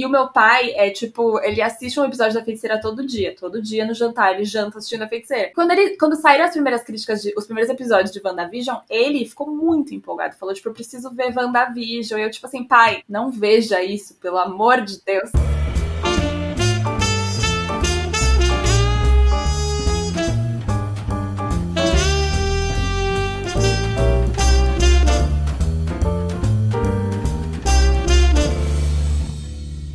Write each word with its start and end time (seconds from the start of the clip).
E 0.00 0.06
o 0.06 0.08
meu 0.08 0.28
pai 0.28 0.72
é 0.76 0.88
tipo, 0.88 1.38
ele 1.40 1.60
assiste 1.60 2.00
um 2.00 2.06
episódio 2.06 2.32
da 2.32 2.42
feiticeira 2.42 2.80
todo 2.80 3.06
dia. 3.06 3.36
Todo 3.38 3.60
dia 3.60 3.84
no 3.84 3.92
jantar, 3.92 4.34
ele 4.34 4.46
janta 4.46 4.78
assistindo 4.78 5.02
a 5.02 5.06
feiticeira. 5.06 5.52
Quando, 5.54 5.72
ele, 5.72 5.94
quando 5.98 6.16
saíram 6.16 6.46
as 6.46 6.52
primeiras 6.52 6.82
críticas, 6.82 7.20
de, 7.20 7.34
os 7.36 7.44
primeiros 7.44 7.70
episódios 7.70 8.10
de 8.10 8.18
WandaVision, 8.24 8.78
ele 8.88 9.26
ficou 9.26 9.54
muito 9.54 9.94
empolgado. 9.94 10.36
Falou, 10.36 10.54
tipo, 10.54 10.70
eu 10.70 10.72
preciso 10.72 11.10
ver 11.10 11.36
WandaVision. 11.36 12.18
E 12.18 12.22
eu, 12.22 12.30
tipo 12.30 12.46
assim, 12.46 12.64
pai, 12.64 13.02
não 13.06 13.30
veja 13.30 13.82
isso, 13.82 14.14
pelo 14.14 14.38
amor 14.38 14.80
de 14.80 15.02
Deus. 15.04 15.30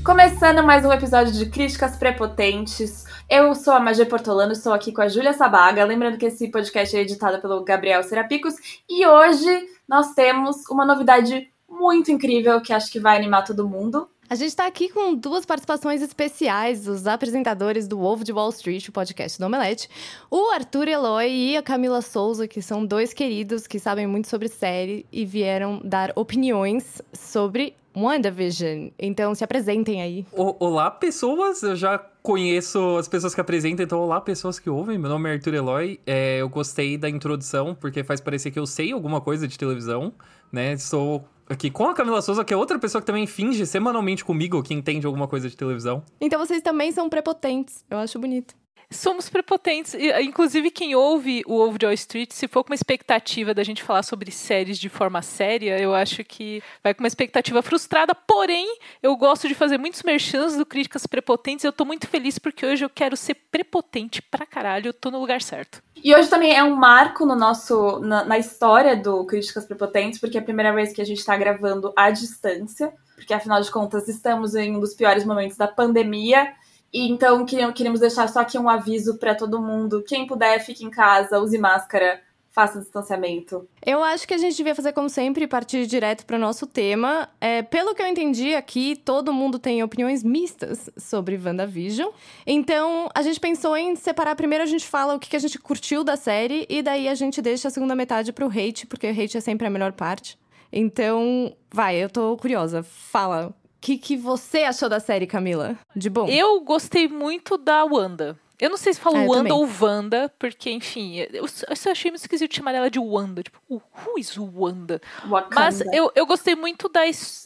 Começando 0.05 0.63
mais 0.63 0.85
um 0.85 0.93
episódio 0.93 1.33
de 1.33 1.47
Críticas 1.47 1.97
Prepotentes. 1.97 3.05
Eu 3.27 3.55
sou 3.55 3.73
a 3.73 3.79
Magia 3.79 4.05
Portolano, 4.05 4.51
estou 4.51 4.71
aqui 4.71 4.91
com 4.91 5.01
a 5.01 5.07
Júlia 5.07 5.33
Sabaga. 5.33 5.83
Lembrando 5.83 6.19
que 6.19 6.27
esse 6.27 6.47
podcast 6.51 6.95
é 6.95 7.01
editado 7.01 7.41
pelo 7.41 7.63
Gabriel 7.63 8.03
Serapicos. 8.03 8.53
E 8.87 9.03
hoje 9.03 9.67
nós 9.89 10.13
temos 10.13 10.57
uma 10.69 10.85
novidade 10.85 11.51
muito 11.67 12.11
incrível 12.11 12.61
que 12.61 12.71
acho 12.71 12.91
que 12.91 12.99
vai 12.99 13.17
animar 13.17 13.45
todo 13.45 13.67
mundo. 13.67 14.07
A 14.27 14.33
gente 14.33 14.49
está 14.49 14.65
aqui 14.65 14.89
com 14.89 15.13
duas 15.13 15.45
participações 15.45 16.01
especiais, 16.01 16.87
os 16.87 17.05
apresentadores 17.05 17.87
do 17.87 17.99
Wolf 17.99 18.23
de 18.23 18.33
Wall 18.33 18.49
Street, 18.49 18.87
o 18.87 18.91
podcast 18.91 19.37
do 19.37 19.45
Omelete, 19.45 19.87
o 20.31 20.49
Arthur 20.49 20.87
Eloy 20.87 21.29
e 21.29 21.57
a 21.57 21.61
Camila 21.61 22.01
Souza, 22.01 22.47
que 22.47 22.59
são 22.59 22.83
dois 22.83 23.13
queridos 23.13 23.67
que 23.67 23.77
sabem 23.77 24.07
muito 24.07 24.27
sobre 24.27 24.47
série 24.47 25.05
e 25.11 25.25
vieram 25.25 25.79
dar 25.83 26.11
opiniões 26.15 27.03
sobre 27.13 27.75
WandaVision. 27.95 28.89
Então 28.97 29.35
se 29.35 29.43
apresentem 29.43 30.01
aí. 30.01 30.25
olá, 30.33 30.89
pessoas! 30.89 31.61
Eu 31.61 31.75
já 31.75 31.99
conheço 32.23 32.97
as 32.97 33.07
pessoas 33.07 33.35
que 33.35 33.41
apresentam, 33.41 33.85
então 33.85 33.99
olá, 33.99 34.19
pessoas 34.19 34.57
que 34.57 34.71
ouvem. 34.71 34.97
Meu 34.97 35.09
nome 35.09 35.29
é 35.29 35.33
Arthur 35.33 35.53
Eloy. 35.53 35.99
É, 36.03 36.41
eu 36.41 36.49
gostei 36.49 36.97
da 36.97 37.07
introdução, 37.07 37.75
porque 37.75 38.03
faz 38.03 38.19
parecer 38.19 38.49
que 38.49 38.57
eu 38.57 38.65
sei 38.65 38.91
alguma 38.91 39.21
coisa 39.21 39.47
de 39.47 39.55
televisão, 39.55 40.11
né? 40.51 40.75
Sou 40.77 41.23
aqui 41.47 41.69
com 41.69 41.89
a 41.89 41.93
Camila 41.93 42.21
Souza, 42.21 42.43
que 42.43 42.53
é 42.53 42.57
outra 42.57 42.79
pessoa 42.79 43.01
que 43.01 43.05
também 43.05 43.27
finge 43.27 43.65
semanalmente 43.65 44.23
comigo 44.23 44.61
que 44.63 44.73
entende 44.73 45.05
alguma 45.05 45.27
coisa 45.27 45.49
de 45.49 45.55
televisão. 45.55 46.03
Então 46.19 46.39
vocês 46.39 46.61
também 46.61 46.91
são 46.91 47.09
prepotentes. 47.09 47.83
Eu 47.89 47.97
acho 47.97 48.19
bonito 48.19 48.55
somos 48.89 49.29
prepotentes. 49.29 49.93
Inclusive, 50.21 50.71
quem 50.71 50.95
ouve 50.95 51.43
o 51.45 51.59
Ovo 51.59 51.77
de 51.77 51.85
Wall 51.85 51.93
Street, 51.93 52.31
se 52.31 52.47
for 52.47 52.63
com 52.63 52.71
uma 52.71 52.75
expectativa 52.75 53.53
da 53.53 53.63
gente 53.63 53.83
falar 53.83 54.03
sobre 54.03 54.31
séries 54.31 54.77
de 54.77 54.89
forma 54.89 55.21
séria, 55.21 55.79
eu 55.79 55.93
acho 55.93 56.23
que 56.23 56.61
vai 56.83 56.93
com 56.93 57.03
uma 57.03 57.07
expectativa 57.07 57.61
frustrada. 57.61 58.13
Porém, 58.13 58.77
eu 59.01 59.15
gosto 59.15 59.47
de 59.47 59.55
fazer 59.55 59.77
muitos 59.77 60.03
merchans 60.03 60.55
do 60.55 60.65
Críticas 60.65 61.05
Prepotentes. 61.05 61.65
Eu 61.65 61.73
tô 61.73 61.85
muito 61.85 62.07
feliz 62.07 62.37
porque 62.39 62.65
hoje 62.65 62.85
eu 62.85 62.89
quero 62.89 63.17
ser 63.17 63.35
prepotente 63.51 64.21
pra 64.21 64.45
caralho. 64.45 64.89
Eu 64.89 64.93
tô 64.93 65.09
no 65.11 65.19
lugar 65.19 65.41
certo. 65.41 65.81
E 66.03 66.13
hoje 66.13 66.29
também 66.29 66.55
é 66.55 66.63
um 66.63 66.75
marco 66.75 67.25
no 67.25 67.35
nosso, 67.35 67.99
na, 67.99 68.23
na 68.25 68.37
história 68.37 68.95
do 68.95 69.25
Críticas 69.25 69.65
Prepotentes, 69.65 70.19
porque 70.19 70.37
é 70.37 70.41
a 70.41 70.43
primeira 70.43 70.73
vez 70.73 70.93
que 70.93 71.01
a 71.01 71.05
gente 71.05 71.25
tá 71.25 71.35
gravando 71.35 71.93
à 71.95 72.11
distância. 72.11 72.93
Porque, 73.15 73.33
afinal 73.33 73.61
de 73.61 73.71
contas, 73.71 74.07
estamos 74.07 74.55
em 74.55 74.75
um 74.75 74.79
dos 74.79 74.93
piores 74.93 75.25
momentos 75.25 75.57
da 75.57 75.67
pandemia 75.67 76.53
então 77.01 77.45
queremos 77.45 77.99
deixar 77.99 78.27
só 78.29 78.39
aqui 78.39 78.57
um 78.57 78.69
aviso 78.69 79.17
para 79.17 79.35
todo 79.35 79.61
mundo: 79.61 80.03
quem 80.07 80.25
puder, 80.25 80.59
fique 80.63 80.85
em 80.85 80.89
casa, 80.89 81.39
use 81.39 81.57
máscara, 81.57 82.21
faça 82.55 82.79
distanciamento. 82.79 83.67
Eu 83.85 84.01
acho 84.01 84.25
que 84.25 84.33
a 84.33 84.37
gente 84.37 84.55
devia 84.55 84.73
fazer 84.73 84.93
como 84.93 85.09
sempre, 85.09 85.45
partir 85.45 85.85
direto 85.85 86.25
para 86.25 86.37
o 86.37 86.39
nosso 86.39 86.65
tema. 86.65 87.27
É, 87.41 87.61
pelo 87.61 87.93
que 87.93 88.01
eu 88.01 88.07
entendi 88.07 88.55
aqui, 88.55 88.95
todo 88.95 89.33
mundo 89.33 89.59
tem 89.59 89.83
opiniões 89.83 90.23
mistas 90.23 90.89
sobre 90.95 91.37
WandaVision. 91.37 92.11
Então, 92.47 93.09
a 93.13 93.21
gente 93.21 93.41
pensou 93.41 93.75
em 93.75 93.93
separar. 93.97 94.37
Primeiro 94.37 94.63
a 94.63 94.67
gente 94.67 94.87
fala 94.87 95.15
o 95.15 95.19
que 95.19 95.35
a 95.35 95.39
gente 95.39 95.59
curtiu 95.59 96.01
da 96.01 96.15
série, 96.15 96.65
e 96.69 96.81
daí 96.81 97.09
a 97.09 97.15
gente 97.15 97.41
deixa 97.41 97.67
a 97.67 97.71
segunda 97.71 97.93
metade 97.93 98.31
pro 98.31 98.47
hate, 98.47 98.87
porque 98.87 99.05
o 99.05 99.11
hate 99.11 99.35
é 99.37 99.41
sempre 99.41 99.67
a 99.67 99.69
melhor 99.69 99.91
parte. 99.91 100.39
Então, 100.71 101.53
vai, 101.69 101.97
eu 101.97 102.09
tô 102.09 102.37
curiosa. 102.37 102.83
Fala, 102.83 103.53
que, 103.85 103.99
que 103.99 104.17
você 104.17 104.63
achou 104.63 104.89
da 104.89 104.99
série, 104.99 105.27
Camila? 105.27 105.77
De 105.95 106.09
bom? 106.09 106.27
Eu 106.27 106.59
gostei 106.61 107.07
muito 107.07 107.55
da 107.55 107.83
Wanda. 107.85 108.35
Eu 108.59 108.69
não 108.69 108.77
sei 108.77 108.93
se 108.93 108.99
falo 108.99 109.17
ah, 109.17 109.25
Wanda 109.27 109.53
ou 109.53 109.69
Wanda, 109.79 110.33
porque, 110.39 110.71
enfim, 110.71 111.17
eu, 111.17 111.45
eu 111.69 111.75
só 111.75 111.91
achei 111.91 112.09
muito 112.09 112.21
esquisito 112.21 112.55
chamar 112.55 112.73
ela 112.73 112.89
de 112.89 112.97
Wanda. 112.97 113.43
Tipo, 113.43 113.59
who 113.69 114.17
is 114.17 114.35
Wanda? 114.37 114.99
Wakanda. 115.27 115.55
Mas 115.55 115.81
eu, 115.93 116.11
eu 116.15 116.25
gostei 116.25 116.55
muito 116.55 116.89
da. 116.89 117.01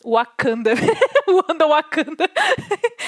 Wakanda. 0.06 0.72
Wanda 1.28 1.68
Wakanda. 1.68 2.30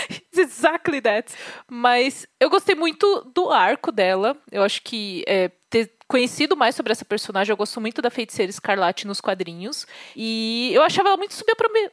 It's 0.09 0.37
exactly 0.37 0.99
that. 0.99 1.31
Mas 1.69 2.27
eu 2.39 2.49
gostei 2.49 2.75
muito 2.75 3.31
do 3.33 3.49
arco 3.49 3.93
dela. 3.93 4.35
Eu 4.51 4.63
acho 4.63 4.81
que 4.81 5.23
é, 5.25 5.51
ter 5.71 5.89
conhecido 6.07 6.57
mais 6.57 6.75
sobre 6.75 6.91
essa 6.91 7.05
personagem. 7.05 7.51
Eu 7.51 7.57
gosto 7.57 7.79
muito 7.79 8.01
da 8.01 8.11
feiticeira 8.11 8.49
Escarlate 8.49 9.07
nos 9.07 9.21
quadrinhos. 9.21 9.87
E 10.15 10.69
eu 10.73 10.83
achava 10.83 11.09
ela 11.09 11.17
muito 11.17 11.33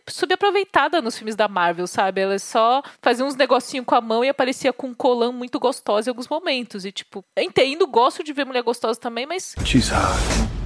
subaproveitada 0.08 1.00
nos 1.00 1.16
filmes 1.16 1.36
da 1.36 1.46
Marvel, 1.46 1.86
sabe? 1.86 2.20
Ela 2.20 2.38
só 2.38 2.82
fazia 3.00 3.24
uns 3.24 3.36
negocinhos 3.36 3.86
com 3.86 3.94
a 3.94 4.00
mão 4.00 4.24
e 4.24 4.28
aparecia 4.28 4.72
com 4.72 4.88
um 4.88 4.94
colã 4.94 5.30
muito 5.30 5.60
gostosa 5.60 6.10
em 6.10 6.10
alguns 6.10 6.28
momentos. 6.28 6.84
E, 6.84 6.90
tipo, 6.90 7.24
entendo, 7.36 7.86
gosto 7.86 8.24
de 8.24 8.32
ver 8.32 8.44
mulher 8.44 8.62
gostosa 8.62 8.98
também, 8.98 9.24
mas. 9.24 9.54
She's 9.64 9.90
hot. 9.90 10.57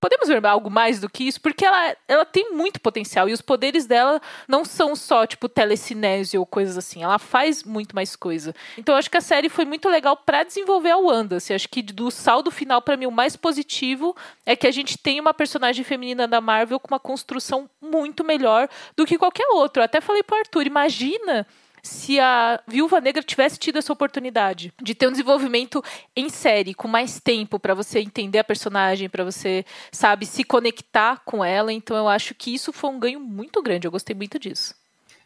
Podemos 0.00 0.28
ver 0.28 0.44
algo 0.46 0.70
mais 0.70 1.00
do 1.00 1.08
que 1.08 1.24
isso? 1.24 1.40
Porque 1.40 1.64
ela, 1.64 1.96
ela 2.06 2.24
tem 2.24 2.52
muito 2.52 2.80
potencial 2.80 3.28
e 3.28 3.32
os 3.32 3.40
poderes 3.40 3.86
dela 3.86 4.20
não 4.46 4.64
são 4.64 4.94
só, 4.94 5.26
tipo, 5.26 5.48
telecinese 5.48 6.36
ou 6.36 6.44
coisas 6.44 6.76
assim. 6.76 7.02
Ela 7.02 7.18
faz 7.18 7.64
muito 7.64 7.94
mais 7.94 8.14
coisa. 8.14 8.54
Então 8.76 8.94
eu 8.94 8.98
acho 8.98 9.10
que 9.10 9.16
a 9.16 9.20
série 9.20 9.48
foi 9.48 9.64
muito 9.64 9.88
legal 9.88 10.16
para 10.16 10.44
desenvolver 10.44 10.90
a 10.90 10.98
Wanda. 10.98 11.36
Assim, 11.36 11.54
acho 11.54 11.68
que 11.68 11.82
do 11.82 12.10
saldo 12.10 12.50
final, 12.50 12.82
para 12.82 12.96
mim, 12.96 13.06
o 13.06 13.10
mais 13.10 13.36
positivo 13.36 14.14
é 14.44 14.54
que 14.54 14.66
a 14.66 14.70
gente 14.70 14.98
tem 14.98 15.20
uma 15.20 15.34
personagem 15.34 15.84
feminina 15.84 16.28
da 16.28 16.40
Marvel 16.40 16.78
com 16.78 16.88
uma 16.88 17.00
construção 17.00 17.68
muito 17.80 18.24
melhor 18.24 18.68
do 18.96 19.06
que 19.06 19.18
qualquer 19.18 19.48
outro. 19.48 19.80
Eu 19.80 19.84
até 19.84 20.00
falei 20.00 20.22
pro 20.22 20.36
Arthur, 20.36 20.66
imagina 20.66 21.46
se 21.86 22.18
a 22.18 22.60
Viúva 22.66 23.00
Negra 23.00 23.22
tivesse 23.22 23.58
tido 23.58 23.78
essa 23.78 23.92
oportunidade 23.92 24.72
de 24.82 24.94
ter 24.94 25.06
um 25.06 25.12
desenvolvimento 25.12 25.82
em 26.14 26.28
série, 26.28 26.74
com 26.74 26.88
mais 26.88 27.20
tempo 27.20 27.58
para 27.58 27.74
você 27.74 28.00
entender 28.00 28.38
a 28.38 28.44
personagem, 28.44 29.08
para 29.08 29.24
você, 29.24 29.64
sabe, 29.92 30.26
se 30.26 30.44
conectar 30.44 31.22
com 31.24 31.44
ela. 31.44 31.72
Então 31.72 31.96
eu 31.96 32.08
acho 32.08 32.34
que 32.34 32.52
isso 32.52 32.72
foi 32.72 32.90
um 32.90 32.98
ganho 32.98 33.20
muito 33.20 33.62
grande. 33.62 33.86
Eu 33.86 33.92
gostei 33.92 34.14
muito 34.14 34.38
disso. 34.38 34.74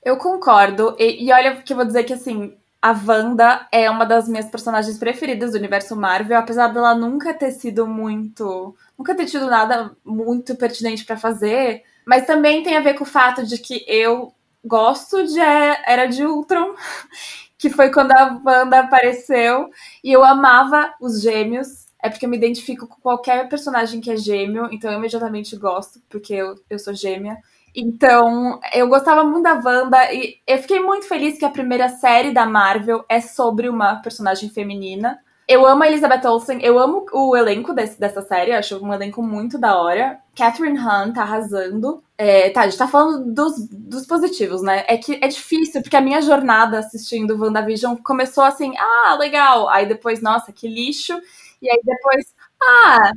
Eu 0.05 0.17
concordo. 0.17 0.95
E, 0.99 1.25
e 1.25 1.33
olha 1.33 1.57
que 1.57 1.73
eu 1.73 1.77
vou 1.77 1.87
dizer 1.87 2.05
que 2.05 2.13
assim, 2.13 2.55
a 2.81 2.93
Wanda 2.93 3.67
é 3.73 3.91
uma 3.91 4.05
das 4.05 4.29
minhas 4.29 4.47
personagens 4.47 4.99
preferidas 4.99 5.53
do 5.53 5.59
universo 5.59 5.97
Marvel, 5.97 6.39
apesar 6.39 6.69
dela 6.69 6.95
nunca 6.95 7.35
ter 7.35 7.53
sido 7.53 7.87
muito. 7.87 8.75
nunca 8.99 9.15
ter 9.15 9.27
tido 9.27 9.47
nada 9.47 9.95
muito 10.05 10.55
pertinente 10.55 11.05
para 11.05 11.17
fazer. 11.17 11.83
Mas 12.07 12.27
também 12.27 12.63
tem 12.63 12.77
a 12.77 12.81
ver 12.81 12.95
com 12.95 13.05
o 13.05 13.07
fato 13.07 13.47
de 13.47 13.59
que 13.59 13.85
eu 13.87 14.33
gosto 14.65 15.25
de 15.25 15.39
Era 15.39 16.07
de 16.07 16.25
Ultron, 16.25 16.75
que 17.59 17.71
foi 17.71 17.91
quando 17.91 18.13
a 18.13 18.41
Wanda 18.45 18.81
apareceu, 18.81 19.71
e 20.03 20.13
eu 20.13 20.25
amava 20.25 20.95
os 21.01 21.21
gêmeos. 21.21 21.87
É 22.03 22.09
porque 22.09 22.25
eu 22.25 22.31
me 22.31 22.37
identifico 22.37 22.87
com 22.87 23.01
qualquer 23.01 23.49
personagem 23.49 24.01
que 24.01 24.11
é 24.11 24.17
gêmeo, 24.17 24.69
então 24.73 24.91
eu 24.91 24.99
imediatamente 24.99 25.55
gosto, 25.57 26.01
porque 26.09 26.33
eu, 26.33 26.55
eu 26.71 26.79
sou 26.79 26.95
gêmea. 26.95 27.37
Então, 27.75 28.59
eu 28.75 28.89
gostava 28.89 29.23
muito 29.23 29.45
da 29.45 29.55
Wanda 29.55 30.13
e 30.13 30.39
eu 30.47 30.59
fiquei 30.59 30.81
muito 30.81 31.07
feliz 31.07 31.39
que 31.39 31.45
a 31.45 31.51
primeira 31.51 31.89
série 31.89 32.33
da 32.33 32.47
Marvel 32.47 33.05
é 33.09 33.21
sobre 33.21 33.69
uma 33.69 33.97
personagem 33.97 34.49
feminina. 34.49 35.19
Eu 35.47 35.67
amo 35.67 35.83
a 35.83 35.89
Elizabeth 35.89 36.27
Olsen, 36.29 36.61
eu 36.63 36.79
amo 36.79 37.05
o 37.13 37.37
elenco 37.37 37.73
desse, 37.73 37.99
dessa 37.99 38.23
série, 38.23 38.53
acho 38.53 38.79
um 38.85 38.93
elenco 38.93 39.23
muito 39.23 39.59
da 39.59 39.77
hora. 39.77 40.21
Catherine 40.37 40.79
Hahn 40.79 41.13
tá 41.13 41.23
arrasando. 41.23 42.03
É, 42.23 42.51
tá, 42.51 42.61
a 42.63 42.69
gente 42.69 42.77
tá 42.77 42.87
falando 42.87 43.33
dos, 43.33 43.55
dos 43.71 44.05
positivos, 44.07 44.61
né? 44.61 44.85
É 44.87 44.99
que 44.99 45.19
é 45.23 45.29
difícil, 45.29 45.81
porque 45.81 45.97
a 45.97 46.03
minha 46.03 46.21
jornada 46.21 46.79
assistindo 46.79 47.35
WandaVision 47.41 47.97
começou 47.97 48.45
assim, 48.45 48.75
ah, 48.77 49.17
legal. 49.19 49.71
Aí 49.71 49.87
depois, 49.87 50.21
nossa, 50.21 50.53
que 50.53 50.69
lixo. 50.69 51.15
E 51.63 51.71
aí 51.71 51.81
depois, 51.83 52.35
ah, 52.63 53.13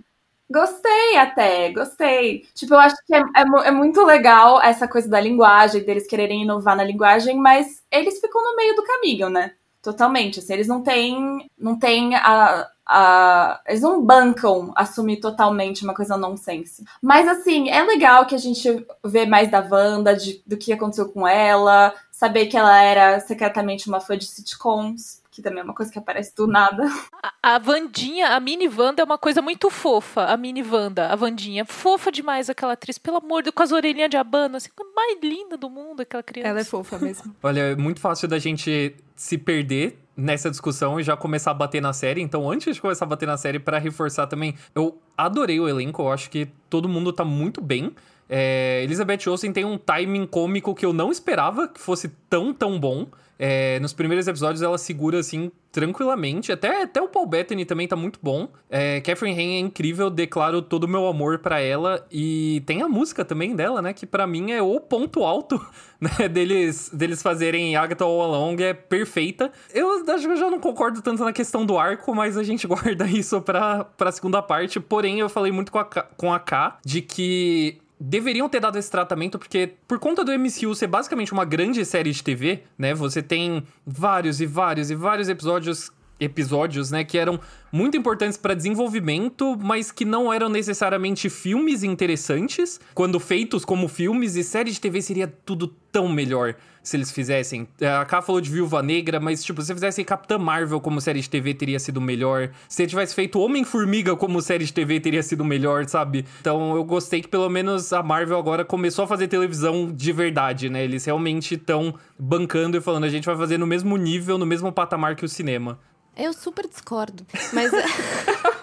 Gostei 0.49 1.17
até, 1.17 1.71
gostei. 1.71 2.45
Tipo, 2.53 2.75
eu 2.75 2.79
acho 2.79 2.95
que 3.07 3.15
é, 3.15 3.19
é, 3.19 3.41
é, 3.67 3.71
muito 3.71 4.05
legal 4.05 4.61
essa 4.61 4.87
coisa 4.87 5.09
da 5.09 5.19
linguagem, 5.19 5.83
deles 5.83 6.07
quererem 6.07 6.43
inovar 6.43 6.75
na 6.77 6.83
linguagem, 6.83 7.37
mas 7.37 7.83
eles 7.91 8.19
ficam 8.19 8.43
no 8.43 8.55
meio 8.55 8.75
do 8.75 8.83
caminho, 8.83 9.29
né? 9.29 9.53
Totalmente. 9.81 10.39
Assim, 10.39 10.53
eles 10.53 10.67
não 10.67 10.83
têm, 10.83 11.49
não 11.57 11.79
têm 11.79 12.15
a, 12.15 12.69
a. 12.85 13.61
Eles 13.67 13.81
não 13.81 14.03
bancam 14.03 14.71
assumir 14.75 15.17
totalmente 15.17 15.83
uma 15.83 15.93
coisa 15.93 16.17
nonsense. 16.17 16.83
Mas 17.01 17.27
assim, 17.27 17.69
é 17.69 17.83
legal 17.83 18.25
que 18.25 18.35
a 18.35 18.39
gente 18.39 18.85
vê 19.03 19.25
mais 19.25 19.49
da 19.49 19.59
Wanda, 19.59 20.15
de, 20.15 20.41
do 20.45 20.57
que 20.57 20.73
aconteceu 20.73 21.09
com 21.09 21.27
ela, 21.27 21.93
saber 22.11 22.47
que 22.47 22.57
ela 22.57 22.81
era 22.81 23.19
secretamente 23.19 23.87
uma 23.87 23.99
fã 23.99 24.17
de 24.17 24.25
sitcoms. 24.25 25.22
Que 25.33 25.41
também 25.41 25.61
é 25.61 25.63
uma 25.63 25.73
coisa 25.73 25.91
que 25.91 25.97
aparece 25.97 26.35
do 26.35 26.45
nada. 26.45 26.83
A, 27.41 27.55
a 27.55 27.59
Vandinha, 27.59 28.29
a 28.29 28.39
mini 28.39 28.67
Wanda 28.67 29.01
é 29.01 29.05
uma 29.05 29.17
coisa 29.17 29.41
muito 29.41 29.69
fofa, 29.69 30.25
a 30.25 30.37
mini 30.37 30.61
Wanda, 30.61 31.07
a 31.07 31.15
Vandinha. 31.15 31.65
Fofa 31.65 32.11
demais 32.11 32.49
aquela 32.49 32.73
atriz, 32.73 32.97
pelo 32.97 33.17
amor 33.17 33.41
de 33.41 33.45
Deus, 33.45 33.55
com 33.55 33.63
as 33.63 33.71
orelhinhas 33.71 34.09
de 34.09 34.17
abano, 34.17 34.57
assim, 34.57 34.69
a 34.79 34.95
mais 34.95 35.19
linda 35.23 35.57
do 35.57 35.69
mundo 35.69 36.01
aquela 36.01 36.21
criança. 36.21 36.49
Ela 36.49 36.59
é 36.59 36.63
fofa 36.63 36.99
mesmo. 36.99 37.35
Olha, 37.41 37.61
é 37.61 37.75
muito 37.75 37.99
fácil 37.99 38.27
da 38.27 38.37
gente 38.37 38.95
se 39.15 39.37
perder 39.37 39.97
nessa 40.15 40.49
discussão 40.49 40.99
e 40.99 41.03
já 41.03 41.17
começar 41.17 41.51
a 41.51 41.53
bater 41.53 41.81
na 41.81 41.93
série. 41.93 42.21
Então, 42.21 42.49
antes 42.49 42.75
de 42.75 42.81
começar 42.81 43.05
a 43.05 43.07
bater 43.07 43.25
na 43.25 43.37
série, 43.37 43.59
para 43.59 43.79
reforçar 43.79 44.27
também, 44.27 44.55
eu 44.75 44.99
adorei 45.17 45.59
o 45.59 45.67
elenco, 45.67 46.01
eu 46.01 46.11
acho 46.11 46.29
que 46.29 46.47
todo 46.69 46.87
mundo 46.87 47.11
tá 47.11 47.25
muito 47.25 47.61
bem. 47.61 47.95
É, 48.29 48.81
Elizabeth 48.83 49.27
Olsen 49.27 49.51
tem 49.51 49.65
um 49.65 49.77
timing 49.77 50.25
cômico 50.27 50.73
que 50.75 50.85
eu 50.85 50.93
não 50.93 51.11
esperava 51.11 51.67
que 51.67 51.79
fosse 51.79 52.09
tão, 52.29 52.53
tão 52.53 52.79
bom. 52.79 53.07
É, 53.37 53.79
nos 53.79 53.93
primeiros 53.93 54.27
episódios 54.27 54.61
ela 54.61 54.77
segura, 54.77 55.19
assim, 55.19 55.51
tranquilamente. 55.71 56.51
Até, 56.51 56.83
até 56.83 57.01
o 57.01 57.09
Paul 57.09 57.25
Bettany 57.25 57.65
também 57.65 57.87
tá 57.87 57.95
muito 57.95 58.19
bom. 58.21 58.47
É, 58.69 59.01
Catherine 59.01 59.37
Hain 59.37 59.55
é 59.55 59.59
incrível, 59.59 60.09
declaro 60.09 60.61
todo 60.61 60.83
o 60.83 60.87
meu 60.87 61.07
amor 61.07 61.39
para 61.39 61.59
ela. 61.59 62.05
E 62.11 62.61
tem 62.65 62.81
a 62.81 62.87
música 62.87 63.25
também 63.25 63.55
dela, 63.55 63.81
né? 63.81 63.91
Que 63.91 64.05
para 64.05 64.27
mim 64.27 64.51
é 64.51 64.61
o 64.61 64.79
ponto 64.79 65.23
alto 65.23 65.59
né, 65.99 66.29
deles, 66.29 66.89
deles 66.93 67.21
fazerem 67.23 67.75
Agatha 67.75 68.05
All 68.05 68.21
Along. 68.21 68.61
É 68.61 68.73
perfeita. 68.73 69.51
Eu 69.73 70.03
acho 70.07 70.25
que 70.27 70.33
eu 70.33 70.37
já 70.37 70.49
não 70.49 70.59
concordo 70.59 71.01
tanto 71.01 71.23
na 71.23 71.33
questão 71.33 71.65
do 71.65 71.77
arco, 71.77 72.13
mas 72.13 72.37
a 72.37 72.43
gente 72.43 72.65
guarda 72.67 73.05
isso 73.07 73.41
pra, 73.41 73.83
pra 73.83 74.11
segunda 74.11 74.41
parte. 74.41 74.79
Porém, 74.79 75.19
eu 75.19 75.27
falei 75.27 75.51
muito 75.51 75.71
com 75.71 75.79
a, 75.79 75.85
com 75.85 76.31
a 76.31 76.39
K 76.39 76.77
de 76.85 77.01
que 77.01 77.82
deveriam 78.05 78.49
ter 78.49 78.59
dado 78.59 78.77
esse 78.77 78.91
tratamento, 78.91 79.39
porque 79.39 79.75
por 79.87 79.97
conta 79.97 80.25
do 80.25 80.31
MCU 80.37 80.75
ser 80.75 80.87
basicamente 80.87 81.31
uma 81.31 81.45
grande 81.45 81.85
série 81.85 82.11
de 82.11 82.21
TV, 82.21 82.63
né? 82.77 82.93
Você 82.93 83.21
tem 83.21 83.63
vários 83.85 84.41
e 84.41 84.45
vários 84.45 84.91
e 84.91 84.95
vários 84.95 85.29
episódios 85.29 85.89
episódios, 86.19 86.91
né, 86.91 87.03
que 87.03 87.17
eram 87.17 87.39
muito 87.71 87.97
importantes 87.97 88.37
para 88.37 88.53
desenvolvimento, 88.53 89.57
mas 89.59 89.91
que 89.91 90.05
não 90.05 90.31
eram 90.31 90.47
necessariamente 90.47 91.27
filmes 91.27 91.83
interessantes. 91.83 92.79
Quando 92.93 93.19
feitos 93.19 93.65
como 93.65 93.87
filmes 93.87 94.35
e 94.35 94.43
série 94.43 94.71
de 94.71 94.79
TV 94.79 95.01
seria 95.01 95.27
tudo 95.27 95.67
tão 95.91 96.07
melhor 96.07 96.55
se 96.83 96.97
eles 96.97 97.11
fizessem. 97.11 97.67
É, 97.79 97.87
a 97.87 98.05
Ká 98.05 98.21
falou 98.21 98.41
de 98.41 98.49
Viúva 98.49 98.83
Negra, 98.83 99.19
mas, 99.19 99.43
tipo, 99.43 99.61
se 99.61 99.73
fizessem 99.73 100.03
Capitã 100.03 100.37
Marvel 100.37 100.81
como 100.81 100.99
série 100.99 101.21
de 101.21 101.29
TV, 101.29 101.53
teria 101.53 101.79
sido 101.79 102.01
melhor. 102.01 102.49
Se 102.67 102.85
tivesse 102.85 103.15
feito 103.15 103.39
Homem-Formiga 103.39 104.15
como 104.15 104.41
série 104.41 104.65
de 104.65 104.73
TV, 104.73 104.99
teria 104.99 105.23
sido 105.23 105.45
melhor, 105.45 105.85
sabe? 105.87 106.25
Então 106.41 106.75
eu 106.75 106.83
gostei 106.83 107.21
que 107.21 107.27
pelo 107.27 107.49
menos 107.49 107.93
a 107.93 108.03
Marvel 108.03 108.37
agora 108.37 108.65
começou 108.65 109.05
a 109.05 109.07
fazer 109.07 109.27
televisão 109.27 109.91
de 109.91 110.11
verdade, 110.11 110.69
né? 110.69 110.83
Eles 110.83 111.05
realmente 111.05 111.55
estão 111.55 111.95
bancando 112.19 112.77
e 112.77 112.81
falando, 112.81 113.05
a 113.05 113.09
gente 113.09 113.25
vai 113.25 113.37
fazer 113.37 113.57
no 113.57 113.65
mesmo 113.65 113.95
nível, 113.95 114.37
no 114.37 114.45
mesmo 114.45 114.71
patamar 114.71 115.15
que 115.15 115.23
o 115.23 115.29
cinema. 115.29 115.79
Eu 116.15 116.33
super 116.33 116.67
discordo, 116.67 117.25
mas. 117.53 117.71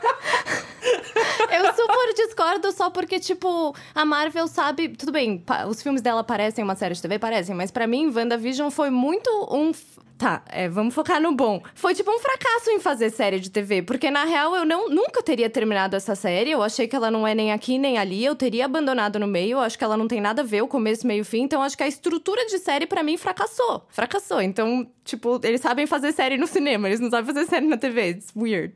Eu 1.61 1.75
super 1.75 2.15
discordo 2.15 2.73
só 2.73 2.89
porque, 2.91 3.21
tipo, 3.21 3.75
a 3.95 4.05
Marvel 4.05 4.49
sabe. 4.49 4.89
Tudo 4.89 5.13
bem, 5.13 5.45
os 5.69 5.83
filmes 5.83 6.01
dela 6.01 6.25
parecem 6.25 6.65
uma 6.65 6.75
série 6.75 6.95
de 6.95 7.03
TV, 7.03 7.19
parecem, 7.19 7.55
mas 7.55 7.71
para 7.71 7.87
mim, 7.87 8.11
WandaVision 8.15 8.71
foi 8.71 8.91
muito 8.91 9.31
um. 9.51 9.73
Tá, 10.17 10.43
é, 10.51 10.69
vamos 10.69 10.95
focar 10.95 11.19
no 11.19 11.35
bom. 11.35 11.63
Foi 11.75 11.95
tipo 11.95 12.11
um 12.11 12.19
fracasso 12.19 12.71
em 12.71 12.79
fazer 12.79 13.09
série 13.09 13.41
de 13.41 13.49
TV, 13.51 13.81
porque 13.81 14.11
na 14.11 14.25
real 14.25 14.55
eu 14.55 14.67
não, 14.67 14.91
nunca 14.91 15.23
teria 15.23 15.49
terminado 15.49 15.97
essa 15.97 16.15
série. 16.15 16.51
Eu 16.51 16.63
achei 16.63 16.87
que 16.87 16.95
ela 16.95 17.11
não 17.11 17.27
é 17.27 17.35
nem 17.35 17.53
aqui 17.53 17.79
nem 17.79 17.97
ali, 17.97 18.23
eu 18.23 18.35
teria 18.35 18.67
abandonado 18.67 19.19
no 19.19 19.27
meio. 19.27 19.53
Eu 19.53 19.61
acho 19.61 19.79
que 19.79 19.85
ela 19.85 19.97
não 19.97 20.07
tem 20.07 20.21
nada 20.21 20.43
a 20.43 20.45
ver 20.45 20.63
o 20.63 20.69
começo, 20.69 21.07
meio 21.07 21.25
fim. 21.25 21.45
Então 21.45 21.63
acho 21.63 21.75
que 21.75 21.83
a 21.83 21.89
estrutura 21.89 22.45
de 22.45 22.59
série 22.59 22.87
para 22.87 23.03
mim 23.03 23.17
fracassou. 23.17 23.87
Fracassou. 23.89 24.43
Então, 24.43 24.87
tipo, 25.07 25.41
eles 25.43 25.63
sabem 25.63 25.87
fazer 25.87 26.13
série 26.13 26.37
no 26.37 26.47
cinema, 26.47 26.87
eles 26.87 27.01
não 27.01 27.09
sabem 27.09 27.35
fazer 27.35 27.47
série 27.49 27.67
na 27.67 27.79
TV. 27.79 28.11
It's 28.11 28.29
weird. 28.37 28.75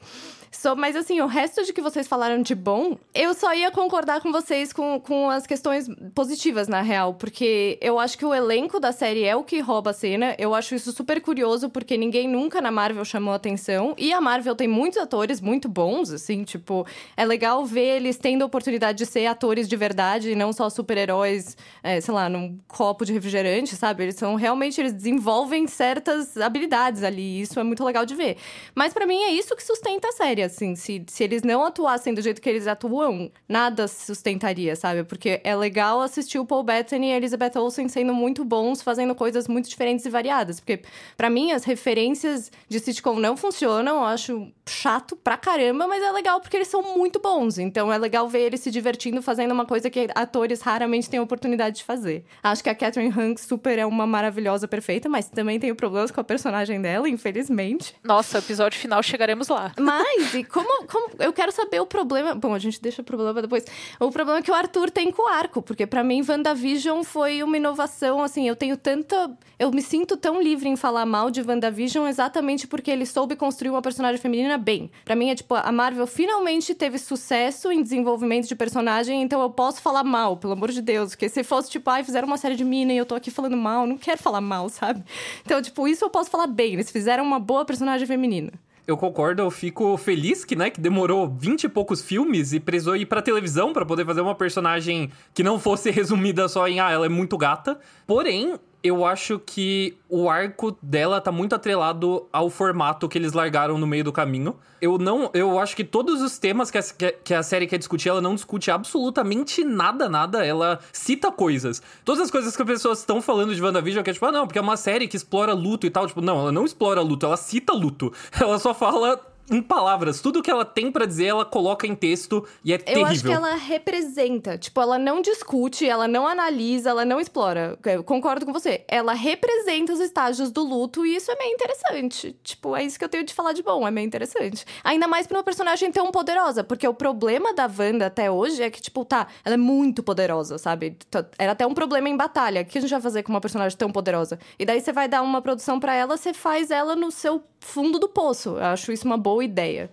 So, 0.55 0.77
mas 0.77 0.95
assim, 0.95 1.21
o 1.21 1.27
resto 1.27 1.65
de 1.65 1.73
que 1.73 1.81
vocês 1.83 2.07
falaram 2.07 2.41
de 2.41 2.55
bom, 2.55 2.97
eu 3.13 3.35
só 3.35 3.53
ia 3.53 3.71
concordar 3.73 4.21
com 4.21 4.31
vocês 4.31 4.73
com, 4.73 5.01
com 5.01 5.29
as 5.29 5.47
questões 5.47 5.89
positivas, 6.15 6.69
na 6.69 6.81
real. 6.81 7.15
Porque 7.15 7.77
eu 7.81 7.99
acho 7.99 8.17
que 8.17 8.25
o 8.25 8.33
elenco 8.33 8.79
da 8.79 8.93
série 8.93 9.25
é 9.25 9.35
o 9.35 9.43
que 9.43 9.59
rouba 9.59 9.91
a 9.91 9.93
cena. 9.93 10.35
Eu 10.39 10.55
acho 10.55 10.75
isso 10.75 10.93
super 10.93 11.21
curioso, 11.21 11.69
porque 11.69 11.97
ninguém 11.97 12.29
nunca 12.29 12.61
na 12.61 12.71
Marvel 12.71 13.05
chamou 13.05 13.35
atenção. 13.35 13.95
E 13.99 14.13
a 14.13 14.21
Marvel 14.21 14.55
tem 14.55 14.69
muitos 14.69 14.99
atores 14.99 15.41
muito 15.41 15.69
bons, 15.69 16.11
assim, 16.11 16.45
tipo, 16.45 16.87
é 17.17 17.25
legal 17.25 17.65
ver 17.67 17.97
eles 17.97 18.17
tendo 18.17 18.43
a 18.43 18.47
oportunidade 18.47 18.99
de 18.99 19.07
ser 19.07 19.27
atores 19.27 19.69
de 19.69 19.77
verdade 19.77 20.31
e 20.31 20.35
não 20.37 20.53
só 20.53 20.71
super-heróis, 20.71 21.57
é, 21.83 22.01
sei 22.01 22.15
lá, 22.15 22.29
num 22.29 22.59
copo 22.69 23.05
de 23.05 23.13
refrigerante, 23.13 23.75
sabe? 23.75 24.05
Eles 24.05 24.15
são 24.15 24.37
realmente, 24.37 24.81
eles 24.81 24.93
desenvolvem 24.93 25.67
certas 25.67 26.37
habilidades 26.37 27.03
ali. 27.03 27.39
E 27.39 27.41
isso 27.41 27.59
é 27.59 27.65
muito 27.65 27.85
legal 27.85 28.07
de 28.07 28.15
ver. 28.15 28.37
Mas 28.73 28.93
para 28.95 29.05
mim 29.05 29.21
é 29.23 29.31
isso 29.31 29.57
que 29.57 29.63
sustenta 29.63 30.09
a 30.09 30.13
série 30.13 30.44
assim. 30.45 30.75
Se, 30.75 31.05
se 31.07 31.25
eles 31.25 31.43
não 31.43 31.65
atuassem 31.65 32.15
do 32.15 32.23
jeito 32.23 32.41
que 32.41 32.49
eles 32.49 32.67
atuam, 32.67 33.31
nada 33.49 33.89
se 33.89 34.07
sustentaria, 34.07 34.77
sabe? 34.77 35.05
Porque 35.05 35.41
é 35.43 35.55
legal 35.57 36.01
assistir 36.01 36.39
o 36.39 36.47
Paul 36.47 36.63
Bettany 36.63 37.09
e 37.09 37.13
a 37.13 37.17
Elizabeth 37.17 37.53
Olsen 37.57 37.89
sendo 37.89 38.15
muito 38.15 38.45
bons, 38.45 38.83
fazendo 38.83 39.15
coisas 39.15 39.49
muito 39.49 39.69
diferentes 39.69 40.05
e 40.05 40.11
variadas. 40.11 40.61
Porque, 40.61 40.83
para 41.17 41.31
mim, 41.31 41.53
as 41.53 41.65
referências 41.65 42.51
de 42.69 42.79
sitcom 42.81 43.19
não 43.19 43.37
funcionam. 43.37 43.97
Eu 43.97 44.05
acho 44.05 44.53
chato 44.69 45.17
pra 45.17 45.37
caramba, 45.37 45.87
mas 45.87 46.03
é 46.03 46.11
legal 46.11 46.41
porque 46.41 46.57
eles 46.57 46.69
são 46.69 46.97
muito 46.97 47.19
bons. 47.21 47.59
Então, 47.59 47.93
é 47.93 47.99
legal 47.99 48.29
ver 48.29 48.41
eles 48.41 48.61
se 48.61 48.71
divertindo 48.71 49.23
fazendo 49.23 49.53
uma 49.53 49.67
coisa 49.67 49.91
que 49.91 50.09
atores 50.15 50.61
raramente 50.61 51.09
têm 51.09 51.21
oportunidade 51.21 51.77
de 51.77 51.85
fazer. 51.85 52.25
Acho 52.43 52.63
que 52.63 52.71
a 52.71 52.75
Catherine 52.75 53.13
Hanks 53.17 53.45
super 53.45 53.79
é 53.79 53.87
uma 53.87 54.07
maravilhosa, 54.07 54.69
perfeita, 54.69 55.09
mas 55.09 55.29
também 55.29 55.59
tenho 55.59 55.75
problemas 55.75 56.11
com 56.11 56.21
a 56.21 56.25
personagem 56.25 56.81
dela, 56.81 57.09
infelizmente. 57.09 57.95
Nossa, 58.03 58.39
episódio 58.39 58.79
final 58.79 59.03
chegaremos 59.03 59.49
lá. 59.49 59.73
Mas, 59.79 60.34
e 60.35 60.45
como, 60.45 60.87
como. 60.87 61.11
Eu 61.19 61.33
quero 61.33 61.53
saber 61.53 61.81
o 61.81 61.87
problema. 61.87 62.35
Bom, 62.35 62.55
a 62.55 62.59
gente 62.59 62.81
deixa 62.81 63.03
o 63.03 63.05
problema 63.05 63.41
depois. 63.41 63.65
O 64.01 64.11
problema 64.11 64.39
é 64.39 64.43
que 64.43 64.51
o 64.51 64.55
Arthur 64.55 64.91
tem 64.91 65.11
com 65.11 65.23
o 65.23 65.29
arco, 65.29 65.63
porque 65.63 65.87
para 65.87 66.03
mim, 66.03 66.25
WandaVision 66.27 67.03
foi 67.03 67.43
uma 67.43 67.57
inovação. 67.57 68.23
Assim, 68.23 68.49
eu 68.49 68.57
tenho 68.57 68.77
tanta. 68.77 69.31
Eu 69.59 69.71
me 69.71 69.81
sinto 69.81 70.17
tão 70.17 70.43
livre 70.43 70.69
em 70.69 70.77
falar 70.77 71.07
mal 71.07 71.31
de 71.31 71.41
WandaVision 71.41 72.07
exatamente 72.07 72.67
porque 72.67 72.91
ele 72.91 73.07
soube 73.07 73.37
construir 73.37 73.71
uma 73.71 73.81
personagem 73.83 74.21
feminina 74.21 74.59
bem. 74.59 74.91
Para 75.05 75.15
mim, 75.15 75.31
é 75.31 75.35
tipo, 75.35 75.55
a 75.55 75.71
Marvel 75.71 76.07
finalmente 76.07 76.75
teve 76.75 76.99
sucesso 76.99 77.71
em 77.71 77.83
desenvolvimento 77.83 78.49
de 78.49 78.55
personagem, 78.55 79.23
então 79.23 79.41
eu 79.41 79.51
posso 79.51 79.81
falar 79.81 80.03
mal, 80.03 80.37
pelo 80.37 80.55
amor 80.55 80.71
de 80.71 80.83
Deus. 80.83 81.11
Porque 81.11 81.29
se 81.29 81.45
fosse, 81.45 81.71
tipo, 81.71 81.89
ai, 81.89 82.03
fizeram 82.03 82.27
uma 82.27 82.37
série 82.37 82.57
de 82.57 82.65
mina 82.65 82.93
e 82.93 82.97
eu 82.97 83.07
tô 83.07 83.15
aqui 83.15 83.31
falando 83.31 83.57
mal, 83.57 83.87
não 83.87 83.97
quero 83.97 84.21
falar 84.21 84.41
mal, 84.41 84.69
sabe? 84.69 85.05
Então, 85.45 85.63
tipo, 85.63 85.87
isso 85.87 86.05
eu 86.05 86.11
posso 86.11 86.31
falar 86.31 86.47
bem. 86.47 86.75
Eles 86.75 86.91
fizeram 86.91 87.25
uma 87.25 87.39
boa 87.39 87.65
personagem 87.65 88.07
feminina. 88.07 88.53
Eu 88.87 88.99
concordo, 88.99 89.41
eu 89.41 89.51
fico 89.51 89.97
feliz 89.97 90.45
que, 90.45 90.55
né, 90.55 90.69
que 90.69 90.79
demorou 90.79 91.27
20 91.29 91.65
e 91.65 91.69
poucos 91.71 92.03
filmes 92.03 92.53
e 92.53 92.61
precisou 92.61 92.95
ir 92.95 93.07
pra 93.07 93.23
televisão 93.23 93.73
para 93.73 93.87
poder 93.87 94.05
fazer 94.05 94.21
uma 94.21 94.35
personagem 94.35 95.11
que 95.33 95.43
não 95.43 95.59
fosse 95.59 95.89
resumida 95.93 96.47
só 96.49 96.69
em, 96.69 96.81
ah, 96.81 96.91
ela 96.91 97.07
é 97.07 97.09
muito 97.09 97.39
gata. 97.39 97.79
Porém, 98.07 98.59
eu 98.85 99.03
acho 99.07 99.39
que 99.39 99.97
o 100.11 100.29
arco 100.29 100.77
dela 100.83 101.19
tá 101.19 101.33
muito 101.33 101.55
atrelado 101.55 102.29
ao 102.31 102.51
formato 102.51 103.09
que 103.09 103.17
eles 103.17 103.33
largaram 103.33 103.79
no 103.79 103.87
meio 103.87 104.05
do 104.05 104.13
caminho. 104.13 104.55
Eu 104.79 104.99
não. 104.99 105.31
Eu 105.33 105.59
acho 105.59 105.75
que 105.75 105.83
todos 105.83 106.21
os 106.21 106.39
temas 106.39 106.71
que 106.71 106.77
a, 106.77 106.83
que 107.25 107.33
a 107.33 107.43
série 107.43 107.67
quer 107.67 107.79
discutir, 107.79 108.11
ela 108.11 108.21
não 108.21 108.35
discute 108.35 108.71
absolutamente 108.71 109.65
nada, 109.65 110.07
nada. 110.07 110.45
Ela 110.45 110.81
cita 110.93 111.33
coisas. 111.33 111.81
Todas 112.05 112.21
as 112.21 112.31
coisas 112.31 112.55
que 112.55 112.61
as 112.61 112.69
pessoas 112.69 112.99
estão 112.99 113.23
falando 113.23 113.55
de 113.55 113.63
WandaVision, 113.63 114.05
que 114.05 114.11
é 114.11 114.13
tipo, 114.13 114.27
ah, 114.27 114.33
não, 114.33 114.47
porque 114.47 114.59
é 114.59 114.63
uma 114.63 114.77
série 114.77 115.09
que 115.09 115.17
explora 115.17 115.55
luto 115.55 115.87
e 115.87 115.91
tal. 115.91 116.07
Tipo, 116.07 116.21
não, 116.21 116.39
ela 116.39 116.53
não 116.53 116.67
explora 116.67 117.01
luto, 117.01 117.25
ela 117.25 117.39
cita 117.39 117.73
luto. 117.73 118.13
Ela 118.39 118.59
só 118.59 118.75
fala 118.75 119.19
em 119.51 119.63
palavras. 119.63 120.21
Tudo 120.21 120.43
que 120.43 120.51
ela 120.51 120.65
tem 120.65 120.91
para 120.91 121.07
dizer, 121.07 121.27
ela 121.27 121.45
coloca 121.45 121.87
em 121.87 121.95
texto 121.95 122.47
e 122.65 122.73
é 122.73 122.77
eu 122.77 122.79
terrível. 122.79 123.03
Eu 123.03 123.07
acho 123.07 123.23
que 123.23 123.33
ela 123.33 123.55
representa. 123.55 124.59
Tipo, 124.59 124.81
ela 124.81 124.99
não 124.99 125.21
discute, 125.21 125.89
ela 125.89 126.09
não 126.09 126.27
analisa, 126.27 126.91
ela 126.91 127.05
não 127.05 127.21
explora. 127.21 127.79
Eu 127.85 128.03
concordo 128.03 128.47
com 128.47 128.53
você. 128.53 128.85
Ela 128.89 129.13
representa 129.13 129.93
os 129.93 130.01
estágios 130.01 130.51
do 130.51 130.63
luto 130.63 131.05
e 131.05 131.17
isso 131.17 131.31
é 131.31 131.37
meio 131.37 131.53
interessante. 131.53 132.37
Tipo, 132.43 132.75
é 132.75 132.85
isso 132.85 132.99
que 132.99 133.05
eu 133.05 133.09
tenho 133.09 133.25
de 133.25 133.35
falar 133.35 133.53
de 133.53 133.63
bom, 133.63 133.87
é 133.87 133.91
meio 133.91 134.07
interessante. 134.07 134.65
Ainda 134.83 135.07
mais 135.07 135.27
pra 135.27 135.39
uma 135.39 135.45
personagem 135.45 135.91
tão 135.93 136.11
poderosa, 136.11 136.65
porque 136.65 136.87
o 136.87 136.95
problema 136.95 137.53
da 137.53 137.67
Wanda 137.67 138.07
até 138.07 138.31
hoje 138.31 138.63
é 138.63 138.71
que, 138.71 138.81
tipo, 138.81 139.05
tá, 139.05 139.27
ela 139.45 139.55
é 139.55 139.59
muito 139.59 140.03
poderosa, 140.03 140.59
sabe? 140.59 140.97
Era 141.39 141.53
até 141.53 141.67
um 141.67 141.75
problema 141.75 142.09
em 142.09 142.17
batalha. 142.17 142.63
O 142.63 142.65
que 142.65 142.79
a 142.79 142.81
gente 142.81 142.91
vai 142.91 143.01
fazer 143.01 143.23
com 143.23 143.33
uma 143.33 143.41
personagem 143.41 143.77
tão 143.77 143.91
poderosa? 143.91 144.39
E 144.59 144.65
daí 144.65 144.81
você 144.81 144.93
vai 144.93 145.09
dar 145.09 145.23
uma 145.23 145.43
produção 145.43 145.79
para 145.79 145.95
ela, 145.95 146.17
você 146.17 146.33
faz 146.33 146.71
ela 146.71 146.97
no 146.97 147.11
seu 147.11 147.43
fundo 147.61 147.99
do 147.99 148.09
poço. 148.09 148.51
Eu 148.51 148.65
acho 148.65 148.93
isso 148.93 149.07
uma 149.07 149.17
boa 149.17 149.34
ideia. 149.43 149.91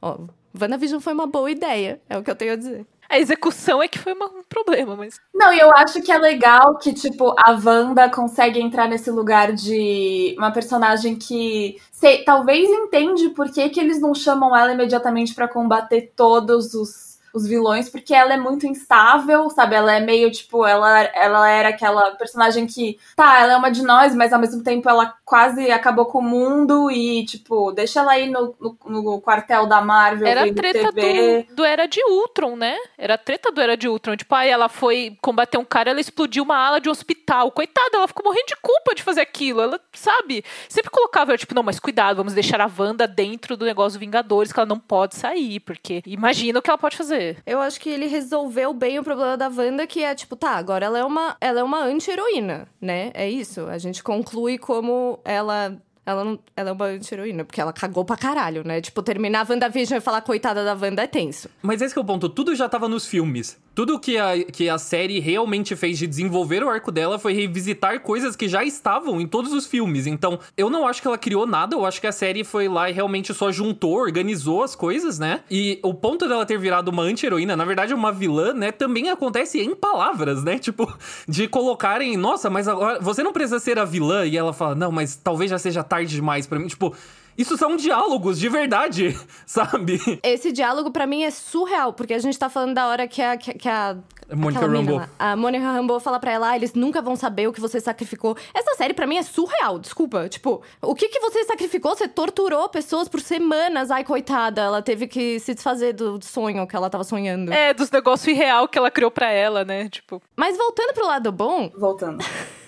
Ó, 0.00 0.18
WandaVision 0.58 1.00
foi 1.00 1.12
uma 1.12 1.26
boa 1.26 1.50
ideia, 1.50 2.00
é 2.08 2.16
o 2.16 2.22
que 2.22 2.30
eu 2.30 2.36
tenho 2.36 2.52
a 2.52 2.56
dizer. 2.56 2.86
A 3.08 3.18
execução 3.18 3.82
é 3.82 3.88
que 3.88 3.98
foi 3.98 4.14
um 4.14 4.42
problema, 4.48 4.96
mas. 4.96 5.20
Não, 5.34 5.52
e 5.52 5.58
eu 5.58 5.70
acho 5.72 6.00
que 6.00 6.10
é 6.10 6.18
legal 6.18 6.78
que, 6.78 6.92
tipo, 6.92 7.34
a 7.38 7.52
Wanda 7.52 8.08
consegue 8.08 8.60
entrar 8.60 8.88
nesse 8.88 9.10
lugar 9.10 9.52
de 9.52 10.34
uma 10.38 10.50
personagem 10.50 11.14
que 11.16 11.76
talvez 12.24 12.68
entende 12.68 13.28
por 13.30 13.52
que, 13.52 13.68
que 13.68 13.78
eles 13.78 14.00
não 14.00 14.14
chamam 14.14 14.56
ela 14.56 14.72
imediatamente 14.72 15.34
para 15.34 15.48
combater 15.48 16.12
todos 16.16 16.74
os 16.74 17.13
os 17.34 17.46
vilões, 17.48 17.88
porque 17.88 18.14
ela 18.14 18.32
é 18.32 18.36
muito 18.36 18.64
instável, 18.64 19.50
sabe? 19.50 19.74
Ela 19.74 19.96
é 19.96 20.00
meio, 20.00 20.30
tipo, 20.30 20.64
ela, 20.64 21.00
ela 21.12 21.50
era 21.50 21.70
aquela 21.70 22.12
personagem 22.12 22.64
que, 22.64 22.96
tá, 23.16 23.40
ela 23.40 23.54
é 23.54 23.56
uma 23.56 23.70
de 23.70 23.82
nós, 23.82 24.14
mas 24.14 24.32
ao 24.32 24.38
mesmo 24.38 24.62
tempo 24.62 24.88
ela 24.88 25.12
quase 25.24 25.68
acabou 25.72 26.06
com 26.06 26.20
o 26.20 26.22
mundo 26.22 26.88
e, 26.92 27.24
tipo, 27.24 27.72
deixa 27.72 28.00
ela 28.00 28.12
aí 28.12 28.30
no, 28.30 28.54
no, 28.60 28.78
no 28.86 29.20
quartel 29.20 29.66
da 29.66 29.80
Marvel. 29.80 30.28
Era 30.28 30.44
a 30.44 30.54
treta 30.54 30.92
TV. 30.92 31.46
Do, 31.48 31.56
do 31.56 31.64
Era 31.64 31.86
de 31.86 32.00
Ultron, 32.04 32.54
né? 32.54 32.76
Era 32.96 33.14
a 33.14 33.18
treta 33.18 33.50
do 33.50 33.60
Era 33.60 33.76
de 33.76 33.88
Ultron. 33.88 34.16
Tipo, 34.16 34.32
aí 34.36 34.48
ela 34.48 34.68
foi 34.68 35.18
combater 35.20 35.58
um 35.58 35.64
cara, 35.64 35.90
ela 35.90 36.00
explodiu 36.00 36.44
uma 36.44 36.56
ala 36.56 36.80
de 36.80 36.88
hospital. 36.88 37.50
Coitada, 37.50 37.96
ela 37.96 38.06
ficou 38.06 38.24
morrendo 38.24 38.46
de 38.46 38.56
culpa 38.62 38.94
de 38.94 39.02
fazer 39.02 39.22
aquilo. 39.22 39.60
Ela, 39.60 39.80
sabe? 39.92 40.44
Sempre 40.68 40.92
colocava, 40.92 41.36
tipo, 41.36 41.52
não, 41.52 41.64
mas 41.64 41.80
cuidado, 41.80 42.16
vamos 42.16 42.32
deixar 42.32 42.60
a 42.60 42.70
Wanda 42.78 43.08
dentro 43.08 43.56
do 43.56 43.64
negócio 43.64 43.98
Vingadores, 43.98 44.52
que 44.52 44.60
ela 44.60 44.66
não 44.66 44.78
pode 44.78 45.16
sair, 45.16 45.58
porque 45.60 46.00
imagina 46.06 46.60
o 46.60 46.62
que 46.62 46.70
ela 46.70 46.78
pode 46.78 46.96
fazer. 46.96 47.23
Eu 47.46 47.60
acho 47.60 47.80
que 47.80 47.90
ele 47.90 48.06
resolveu 48.06 48.72
bem 48.72 48.98
o 48.98 49.04
problema 49.04 49.36
da 49.36 49.48
Wanda, 49.48 49.86
que 49.86 50.02
é, 50.02 50.14
tipo, 50.14 50.36
tá, 50.36 50.50
agora 50.50 50.86
ela 50.86 50.98
é 50.98 51.04
uma, 51.04 51.36
ela 51.40 51.60
é 51.60 51.62
uma 51.62 51.84
anti-heroína, 51.84 52.68
né? 52.80 53.10
É 53.14 53.28
isso. 53.28 53.66
A 53.66 53.78
gente 53.78 54.02
conclui 54.02 54.58
como 54.58 55.18
ela 55.24 55.76
ela, 56.06 56.22
não, 56.22 56.38
ela 56.54 56.70
é 56.70 56.72
uma 56.72 56.84
anti-heroína, 56.86 57.44
porque 57.44 57.60
ela 57.60 57.72
cagou 57.72 58.04
pra 58.04 58.16
caralho, 58.16 58.62
né? 58.64 58.80
Tipo, 58.80 59.02
terminar 59.02 59.46
a 59.46 59.50
WandaVision 59.50 59.98
e 59.98 60.00
falar 60.00 60.20
coitada 60.20 60.64
da 60.64 60.74
Wanda 60.74 61.02
é 61.02 61.06
tenso. 61.06 61.48
Mas 61.62 61.80
esse 61.80 61.96
é 61.96 62.00
o 62.00 62.04
ponto. 62.04 62.28
Tudo 62.28 62.54
já 62.54 62.68
tava 62.68 62.88
nos 62.88 63.06
filmes. 63.06 63.58
Tudo 63.74 63.98
que 63.98 64.16
a, 64.16 64.44
que 64.44 64.68
a 64.68 64.78
série 64.78 65.18
realmente 65.18 65.74
fez 65.74 65.98
de 65.98 66.06
desenvolver 66.06 66.62
o 66.62 66.68
arco 66.68 66.92
dela 66.92 67.18
foi 67.18 67.32
revisitar 67.32 68.00
coisas 68.00 68.36
que 68.36 68.48
já 68.48 68.62
estavam 68.62 69.20
em 69.20 69.26
todos 69.26 69.52
os 69.52 69.66
filmes. 69.66 70.06
Então, 70.06 70.38
eu 70.56 70.70
não 70.70 70.86
acho 70.86 71.02
que 71.02 71.08
ela 71.08 71.18
criou 71.18 71.46
nada, 71.46 71.74
eu 71.74 71.84
acho 71.84 72.00
que 72.00 72.06
a 72.06 72.12
série 72.12 72.44
foi 72.44 72.68
lá 72.68 72.88
e 72.88 72.92
realmente 72.92 73.34
só 73.34 73.50
juntou, 73.50 73.94
organizou 73.94 74.62
as 74.62 74.76
coisas, 74.76 75.18
né? 75.18 75.40
E 75.50 75.80
o 75.82 75.92
ponto 75.92 76.28
dela 76.28 76.46
ter 76.46 76.58
virado 76.58 76.88
uma 76.88 77.02
anti-heroína, 77.02 77.56
na 77.56 77.64
verdade, 77.64 77.92
uma 77.92 78.12
vilã, 78.12 78.52
né? 78.52 78.70
Também 78.70 79.10
acontece 79.10 79.60
em 79.60 79.74
palavras, 79.74 80.44
né? 80.44 80.58
Tipo, 80.64 80.96
de 81.28 81.46
colocarem, 81.46 82.16
nossa, 82.16 82.48
mas 82.48 82.66
agora 82.66 82.98
você 83.00 83.22
não 83.22 83.32
precisa 83.32 83.58
ser 83.58 83.78
a 83.78 83.84
vilã. 83.84 84.24
E 84.24 84.36
ela 84.36 84.52
fala, 84.52 84.74
não, 84.74 84.90
mas 84.90 85.14
talvez 85.16 85.50
já 85.50 85.58
seja 85.58 85.84
tarde 85.84 86.14
demais 86.14 86.46
para 86.46 86.58
mim. 86.58 86.68
Tipo, 86.68 86.94
isso 87.36 87.56
são 87.56 87.76
diálogos 87.76 88.38
de 88.38 88.48
verdade, 88.48 89.18
sabe? 89.46 90.00
Esse 90.22 90.52
diálogo 90.52 90.90
para 90.90 91.06
mim 91.06 91.24
é 91.24 91.30
surreal, 91.30 91.92
porque 91.92 92.14
a 92.14 92.18
gente 92.18 92.38
tá 92.38 92.48
falando 92.48 92.74
da 92.74 92.86
hora 92.86 93.08
que 93.08 93.20
a. 93.20 93.36
Que, 93.36 93.54
que 93.54 93.68
a 93.68 93.96
Mônica 94.34 94.66
Rambeau. 94.66 95.02
A 95.18 95.36
Mônica 95.36 95.64
Rambeau 95.64 96.00
fala 96.00 96.18
pra 96.18 96.32
ela, 96.32 96.50
ah, 96.50 96.56
eles 96.56 96.72
nunca 96.74 97.02
vão 97.02 97.14
saber 97.14 97.46
o 97.46 97.52
que 97.52 97.60
você 97.60 97.78
sacrificou. 97.78 98.36
Essa 98.54 98.74
série 98.74 98.94
para 98.94 99.06
mim 99.06 99.16
é 99.16 99.22
surreal, 99.22 99.78
desculpa. 99.78 100.28
Tipo, 100.28 100.62
o 100.80 100.94
que 100.94 101.08
que 101.08 101.20
você 101.20 101.44
sacrificou? 101.44 101.94
Você 101.94 102.08
torturou 102.08 102.68
pessoas 102.68 103.08
por 103.08 103.20
semanas. 103.20 103.90
Ai, 103.90 104.04
coitada, 104.04 104.62
ela 104.62 104.80
teve 104.80 105.06
que 105.06 105.38
se 105.40 105.54
desfazer 105.54 105.92
do 105.92 106.24
sonho 106.24 106.66
que 106.66 106.74
ela 106.74 106.88
tava 106.88 107.04
sonhando. 107.04 107.52
É, 107.52 107.74
dos 107.74 107.90
negócios 107.90 108.26
irreal 108.26 108.66
que 108.66 108.78
ela 108.78 108.90
criou 108.90 109.10
pra 109.10 109.30
ela, 109.30 109.64
né? 109.64 109.88
Tipo. 109.88 110.22
Mas 110.36 110.56
voltando 110.56 110.94
pro 110.94 111.06
lado 111.06 111.30
bom. 111.30 111.70
Voltando. 111.76 112.24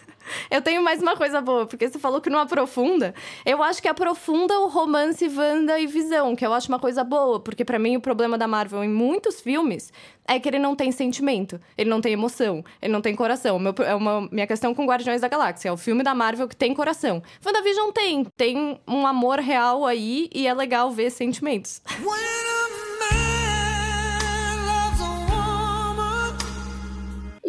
Eu 0.50 0.62
tenho 0.62 0.82
mais 0.82 1.02
uma 1.02 1.16
coisa 1.16 1.40
boa, 1.40 1.66
porque 1.66 1.88
você 1.88 1.98
falou 1.98 2.20
que 2.20 2.30
não 2.30 2.38
aprofunda. 2.38 3.14
Eu 3.44 3.62
acho 3.62 3.82
que 3.82 3.88
aprofunda 3.88 4.58
o 4.60 4.68
romance 4.68 5.26
Wanda 5.28 5.78
e 5.78 5.86
Visão, 5.86 6.36
que 6.36 6.46
eu 6.46 6.52
acho 6.52 6.68
uma 6.68 6.78
coisa 6.78 7.02
boa, 7.02 7.40
porque 7.40 7.64
para 7.64 7.78
mim 7.78 7.96
o 7.96 8.00
problema 8.00 8.38
da 8.38 8.46
Marvel 8.46 8.84
em 8.84 8.88
muitos 8.88 9.40
filmes 9.40 9.92
é 10.28 10.40
que 10.40 10.48
ele 10.48 10.58
não 10.58 10.74
tem 10.74 10.90
sentimento, 10.90 11.60
ele 11.78 11.88
não 11.88 12.00
tem 12.00 12.12
emoção, 12.12 12.64
ele 12.82 12.92
não 12.92 13.00
tem 13.00 13.14
coração. 13.14 13.58
Meu, 13.58 13.74
é 13.84 13.94
uma 13.94 14.28
minha 14.30 14.46
questão 14.46 14.74
com 14.74 14.86
Guardiões 14.86 15.20
da 15.20 15.28
Galáxia, 15.28 15.68
é 15.68 15.72
o 15.72 15.76
filme 15.76 16.02
da 16.02 16.14
Marvel 16.14 16.48
que 16.48 16.56
tem 16.56 16.74
coração. 16.74 17.22
WandaVision 17.44 17.90
tem, 17.92 18.24
tem 18.36 18.80
um 18.86 19.06
amor 19.06 19.38
real 19.38 19.86
aí 19.86 20.28
e 20.34 20.46
é 20.46 20.54
legal 20.54 20.90
ver 20.90 21.10
sentimentos. 21.10 21.80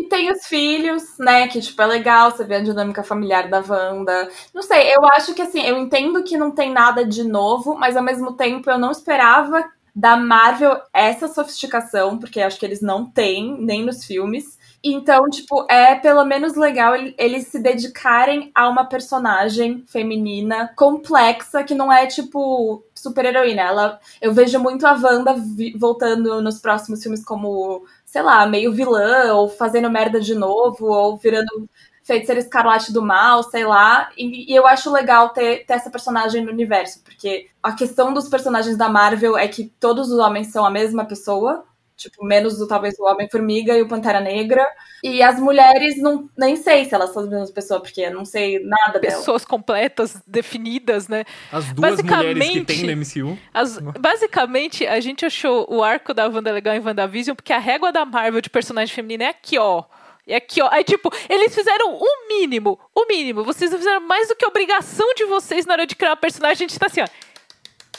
Tem 0.07 0.31
os 0.31 0.45
filhos, 0.45 1.03
né? 1.19 1.47
Que, 1.47 1.61
tipo, 1.61 1.81
é 1.81 1.85
legal 1.85 2.31
você 2.31 2.43
ver 2.43 2.55
a 2.55 2.63
dinâmica 2.63 3.03
familiar 3.03 3.49
da 3.49 3.63
Wanda. 3.67 4.29
Não 4.53 4.61
sei, 4.61 4.95
eu 4.95 5.05
acho 5.05 5.33
que, 5.33 5.41
assim, 5.41 5.61
eu 5.61 5.77
entendo 5.77 6.23
que 6.23 6.37
não 6.37 6.51
tem 6.51 6.71
nada 6.71 7.05
de 7.05 7.23
novo, 7.23 7.75
mas 7.75 7.95
ao 7.95 8.03
mesmo 8.03 8.33
tempo 8.33 8.69
eu 8.69 8.77
não 8.77 8.91
esperava 8.91 9.63
da 9.95 10.15
Marvel 10.15 10.79
essa 10.93 11.27
sofisticação, 11.27 12.19
porque 12.19 12.39
acho 12.39 12.59
que 12.59 12.65
eles 12.65 12.81
não 12.81 13.09
têm, 13.09 13.57
nem 13.59 13.83
nos 13.83 14.05
filmes. 14.05 14.57
Então, 14.83 15.27
tipo, 15.29 15.65
é 15.69 15.95
pelo 15.95 16.23
menos 16.23 16.55
legal 16.55 16.93
eles 16.95 17.47
se 17.47 17.59
dedicarem 17.59 18.51
a 18.53 18.69
uma 18.69 18.85
personagem 18.85 19.83
feminina 19.87 20.71
complexa 20.75 21.63
que 21.63 21.73
não 21.73 21.91
é, 21.91 22.05
tipo, 22.05 22.83
super-heroína. 22.93 23.61
Ela, 23.63 23.99
eu 24.21 24.31
vejo 24.33 24.59
muito 24.59 24.85
a 24.85 24.93
Wanda 24.93 25.35
voltando 25.75 26.41
nos 26.43 26.59
próximos 26.59 27.01
filmes 27.01 27.25
como 27.25 27.83
sei 28.17 28.23
lá, 28.23 28.47
meio 28.47 28.73
vilã, 28.73 29.31
ou 29.35 29.47
fazendo 29.47 29.91
merda 29.91 30.19
de 30.19 30.33
novo, 30.33 30.87
ou 30.87 31.17
virando 31.17 31.69
feiticeira 32.03 32.41
escarlate 32.41 32.91
do 32.91 32.99
mal, 32.99 33.43
sei 33.43 33.63
lá. 33.63 34.09
E, 34.17 34.51
e, 34.51 34.55
eu 34.55 34.65
acho 34.65 34.91
legal 34.91 35.29
ter, 35.29 35.65
ter 35.67 35.73
essa 35.73 35.91
personagem 35.91 36.43
no 36.43 36.51
universo, 36.51 37.03
porque 37.03 37.47
a 37.61 37.73
questão 37.73 38.11
dos 38.11 38.27
personagens 38.27 38.75
da 38.75 38.89
Marvel 38.89 39.37
é 39.37 39.47
que 39.47 39.71
todos 39.79 40.11
os 40.11 40.17
homens 40.17 40.47
são 40.47 40.65
a 40.65 40.71
mesma 40.71 41.05
pessoa. 41.05 41.63
Tipo, 41.97 42.23
menos 42.23 42.59
do, 42.59 42.67
talvez 42.67 42.97
o 42.99 43.05
Homem-Formiga 43.05 43.75
e 43.75 43.81
o 43.81 43.87
Pantera 43.87 44.19
Negra. 44.19 44.65
E 45.03 45.23
as 45.23 45.39
mulheres, 45.39 45.99
não, 45.99 46.29
nem 46.37 46.55
sei 46.55 46.85
se 46.85 46.93
elas 46.93 47.11
são 47.11 47.23
as 47.23 47.29
mesmas 47.29 47.49
pessoas, 47.49 47.81
porque 47.81 48.01
eu 48.01 48.13
não 48.13 48.23
sei 48.23 48.59
nada 48.59 48.99
delas. 48.99 49.17
Pessoas 49.17 49.43
completas, 49.43 50.21
definidas, 50.27 51.07
né? 51.07 51.25
As 51.51 51.65
duas 51.73 52.01
mulheres 52.01 52.49
que 52.49 52.65
tem 52.65 52.83
no 52.83 53.01
MCU. 53.01 53.37
As, 53.51 53.79
basicamente, 53.79 54.85
a 54.85 54.99
gente 54.99 55.25
achou 55.25 55.65
o 55.69 55.83
arco 55.83 56.13
da 56.13 56.27
Wanda 56.27 56.51
legal 56.51 56.75
em 56.75 56.79
WandaVision, 56.79 57.35
porque 57.35 57.51
a 57.51 57.59
régua 57.59 57.91
da 57.91 58.05
Marvel 58.05 58.41
de 58.41 58.49
personagem 58.49 58.93
feminina 58.93 59.23
é 59.23 59.29
aqui, 59.29 59.57
ó. 59.57 59.83
E 60.27 60.35
aqui, 60.35 60.61
ó. 60.61 60.69
Aí, 60.71 60.83
tipo, 60.83 61.09
eles 61.29 61.55
fizeram 61.55 61.95
o 61.95 62.27
mínimo. 62.27 62.77
O 62.93 63.07
mínimo. 63.07 63.43
Vocês 63.43 63.73
fizeram 63.73 64.01
mais 64.01 64.27
do 64.27 64.35
que 64.35 64.45
obrigação 64.45 65.07
de 65.15 65.23
vocês 65.25 65.65
na 65.65 65.73
hora 65.73 65.87
de 65.87 65.95
criar 65.95 66.11
uma 66.11 66.17
personagem. 66.17 66.65
A 66.65 66.67
gente 66.67 66.77
tá 66.77 66.87
assim, 66.87 67.01
ó. 67.01 67.07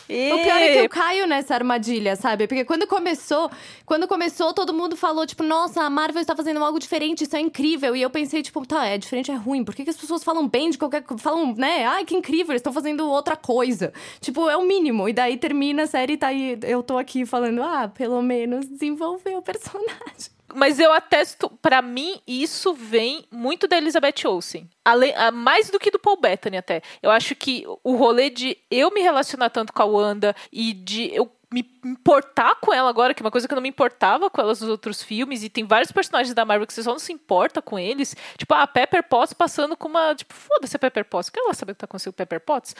E... 0.08 0.32
O 0.32 0.42
pior 0.42 0.56
é 0.56 0.72
que 0.72 0.78
eu 0.78 0.88
caio 0.88 1.26
nessa 1.26 1.54
armadilha, 1.54 2.16
sabe? 2.16 2.46
Porque 2.46 2.64
quando 2.64 2.86
começou, 2.86 3.50
quando 3.84 4.08
começou, 4.08 4.54
todo 4.54 4.72
mundo 4.72 4.96
falou, 4.96 5.26
tipo, 5.26 5.42
nossa, 5.42 5.82
a 5.82 5.90
Marvel 5.90 6.22
está 6.22 6.34
fazendo 6.34 6.64
algo 6.64 6.78
diferente, 6.78 7.24
isso 7.24 7.36
é 7.36 7.40
incrível. 7.40 7.94
E 7.94 8.02
eu 8.02 8.08
pensei, 8.08 8.42
tipo, 8.42 8.66
tá, 8.66 8.86
é 8.86 8.96
diferente, 8.96 9.30
é 9.30 9.34
ruim. 9.34 9.64
Por 9.64 9.74
que, 9.74 9.84
que 9.84 9.90
as 9.90 9.96
pessoas 9.96 10.24
falam 10.24 10.48
bem 10.48 10.70
de 10.70 10.78
qualquer. 10.78 11.04
Falam, 11.18 11.54
né? 11.54 11.84
Ai, 11.84 12.04
que 12.04 12.16
incrível, 12.16 12.52
eles 12.52 12.60
estão 12.60 12.72
fazendo 12.72 13.08
outra 13.08 13.36
coisa. 13.36 13.92
Tipo, 14.20 14.48
é 14.48 14.56
o 14.56 14.66
mínimo. 14.66 15.08
E 15.08 15.12
daí 15.12 15.36
termina 15.36 15.82
a 15.82 15.86
série 15.86 16.14
e 16.14 16.16
tá 16.16 16.28
aí. 16.28 16.58
Eu 16.62 16.82
tô 16.82 16.96
aqui 16.96 17.26
falando, 17.26 17.62
ah, 17.62 17.88
pelo 17.88 18.22
menos 18.22 18.66
desenvolveu 18.66 19.38
o 19.38 19.42
personagem. 19.42 20.37
Mas 20.54 20.78
eu 20.80 20.92
atesto, 20.92 21.50
para 21.60 21.82
mim, 21.82 22.20
isso 22.26 22.72
vem 22.72 23.26
muito 23.30 23.68
da 23.68 23.76
Elizabeth 23.76 24.26
Olsen. 24.26 24.68
Além, 24.84 25.12
mais 25.32 25.68
do 25.68 25.78
que 25.78 25.90
do 25.90 25.98
Paul 25.98 26.16
Bettany, 26.18 26.56
até. 26.56 26.80
Eu 27.02 27.10
acho 27.10 27.34
que 27.34 27.64
o 27.84 27.96
rolê 27.96 28.30
de 28.30 28.56
eu 28.70 28.90
me 28.90 29.00
relacionar 29.00 29.50
tanto 29.50 29.72
com 29.72 29.82
a 29.82 29.84
Wanda 29.84 30.34
e 30.50 30.72
de 30.72 31.14
eu 31.14 31.30
me 31.50 31.64
importar 31.84 32.56
com 32.56 32.72
ela 32.72 32.90
agora, 32.90 33.14
que 33.14 33.22
é 33.22 33.24
uma 33.24 33.30
coisa 33.30 33.48
que 33.48 33.54
eu 33.54 33.56
não 33.56 33.62
me 33.62 33.70
importava 33.70 34.28
com 34.28 34.40
elas 34.40 34.60
nos 34.60 34.68
outros 34.68 35.02
filmes, 35.02 35.42
e 35.42 35.48
tem 35.48 35.64
vários 35.64 35.90
personagens 35.90 36.34
da 36.34 36.44
Marvel 36.44 36.66
que 36.66 36.74
você 36.74 36.82
só 36.82 36.92
não 36.92 36.98
se 36.98 37.12
importa 37.12 37.62
com 37.62 37.78
eles. 37.78 38.14
Tipo, 38.36 38.54
a 38.54 38.66
Pepper 38.66 39.02
Potts 39.02 39.32
passando 39.32 39.76
com 39.76 39.88
uma. 39.88 40.14
Tipo, 40.14 40.34
foda-se 40.34 40.76
a 40.76 40.78
Pepper 40.78 41.04
Potts. 41.04 41.30
Quero 41.30 41.46
ela 41.46 41.54
saber 41.54 41.72
o 41.72 41.74
que 41.74 41.80
tá 41.80 41.86
acontecendo 41.86 42.12
com 42.12 42.18
Pepper 42.18 42.40
Potts. 42.40 42.76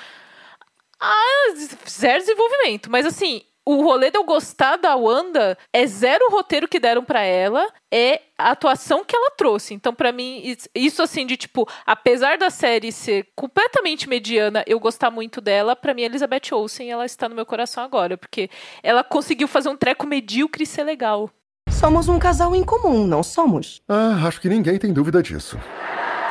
Ah, 1.00 1.54
zero 1.88 2.18
desenvolvimento. 2.18 2.90
Mas 2.90 3.06
assim, 3.06 3.42
o 3.68 3.82
rolê 3.82 4.10
de 4.10 4.16
eu 4.16 4.24
gostar 4.24 4.78
da 4.78 4.96
Wanda 4.96 5.58
é 5.70 5.86
zero 5.86 6.24
o 6.28 6.30
roteiro 6.30 6.66
que 6.66 6.80
deram 6.80 7.04
para 7.04 7.20
ela, 7.20 7.68
é 7.92 8.22
a 8.38 8.52
atuação 8.52 9.04
que 9.04 9.14
ela 9.14 9.30
trouxe. 9.32 9.74
Então, 9.74 9.92
para 9.92 10.10
mim, 10.10 10.56
isso 10.74 11.02
assim 11.02 11.26
de 11.26 11.36
tipo, 11.36 11.68
apesar 11.84 12.38
da 12.38 12.48
série 12.48 12.90
ser 12.90 13.28
completamente 13.36 14.08
mediana, 14.08 14.64
eu 14.66 14.80
gostar 14.80 15.10
muito 15.10 15.42
dela, 15.42 15.76
para 15.76 15.92
mim, 15.92 16.00
Elizabeth 16.00 16.50
Olsen, 16.50 16.90
ela 16.90 17.04
está 17.04 17.28
no 17.28 17.34
meu 17.34 17.44
coração 17.44 17.84
agora, 17.84 18.16
porque 18.16 18.48
ela 18.82 19.04
conseguiu 19.04 19.46
fazer 19.46 19.68
um 19.68 19.76
treco 19.76 20.06
medíocre 20.06 20.62
e 20.62 20.66
ser 20.66 20.84
legal. 20.84 21.28
Somos 21.68 22.08
um 22.08 22.18
casal 22.18 22.56
em 22.56 22.64
comum, 22.64 23.06
não 23.06 23.22
somos? 23.22 23.82
Ah, 23.86 24.26
acho 24.26 24.40
que 24.40 24.48
ninguém 24.48 24.78
tem 24.78 24.94
dúvida 24.94 25.22
disso. 25.22 25.60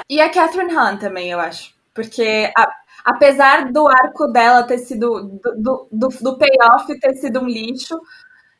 E 0.10 0.20
a 0.20 0.28
Catherine 0.28 0.76
Hahn 0.76 0.98
também, 0.98 1.30
eu 1.30 1.40
acho. 1.40 1.72
Porque 1.94 2.52
a, 2.58 2.68
apesar 3.08 3.72
do 3.72 3.88
arco 3.88 4.28
dela 4.28 4.64
ter 4.64 4.80
sido 4.80 5.40
do, 5.56 5.88
do, 5.90 6.10
do 6.10 6.38
payoff 6.38 7.00
ter 7.00 7.16
sido 7.16 7.40
um 7.40 7.48
lixo, 7.48 7.98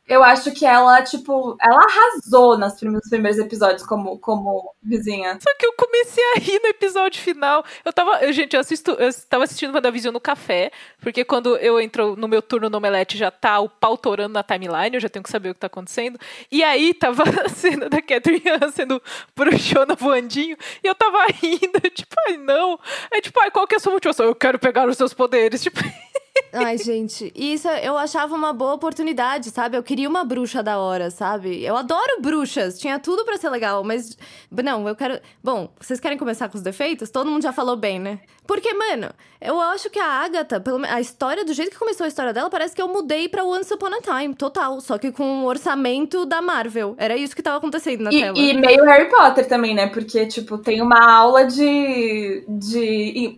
eu 0.08 0.24
acho 0.24 0.52
que 0.52 0.66
ela, 0.66 1.02
tipo, 1.02 1.58
ela 1.62 1.80
arrasou 1.84 2.58
nos 2.58 2.76
primeiros, 2.76 3.10
primeiros 3.10 3.40
episódios 3.40 3.86
como, 3.86 4.18
como 4.20 4.74
vizinha. 4.82 5.38
Só 5.42 5.54
que 5.58 5.66
eu 5.66 5.74
comecei 5.74 6.24
a 6.36 6.40
rir 6.40 6.62
no 6.64 6.70
episódio 6.70 7.22
final. 7.22 7.64
Eu 7.84 7.92
tava. 7.92 8.24
Eu, 8.24 8.32
gente, 8.32 8.54
eu 8.54 8.62
assisto. 8.62 8.92
Eu 8.92 9.10
tava 9.30 9.44
assistindo 9.44 9.74
WandaVision 9.74 10.14
no 10.14 10.20
café, 10.20 10.72
porque 11.02 11.26
quando 11.26 11.58
eu 11.58 11.80
entro 11.80 12.16
no 12.16 12.28
meu 12.28 12.42
turno 12.42 12.70
no 12.70 12.78
Omelete, 12.78 13.18
já 13.18 13.30
tá 13.30 13.60
o 13.60 13.68
pau 13.68 13.98
torando 13.98 14.34
na 14.34 14.44
timeline, 14.44 14.96
eu 14.96 15.02
já 15.02 15.10
tenho 15.10 15.24
que 15.24 15.30
saber 15.30 15.50
o 15.50 15.54
que 15.54 15.60
tá 15.60 15.68
acontecendo. 15.68 16.18
E 16.50 16.64
aí 16.64 16.94
tava 16.94 17.24
a 17.46 17.50
cena 17.50 17.90
da 17.90 18.02
Catherine 18.02 18.44
sendo 18.74 19.02
bruxona 19.36 19.96
voandinho, 19.96 20.56
e 20.84 20.88
eu 20.88 20.96
tava 20.96 21.26
rindo, 21.42 21.82
tipo, 21.94 22.16
ai 22.28 22.38
não. 22.38 22.80
É 23.12 23.20
tipo, 23.20 23.40
ai, 23.42 23.52
qual 23.52 23.68
que 23.68 23.76
é 23.76 23.78
a 23.78 23.80
sua 23.80 23.92
motivação? 23.92 24.26
Eu 24.26 24.36
quero 24.36 24.58
pegar 24.58 24.88
os 24.88 24.96
seus 24.96 25.14
poderes. 25.14 25.62
Tipo. 25.68 25.82
Ai, 26.66 26.78
gente, 26.78 27.32
isso 27.36 27.68
eu 27.68 27.98
achava 27.98 28.36
uma 28.36 28.54
boa 28.54 28.74
oportunidade, 28.74 29.50
sabe? 29.52 29.78
Eu 29.78 29.84
queria 29.84 30.10
uma 30.10 30.24
bruxa 30.24 30.64
da 30.64 30.78
hora, 30.80 31.10
sabe? 31.10 31.64
Eu 31.64 31.76
adoro 31.76 32.22
bruxas, 32.22 32.80
tinha 32.80 33.00
tudo 33.00 33.26
para 33.26 33.38
ser 33.38 33.50
legal, 33.50 33.84
mas 33.84 34.18
não, 34.52 34.88
eu 34.88 34.96
quero. 34.96 35.20
Bom, 35.44 35.70
vocês 35.80 36.00
querem 36.00 36.18
começar 36.18 36.50
com 36.50 36.58
os 36.58 36.64
defeitos? 36.64 37.10
Todo 37.10 37.30
mundo 37.30 37.44
já 37.44 37.54
falou 37.54 37.76
bem, 37.76 38.00
né? 38.00 38.20
Porque, 38.48 38.74
mano, 38.74 39.10
eu 39.42 39.60
acho 39.60 39.90
que 39.90 40.00
a 40.00 40.06
Agatha, 40.06 40.60
pelo 40.60 40.84
a 40.86 41.02
história, 41.02 41.44
do 41.44 41.54
jeito 41.54 41.72
que 41.72 41.78
começou 41.78 42.06
a 42.06 42.08
história 42.08 42.34
dela, 42.34 42.50
parece 42.50 42.74
que 42.74 42.82
eu 42.82 42.88
mudei 42.88 43.28
pra 43.28 43.44
Once 43.44 43.74
Upon 43.74 43.88
a 43.88 44.02
Time, 44.02 44.34
total. 44.34 44.80
Só 44.80 44.98
que 44.98 45.12
com 45.12 45.44
o 45.44 45.46
orçamento 45.46 46.26
da 46.26 46.42
Marvel. 46.42 46.96
Era 46.98 47.18
isso 47.18 47.36
que 47.36 47.42
tava 47.42 47.58
acontecendo 47.58 48.02
na 48.02 48.14
e, 48.14 48.22
tela. 48.22 48.38
E 48.38 48.54
meio 48.54 48.86
Harry 48.86 49.10
Potter 49.10 49.48
também, 49.48 49.76
né? 49.76 49.88
Porque, 49.88 50.26
tipo, 50.28 50.58
tem 50.58 50.82
uma 50.82 51.12
aula 51.12 51.46
de. 51.46 52.46
de 52.48 53.38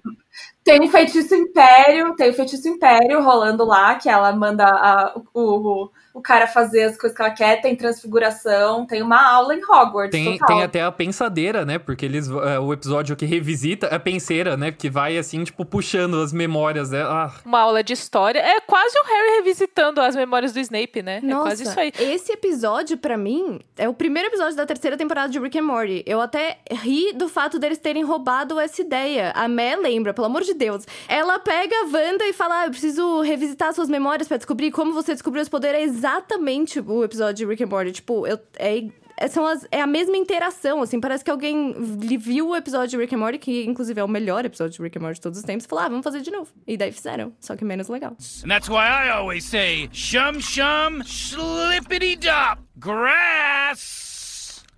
tem 0.63 0.81
um 0.81 0.89
feitiço 0.89 1.33
império, 1.33 2.15
tem 2.15 2.29
o 2.29 2.33
feitiço 2.33 2.67
império 2.67 3.23
rolando 3.23 3.65
lá, 3.65 3.95
que 3.95 4.09
ela 4.09 4.31
manda 4.33 4.65
a, 4.65 5.19
o, 5.33 5.89
o 6.08 6.08
cara 6.21 6.47
fazer 6.47 6.83
as 6.83 6.97
coisas 6.97 7.15
que 7.15 7.21
ela 7.21 7.31
quer, 7.31 7.61
tem 7.61 7.75
transfiguração, 7.75 8.85
tem 8.85 9.01
uma 9.01 9.21
aula 9.21 9.55
em 9.55 9.63
Hogwarts. 9.63 10.11
Tem, 10.11 10.37
tem 10.37 10.63
até 10.63 10.83
a 10.83 10.91
pensadeira, 10.91 11.65
né? 11.65 11.77
Porque 11.77 12.05
eles. 12.05 12.29
É, 12.29 12.59
o 12.59 12.73
episódio 12.73 13.15
que 13.15 13.25
revisita 13.25 13.87
a 13.87 13.99
penseira, 13.99 14.57
né? 14.57 14.71
Que 14.71 14.89
vai 14.89 15.17
assim, 15.17 15.43
tipo, 15.43 15.65
puxando 15.65 16.21
as 16.21 16.33
memórias 16.33 16.89
dela. 16.89 17.25
Ah. 17.25 17.41
Uma 17.45 17.59
aula 17.59 17.83
de 17.83 17.93
história. 17.93 18.39
É 18.39 18.59
quase 18.61 18.97
o 18.97 19.03
Harry 19.03 19.37
revisitando 19.37 20.01
as 20.01 20.15
memórias 20.15 20.51
do 20.51 20.59
Snape, 20.59 21.01
né? 21.01 21.19
Nossa, 21.21 21.39
é 21.39 21.43
quase 21.43 21.63
isso 21.63 21.79
aí. 21.79 21.93
Esse 21.99 22.31
episódio, 22.31 22.97
para 22.97 23.17
mim, 23.17 23.59
é 23.77 23.87
o 23.87 23.93
primeiro 23.93 24.29
episódio 24.29 24.55
da 24.55 24.65
terceira 24.65 24.97
temporada 24.97 25.29
de 25.29 25.39
Rick 25.39 25.57
and 25.59 25.63
Morty. 25.63 26.03
Eu 26.05 26.21
até 26.21 26.59
ri 26.71 27.13
do 27.13 27.29
fato 27.29 27.59
deles 27.59 27.77
terem 27.77 28.03
roubado 28.03 28.59
essa 28.59 28.81
ideia. 28.81 29.31
A 29.35 29.47
Mel 29.47 29.81
lembra, 29.81 30.13
pelo 30.13 30.27
amor 30.27 30.43
de 30.43 30.53
Deus. 30.53 30.85
Ela 31.07 31.39
pega 31.39 31.75
a 31.75 31.85
Wanda 31.85 32.25
e 32.25 32.33
fala: 32.33 32.61
ah, 32.61 32.65
eu 32.65 32.71
preciso 32.71 33.21
revisitar 33.21 33.73
suas 33.73 33.89
memórias 33.89 34.27
para 34.27 34.37
descobrir 34.37 34.71
como 34.71 34.93
você 34.93 35.13
descobriu 35.13 35.41
esse 35.41 35.51
poder. 35.51 35.75
Exatamente 36.09 36.79
o 36.79 37.03
episódio 37.03 37.35
de 37.35 37.45
Rick 37.45 37.63
and 37.63 37.67
Morty. 37.67 37.91
Tipo, 37.91 38.25
eu, 38.25 38.39
é, 38.57 38.83
é, 39.15 39.27
são 39.27 39.45
as, 39.45 39.67
é 39.71 39.79
a 39.79 39.85
mesma 39.85 40.17
interação, 40.17 40.81
assim. 40.81 40.99
Parece 40.99 41.23
que 41.23 41.29
alguém 41.29 41.75
viu 42.17 42.49
o 42.49 42.55
episódio 42.55 42.89
de 42.89 42.97
Rick 42.97 43.13
and 43.13 43.19
Morty, 43.19 43.37
que 43.37 43.65
inclusive 43.65 43.99
é 43.99 44.03
o 44.03 44.07
melhor 44.07 44.43
episódio 44.43 44.75
de 44.75 44.81
Rick 44.81 44.97
and 44.97 45.01
Morty 45.01 45.15
de 45.15 45.21
todos 45.21 45.37
os 45.37 45.45
tempos, 45.45 45.65
e 45.65 45.67
falou, 45.67 45.85
ah, 45.85 45.89
vamos 45.89 46.03
fazer 46.03 46.21
de 46.21 46.31
novo. 46.31 46.51
E 46.65 46.77
daí 46.77 46.91
fizeram, 46.91 47.31
só 47.39 47.55
que 47.55 47.63
menos 47.63 47.89
legal. 47.89 48.11
And 48.43 48.47
that's 48.47 48.67
why 48.69 48.87
I 48.87 49.09
always 49.11 49.45
say, 49.45 49.87
shum 49.91 50.39
shum, 50.39 51.03
slippity 51.03 52.15
dop, 52.15 52.61
grass 52.79 54.08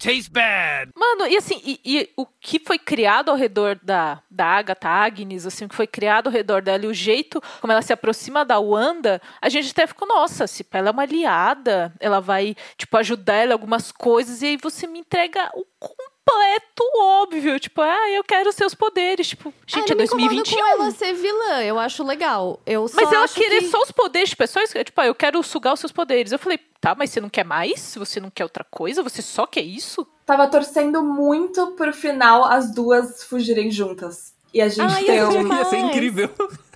tastes 0.02 0.28
bad. 0.28 0.92
Mano, 0.96 1.28
e 1.28 1.38
assim, 1.38 1.62
e, 1.64 1.80
e, 1.86 2.10
o 2.18 2.26
que 2.26 2.60
foi 2.60 2.80
criado 2.80 3.30
ao 3.30 3.38
redor 3.38 3.80
da, 3.82 4.22
da 4.30 4.46
Agatha 4.46 4.90
Agnes, 4.90 5.46
assim, 5.46 5.66
o 5.66 5.70
que 5.70 5.76
foi 5.76 5.88
criado 5.88 6.28
ao 6.28 6.34
redor 6.34 6.62
dela 6.62 6.86
e 6.86 6.88
o 6.88 6.94
jeito 6.94 7.42
como 7.60 7.72
ela 7.72 7.82
se 7.82 7.94
aproxima 7.94 8.44
da 8.44 8.60
Wanda, 8.60 9.22
a 9.42 9.50
gente 9.50 9.72
até 9.72 9.86
ficou, 9.86 10.08
nossa, 10.08 10.48
se 10.48 10.66
ela 10.72 10.90
é 10.90 10.92
uma 10.92 11.04
aliada, 11.04 11.94
ela 12.00 12.20
vai, 12.20 12.56
tipo, 12.78 12.98
ajudar 12.98 13.36
ela 13.36 13.52
em 13.52 13.54
algumas 13.54 13.92
coisas, 13.92 14.42
e 14.42 14.48
aí 14.48 14.58
você 14.58 14.88
me 14.88 15.00
entrega 15.00 15.52
o 15.54 15.66
completo 15.80 16.84
óbvio. 16.96 17.60
Tipo, 17.60 17.82
ah, 17.82 18.10
eu 18.10 18.24
quero 18.24 18.52
seus 18.52 18.74
poderes. 18.74 19.30
Tipo, 19.30 19.54
gente, 19.68 19.92
ah, 19.92 19.94
é 19.94 19.98
2021. 19.98 20.56
com 20.56 20.68
ela 20.68 20.92
ser 20.92 21.14
vilã, 21.14 21.64
eu 21.64 21.78
acho 21.78 22.04
legal. 22.04 22.60
Eu 22.66 22.90
mas 22.94 23.12
ela 23.12 23.28
querer 23.28 23.60
que... 23.62 23.70
só 23.70 23.82
os 23.82 23.92
poderes, 23.92 24.30
tipo, 24.30 24.44
é 24.44 24.48
só 24.48 24.62
isso. 24.62 24.84
Tipo, 24.84 25.02
ah, 25.02 25.08
eu 25.08 25.16
quero 25.16 25.42
sugar 25.44 25.74
os 25.74 25.80
seus 25.80 25.92
poderes. 25.92 26.32
Eu 26.32 26.40
falei, 26.40 26.60
tá, 26.82 26.96
mas 26.96 27.12
você 27.12 27.22
não 27.22 27.30
quer 27.30 27.46
mais? 27.46 27.96
Você 27.96 28.20
não 28.20 28.30
quer 28.30 28.44
outra 28.44 28.64
coisa? 28.64 29.04
Você 29.04 29.22
só 29.22 29.46
quer 29.46 29.62
isso? 29.62 30.06
Tava 30.26 30.48
torcendo 30.48 31.04
muito 31.04 31.68
pro 31.78 31.94
final 31.94 32.44
as 32.44 32.74
duas 32.74 33.24
fugirem 33.24 33.70
juntas. 33.70 34.34
E 34.54 34.62
a 34.62 34.68
gente 34.68 34.94
Ai, 34.94 35.04
tem 35.06 35.24
um... 35.24 35.48
Ia 35.56 35.66
ser 35.66 35.78
incrível. 35.78 36.30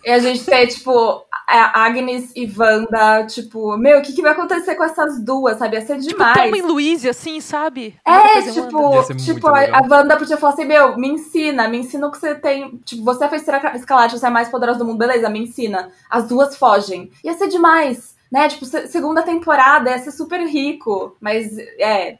E 0.05 0.11
a 0.11 0.19
gente 0.19 0.45
tem, 0.45 0.67
tipo, 0.67 1.25
a 1.47 1.83
Agnes 1.83 2.31
e 2.35 2.45
Wanda, 2.55 3.25
tipo, 3.25 3.75
meu, 3.75 3.97
o 3.97 4.01
que, 4.03 4.13
que 4.13 4.21
vai 4.21 4.33
acontecer 4.33 4.75
com 4.75 4.83
essas 4.83 5.19
duas, 5.19 5.57
sabe? 5.57 5.77
Ia 5.77 5.81
ser 5.81 5.97
tipo, 5.97 6.09
demais. 6.09 6.33
Tipo, 6.33 6.43
Thelma 6.43 6.57
e 6.57 6.61
Louise, 6.61 7.09
assim, 7.09 7.41
sabe? 7.41 7.99
É, 8.05 8.41
tipo, 8.51 9.15
tipo 9.15 9.47
a, 9.47 9.79
a 9.79 9.81
Wanda 9.89 10.15
podia 10.15 10.37
falar 10.37 10.53
assim, 10.53 10.65
meu, 10.65 10.95
me 10.95 11.07
ensina, 11.07 11.67
me 11.67 11.79
ensina 11.79 12.05
o 12.05 12.11
que 12.11 12.19
você 12.19 12.35
tem. 12.35 12.77
Tipo, 12.85 13.03
você 13.03 13.25
é 13.25 13.29
feiticeira 13.29 13.75
escalate, 13.75 14.19
você 14.19 14.25
é 14.25 14.29
a 14.29 14.31
mais 14.31 14.47
poderosa 14.47 14.77
do 14.77 14.85
mundo, 14.85 14.99
beleza, 14.99 15.27
me 15.27 15.39
ensina. 15.39 15.89
As 16.07 16.27
duas 16.27 16.55
fogem. 16.55 17.11
Ia 17.23 17.33
ser 17.33 17.47
demais, 17.47 18.14
né? 18.35 18.49
Tipo, 18.49 18.65
segunda 18.65 19.23
temporada, 19.23 19.89
ia 19.89 19.97
ser 19.97 20.11
super 20.11 20.45
rico. 20.45 21.15
Mas, 21.21 21.57
é, 21.79 22.17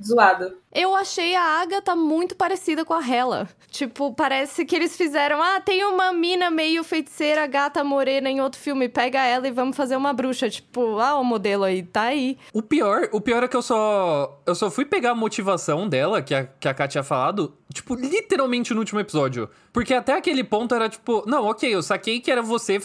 zoado. 0.00 0.59
Eu 0.72 0.94
achei 0.94 1.34
a 1.34 1.60
Agatha 1.60 1.96
muito 1.96 2.36
parecida 2.36 2.84
com 2.84 2.94
a 2.94 3.04
Hela. 3.04 3.48
Tipo, 3.70 4.14
parece 4.14 4.64
que 4.64 4.76
eles 4.76 4.96
fizeram. 4.96 5.42
Ah, 5.42 5.60
tem 5.60 5.84
uma 5.84 6.12
mina 6.12 6.48
meio 6.48 6.84
feiticeira, 6.84 7.44
gata 7.48 7.82
morena 7.82 8.30
em 8.30 8.40
outro 8.40 8.60
filme. 8.60 8.88
Pega 8.88 9.20
ela 9.24 9.48
e 9.48 9.50
vamos 9.50 9.76
fazer 9.76 9.96
uma 9.96 10.12
bruxa. 10.12 10.48
Tipo, 10.48 11.00
ah, 11.00 11.18
o 11.18 11.24
modelo 11.24 11.64
aí, 11.64 11.82
tá 11.82 12.02
aí. 12.02 12.38
O 12.52 12.62
pior, 12.62 13.08
o 13.10 13.20
pior 13.20 13.42
é 13.42 13.48
que 13.48 13.56
eu 13.56 13.62
só. 13.62 14.40
Eu 14.46 14.54
só 14.54 14.70
fui 14.70 14.84
pegar 14.84 15.10
a 15.10 15.14
motivação 15.14 15.88
dela, 15.88 16.22
que 16.22 16.34
a, 16.34 16.44
que 16.44 16.68
a 16.68 16.74
Kat 16.74 16.92
tinha 16.92 17.02
falado, 17.02 17.56
tipo, 17.72 17.94
literalmente 17.94 18.72
no 18.72 18.80
último 18.80 19.00
episódio. 19.00 19.48
Porque 19.72 19.94
até 19.94 20.14
aquele 20.14 20.44
ponto 20.44 20.74
era 20.74 20.88
tipo, 20.88 21.24
não, 21.26 21.46
ok, 21.46 21.72
eu 21.72 21.82
saquei 21.82 22.20
que 22.20 22.30
era 22.30 22.42
você. 22.42 22.80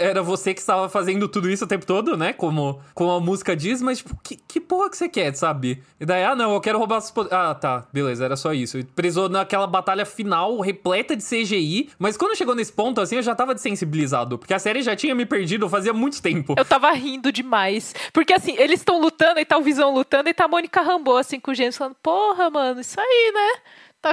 Era 0.00 0.22
você 0.22 0.54
que 0.54 0.60
estava 0.60 0.88
fazendo 0.88 1.28
tudo 1.28 1.50
isso 1.50 1.64
o 1.64 1.68
tempo 1.68 1.86
todo, 1.86 2.16
né? 2.16 2.32
Como, 2.32 2.80
como 2.94 3.10
a 3.10 3.20
música 3.20 3.56
diz, 3.56 3.82
mas, 3.82 3.98
tipo, 3.98 4.16
que, 4.22 4.36
que 4.36 4.60
porra 4.60 4.90
que 4.90 4.96
você 4.96 5.08
quer, 5.08 5.34
sabe? 5.34 5.82
E 6.00 6.06
daí, 6.06 6.24
ah, 6.24 6.36
não, 6.36 6.54
eu 6.54 6.60
quero 6.60 6.78
roubar 6.78 7.00
ah, 7.30 7.54
tá. 7.54 7.86
Beleza, 7.92 8.24
era 8.24 8.36
só 8.36 8.52
isso. 8.52 8.82
Prezou 8.94 9.28
naquela 9.28 9.66
batalha 9.66 10.04
final 10.04 10.58
repleta 10.60 11.16
de 11.16 11.22
CGI. 11.22 11.90
Mas 11.98 12.16
quando 12.16 12.36
chegou 12.36 12.54
nesse 12.54 12.72
ponto, 12.72 13.00
assim, 13.00 13.16
eu 13.16 13.22
já 13.22 13.34
tava 13.34 13.54
desensibilizado. 13.54 14.38
Porque 14.38 14.54
a 14.54 14.58
série 14.58 14.82
já 14.82 14.96
tinha 14.96 15.14
me 15.14 15.26
perdido 15.26 15.68
fazia 15.68 15.92
muito 15.92 16.20
tempo. 16.22 16.54
Eu 16.56 16.64
tava 16.64 16.90
rindo 16.92 17.32
demais. 17.32 17.94
Porque, 18.12 18.32
assim, 18.32 18.54
eles 18.58 18.80
estão 18.80 19.00
lutando 19.00 19.40
e 19.40 19.44
tá 19.44 19.58
o 19.58 19.62
Visão 19.62 19.94
lutando 19.94 20.28
e 20.28 20.34
tá 20.34 20.44
a 20.44 20.48
Mônica 20.48 20.80
Rambo, 20.82 21.16
assim, 21.16 21.38
com 21.38 21.50
o 21.50 21.54
James 21.54 21.76
falando: 21.76 21.96
Porra, 22.02 22.50
mano, 22.50 22.80
isso 22.80 23.00
aí, 23.00 23.32
né? 23.34 23.60
Tá 24.02 24.12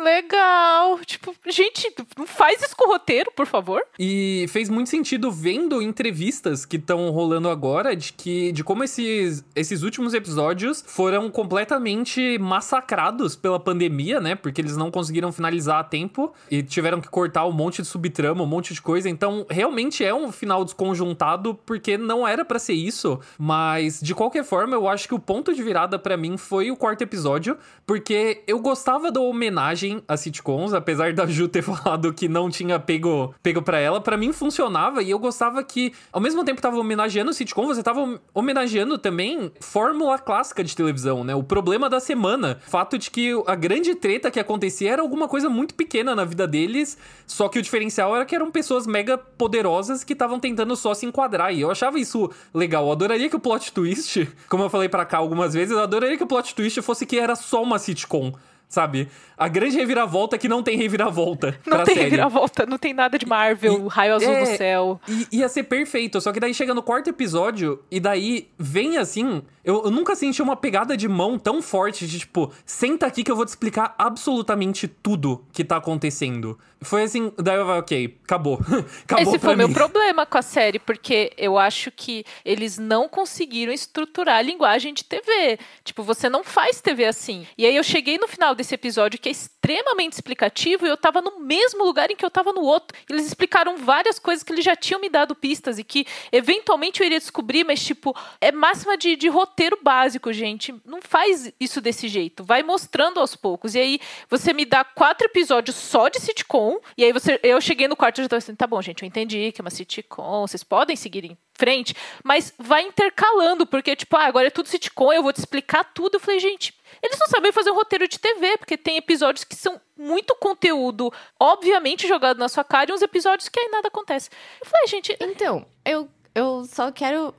legal. 0.00 1.00
Tipo, 1.04 1.34
gente, 1.48 1.92
não 2.16 2.24
faz 2.24 2.62
isso 2.62 2.76
com 2.76 2.88
o 2.88 2.92
roteiro, 2.92 3.32
por 3.34 3.46
favor. 3.46 3.82
E 3.98 4.46
fez 4.48 4.68
muito 4.68 4.88
sentido 4.88 5.28
vendo 5.28 5.82
entrevistas 5.82 6.64
que 6.64 6.76
estão 6.76 7.10
rolando 7.10 7.48
agora 7.48 7.96
de 7.96 8.12
que 8.12 8.52
de 8.52 8.62
como 8.62 8.84
esses, 8.84 9.44
esses 9.56 9.82
últimos 9.82 10.14
episódios 10.14 10.84
foram 10.86 11.28
completamente 11.30 12.38
massacrados 12.38 13.34
pela 13.34 13.58
pandemia, 13.58 14.20
né? 14.20 14.36
Porque 14.36 14.60
eles 14.60 14.76
não 14.76 14.88
conseguiram 14.88 15.32
finalizar 15.32 15.80
a 15.80 15.84
tempo 15.84 16.32
e 16.48 16.62
tiveram 16.62 17.00
que 17.00 17.08
cortar 17.08 17.44
um 17.44 17.52
monte 17.52 17.82
de 17.82 17.88
subtrama, 17.88 18.44
um 18.44 18.46
monte 18.46 18.72
de 18.72 18.80
coisa. 18.80 19.08
Então, 19.08 19.44
realmente 19.50 20.04
é 20.04 20.14
um 20.14 20.30
final 20.30 20.64
desconjuntado 20.64 21.58
porque 21.66 21.98
não 21.98 22.26
era 22.26 22.44
para 22.44 22.60
ser 22.60 22.74
isso, 22.74 23.18
mas 23.36 24.00
de 24.00 24.14
qualquer 24.14 24.44
forma, 24.44 24.76
eu 24.76 24.88
acho 24.88 25.08
que 25.08 25.14
o 25.14 25.18
ponto 25.18 25.52
de 25.52 25.62
virada 25.62 25.98
para 25.98 26.16
mim 26.16 26.36
foi 26.36 26.70
o 26.70 26.76
quarto 26.76 27.02
episódio, 27.02 27.58
porque 27.84 28.42
eu 28.46 28.60
gostava 28.60 29.10
do 29.10 29.23
homenagem 29.28 30.02
a 30.06 30.16
sitcoms, 30.16 30.72
apesar 30.72 31.12
da 31.12 31.26
Ju 31.26 31.48
ter 31.48 31.62
falado 31.62 32.12
que 32.12 32.28
não 32.28 32.50
tinha 32.50 32.78
pego, 32.78 33.34
pego 33.42 33.62
pra 33.62 33.78
ela, 33.78 34.00
para 34.00 34.16
mim 34.16 34.32
funcionava 34.32 35.02
e 35.02 35.10
eu 35.10 35.18
gostava 35.18 35.62
que, 35.62 35.92
ao 36.12 36.20
mesmo 36.20 36.44
tempo 36.44 36.56
que 36.56 36.62
tava 36.62 36.78
homenageando 36.78 37.32
sitcom, 37.32 37.66
você 37.66 37.82
tava 37.82 38.20
homenageando 38.32 38.98
também 38.98 39.50
fórmula 39.60 40.18
clássica 40.18 40.62
de 40.62 40.74
televisão, 40.74 41.24
né? 41.24 41.34
O 41.34 41.42
problema 41.42 41.88
da 41.88 42.00
semana. 42.00 42.58
O 42.66 42.70
fato 42.70 42.98
de 42.98 43.10
que 43.10 43.30
a 43.46 43.54
grande 43.54 43.94
treta 43.94 44.30
que 44.30 44.40
acontecia 44.40 44.92
era 44.92 45.02
alguma 45.02 45.28
coisa 45.28 45.48
muito 45.48 45.74
pequena 45.74 46.14
na 46.14 46.24
vida 46.24 46.46
deles, 46.46 46.96
só 47.26 47.48
que 47.48 47.58
o 47.58 47.62
diferencial 47.62 48.14
era 48.14 48.24
que 48.24 48.34
eram 48.34 48.50
pessoas 48.50 48.86
mega 48.86 49.16
poderosas 49.16 50.04
que 50.04 50.12
estavam 50.12 50.38
tentando 50.38 50.76
só 50.76 50.94
se 50.94 51.06
enquadrar. 51.06 51.52
E 51.52 51.60
eu 51.60 51.70
achava 51.70 51.98
isso 51.98 52.30
legal. 52.52 52.86
Eu 52.86 52.92
adoraria 52.92 53.28
que 53.28 53.36
o 53.36 53.40
plot 53.40 53.72
twist, 53.72 54.28
como 54.48 54.64
eu 54.64 54.70
falei 54.70 54.88
para 54.88 55.04
cá 55.04 55.18
algumas 55.18 55.54
vezes, 55.54 55.72
eu 55.72 55.80
adoraria 55.80 56.16
que 56.16 56.24
o 56.24 56.26
plot 56.26 56.54
twist 56.54 56.80
fosse 56.82 57.06
que 57.06 57.18
era 57.18 57.36
só 57.36 57.62
uma 57.62 57.78
sitcom 57.78 58.32
sabe? 58.74 59.08
A 59.38 59.48
grande 59.48 59.76
reviravolta 59.76 60.36
é 60.36 60.38
que 60.38 60.48
não 60.48 60.62
tem 60.62 60.76
reviravolta. 60.76 61.58
Não 61.66 61.82
tem 61.84 61.94
série. 61.94 62.04
reviravolta, 62.04 62.66
não 62.66 62.76
tem 62.76 62.92
nada 62.92 63.18
de 63.18 63.26
Marvel, 63.26 63.86
e, 63.86 63.88
raio 63.88 64.14
azul 64.14 64.32
é, 64.32 64.40
no 64.40 64.46
céu. 64.56 65.00
E, 65.08 65.38
ia 65.38 65.48
ser 65.48 65.64
perfeito, 65.64 66.20
só 66.20 66.32
que 66.32 66.40
daí 66.40 66.52
chega 66.52 66.74
no 66.74 66.82
quarto 66.82 67.08
episódio 67.08 67.80
e 67.90 67.98
daí 67.98 68.48
vem 68.58 68.98
assim. 68.98 69.42
Eu, 69.64 69.84
eu, 69.84 69.90
nunca 69.90 70.14
senti 70.14 70.42
uma 70.42 70.56
pegada 70.56 70.96
de 70.96 71.08
mão 71.08 71.38
tão 71.38 71.62
forte 71.62 72.06
de 72.06 72.18
tipo, 72.18 72.52
senta 72.66 73.06
aqui 73.06 73.24
que 73.24 73.30
eu 73.30 73.36
vou 73.36 73.46
te 73.46 73.48
explicar 73.48 73.94
absolutamente 73.96 74.86
tudo 74.86 75.42
que 75.52 75.64
tá 75.64 75.76
acontecendo. 75.76 76.58
Foi 76.84 77.02
assim, 77.02 77.32
daí 77.38 77.56
eu 77.56 77.64
falei, 77.64 77.80
ok, 77.80 78.18
acabou. 78.24 78.58
acabou 79.04 79.34
Esse 79.34 79.38
foi 79.38 79.54
o 79.54 79.56
meu 79.56 79.72
problema 79.72 80.26
com 80.26 80.38
a 80.38 80.42
série, 80.42 80.78
porque 80.78 81.32
eu 81.36 81.58
acho 81.58 81.90
que 81.90 82.24
eles 82.44 82.78
não 82.78 83.08
conseguiram 83.08 83.72
estruturar 83.72 84.36
a 84.36 84.42
linguagem 84.42 84.92
de 84.94 85.04
TV. 85.04 85.58
Tipo, 85.82 86.02
você 86.02 86.28
não 86.28 86.44
faz 86.44 86.80
TV 86.80 87.06
assim. 87.06 87.46
E 87.56 87.66
aí 87.66 87.74
eu 87.74 87.82
cheguei 87.82 88.18
no 88.18 88.28
final 88.28 88.54
desse 88.54 88.74
episódio 88.74 89.18
que 89.18 89.28
é 89.28 89.32
extremamente 89.32 90.12
explicativo 90.12 90.86
e 90.86 90.90
eu 90.90 90.96
tava 90.96 91.20
no 91.20 91.40
mesmo 91.40 91.84
lugar 91.84 92.10
em 92.10 92.16
que 92.16 92.24
eu 92.24 92.30
tava 92.30 92.52
no 92.52 92.62
outro. 92.62 92.96
Eles 93.08 93.26
explicaram 93.26 93.76
várias 93.76 94.18
coisas 94.18 94.42
que 94.42 94.52
eles 94.52 94.64
já 94.64 94.76
tinham 94.76 95.00
me 95.00 95.08
dado 95.08 95.34
pistas 95.34 95.78
e 95.78 95.84
que 95.84 96.06
eventualmente 96.30 97.00
eu 97.00 97.06
iria 97.06 97.18
descobrir, 97.18 97.64
mas 97.64 97.82
tipo, 97.82 98.14
é 98.40 98.52
máxima 98.52 98.96
de, 98.96 99.16
de 99.16 99.28
roteiro 99.28 99.78
básico, 99.82 100.32
gente. 100.32 100.74
Não 100.84 101.00
faz 101.00 101.52
isso 101.58 101.80
desse 101.80 102.08
jeito. 102.08 102.44
Vai 102.44 102.62
mostrando 102.62 103.20
aos 103.20 103.34
poucos. 103.34 103.74
E 103.74 103.78
aí 103.78 104.00
você 104.28 104.52
me 104.52 104.64
dá 104.64 104.84
quatro 104.84 105.26
episódios 105.26 105.76
só 105.76 106.08
de 106.08 106.20
sitcom, 106.20 106.73
e 106.96 107.04
aí 107.04 107.12
você, 107.12 107.38
eu 107.42 107.60
cheguei 107.60 107.88
no 107.88 107.96
quarto 107.96 108.18
e 108.18 108.22
já 108.22 108.28
tava 108.28 108.38
assim, 108.38 108.54
tá 108.54 108.66
bom, 108.66 108.80
gente, 108.80 109.02
eu 109.02 109.06
entendi 109.06 109.52
que 109.52 109.60
é 109.60 109.62
uma 109.62 109.70
sitcom, 109.70 110.46
vocês 110.46 110.62
podem 110.62 110.96
seguir 110.96 111.24
em 111.24 111.38
frente, 111.54 111.94
mas 112.22 112.52
vai 112.58 112.82
intercalando, 112.82 113.66
porque, 113.66 113.94
tipo, 113.96 114.16
ah, 114.16 114.24
agora 114.24 114.48
é 114.48 114.50
tudo 114.50 114.68
sitcom, 114.68 115.12
eu 115.12 115.22
vou 115.22 115.32
te 115.32 115.38
explicar 115.38 115.84
tudo. 115.84 116.16
Eu 116.16 116.20
falei, 116.20 116.40
gente, 116.40 116.74
eles 117.02 117.18
não 117.18 117.28
sabem 117.28 117.52
fazer 117.52 117.70
um 117.70 117.74
roteiro 117.74 118.08
de 118.08 118.18
TV, 118.18 118.58
porque 118.58 118.76
tem 118.76 118.96
episódios 118.96 119.44
que 119.44 119.54
são 119.54 119.80
muito 119.96 120.34
conteúdo, 120.36 121.12
obviamente, 121.38 122.08
jogado 122.08 122.38
na 122.38 122.48
sua 122.48 122.64
cara, 122.64 122.90
e 122.90 122.94
uns 122.94 123.02
episódios 123.02 123.48
que 123.48 123.60
aí 123.60 123.68
nada 123.68 123.88
acontece. 123.88 124.30
Eu 124.60 124.68
falei, 124.68 124.86
gente. 124.88 125.16
Então, 125.20 125.66
eu, 125.84 126.08
eu 126.34 126.64
só 126.64 126.90
quero 126.90 127.34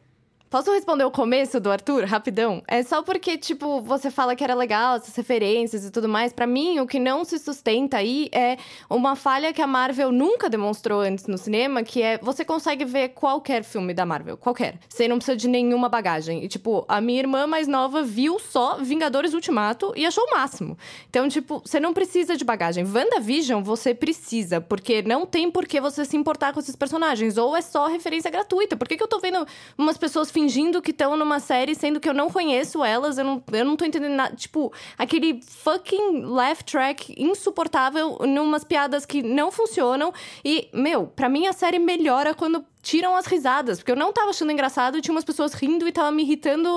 Posso 0.48 0.72
responder 0.72 1.04
o 1.04 1.12
começo 1.12 1.60
do 1.60 1.72
Arthur, 1.72 2.06
rapidão? 2.06 2.62
É 2.68 2.84
só 2.84 3.02
porque, 3.02 3.36
tipo, 3.36 3.82
você 3.82 4.12
fala 4.12 4.36
que 4.36 4.44
era 4.44 4.54
legal, 4.54 4.98
essas 4.98 5.16
referências 5.16 5.84
e 5.84 5.92
tudo 5.92 6.08
mais. 6.08 6.32
para 6.32 6.46
mim, 6.46 6.80
o 6.80 6.86
que 6.86 7.00
não 7.00 7.26
se 7.26 7.40
sustenta 7.40 7.98
aí 7.98 8.30
é 8.32 8.56
uma 8.88 9.16
falha 9.16 9.52
que 9.52 9.62
a 9.62 9.66
Marvel 9.66 10.12
nunca 10.12 10.48
demonstrou 10.48 11.02
antes 11.02 11.26
no 11.26 11.38
cinema, 11.38 11.82
que 11.82 12.02
é 12.02 12.20
você 12.20 12.46
consegue 12.46 12.86
ver 12.86 13.10
qualquer 13.10 13.64
filme 13.64 13.92
da 13.92 14.06
Marvel, 14.06 14.38
qualquer. 14.38 14.78
Você 14.88 15.08
não 15.08 15.18
precisa 15.18 15.36
de 15.36 15.48
nenhuma 15.48 15.90
bagagem. 15.90 16.44
E, 16.44 16.48
tipo, 16.48 16.86
a 16.88 17.02
minha 17.02 17.20
irmã 17.20 17.48
mais 17.48 17.68
nova 17.68 18.04
viu 18.04 18.38
só 18.38 18.78
Vingadores 18.78 19.34
Ultimato 19.34 19.94
e 19.96 20.06
achou 20.06 20.24
o 20.26 20.32
máximo. 20.38 20.78
Então, 21.10 21.28
tipo, 21.28 21.62
você 21.66 21.80
não 21.80 21.92
precisa 21.92 22.38
de 22.38 22.46
bagagem. 22.46 22.86
WandaVision, 22.86 23.64
você 23.64 23.96
precisa, 23.96 24.62
porque 24.62 25.02
não 25.02 25.26
tem 25.26 25.50
por 25.50 25.66
que 25.66 25.82
você 25.82 26.06
se 26.06 26.16
importar 26.16 26.54
com 26.54 26.60
esses 26.60 26.76
personagens. 26.76 27.36
Ou 27.36 27.58
é 27.58 27.62
só 27.62 27.88
referência 27.88 28.30
gratuita. 28.30 28.78
Por 28.78 28.88
que, 28.88 28.96
que 28.96 29.04
eu 29.04 29.08
tô 29.08 29.20
vendo 29.20 29.46
umas 29.76 29.98
pessoas 29.98 30.35
fingindo 30.36 30.82
que 30.82 30.92
estão 30.92 31.16
numa 31.16 31.40
série, 31.40 31.74
sendo 31.74 31.98
que 31.98 32.10
eu 32.10 32.14
não 32.14 32.30
conheço 32.30 32.84
elas, 32.84 33.18
eu 33.18 33.24
não, 33.24 33.42
eu 33.54 33.64
não 33.64 33.78
tô 33.78 33.86
entendendo 33.86 34.16
nada. 34.16 34.36
Tipo, 34.36 34.74
aquele 34.98 35.42
fucking 35.42 36.24
laugh 36.24 36.62
track 36.62 37.16
insuportável, 37.18 38.18
numas 38.28 38.66
piadas 38.66 39.06
que 39.06 39.24
não 39.24 39.50
funcionam. 39.50 40.14
E, 40.44 40.68
meu, 40.74 41.08
pra 41.08 41.30
mim 41.30 41.48
a 41.48 41.54
série 41.54 41.80
melhora 41.80 42.34
quando 42.34 42.66
tiram 42.82 43.16
as 43.16 43.26
risadas, 43.26 43.80
porque 43.80 43.94
eu 43.94 43.96
não 43.96 44.12
tava 44.12 44.30
achando 44.30 44.52
engraçado 44.52 45.02
tinha 45.02 45.16
umas 45.16 45.24
pessoas 45.24 45.54
rindo 45.54 45.88
e 45.88 45.92
tava 45.92 46.12
me 46.12 46.24
irritando 46.24 46.68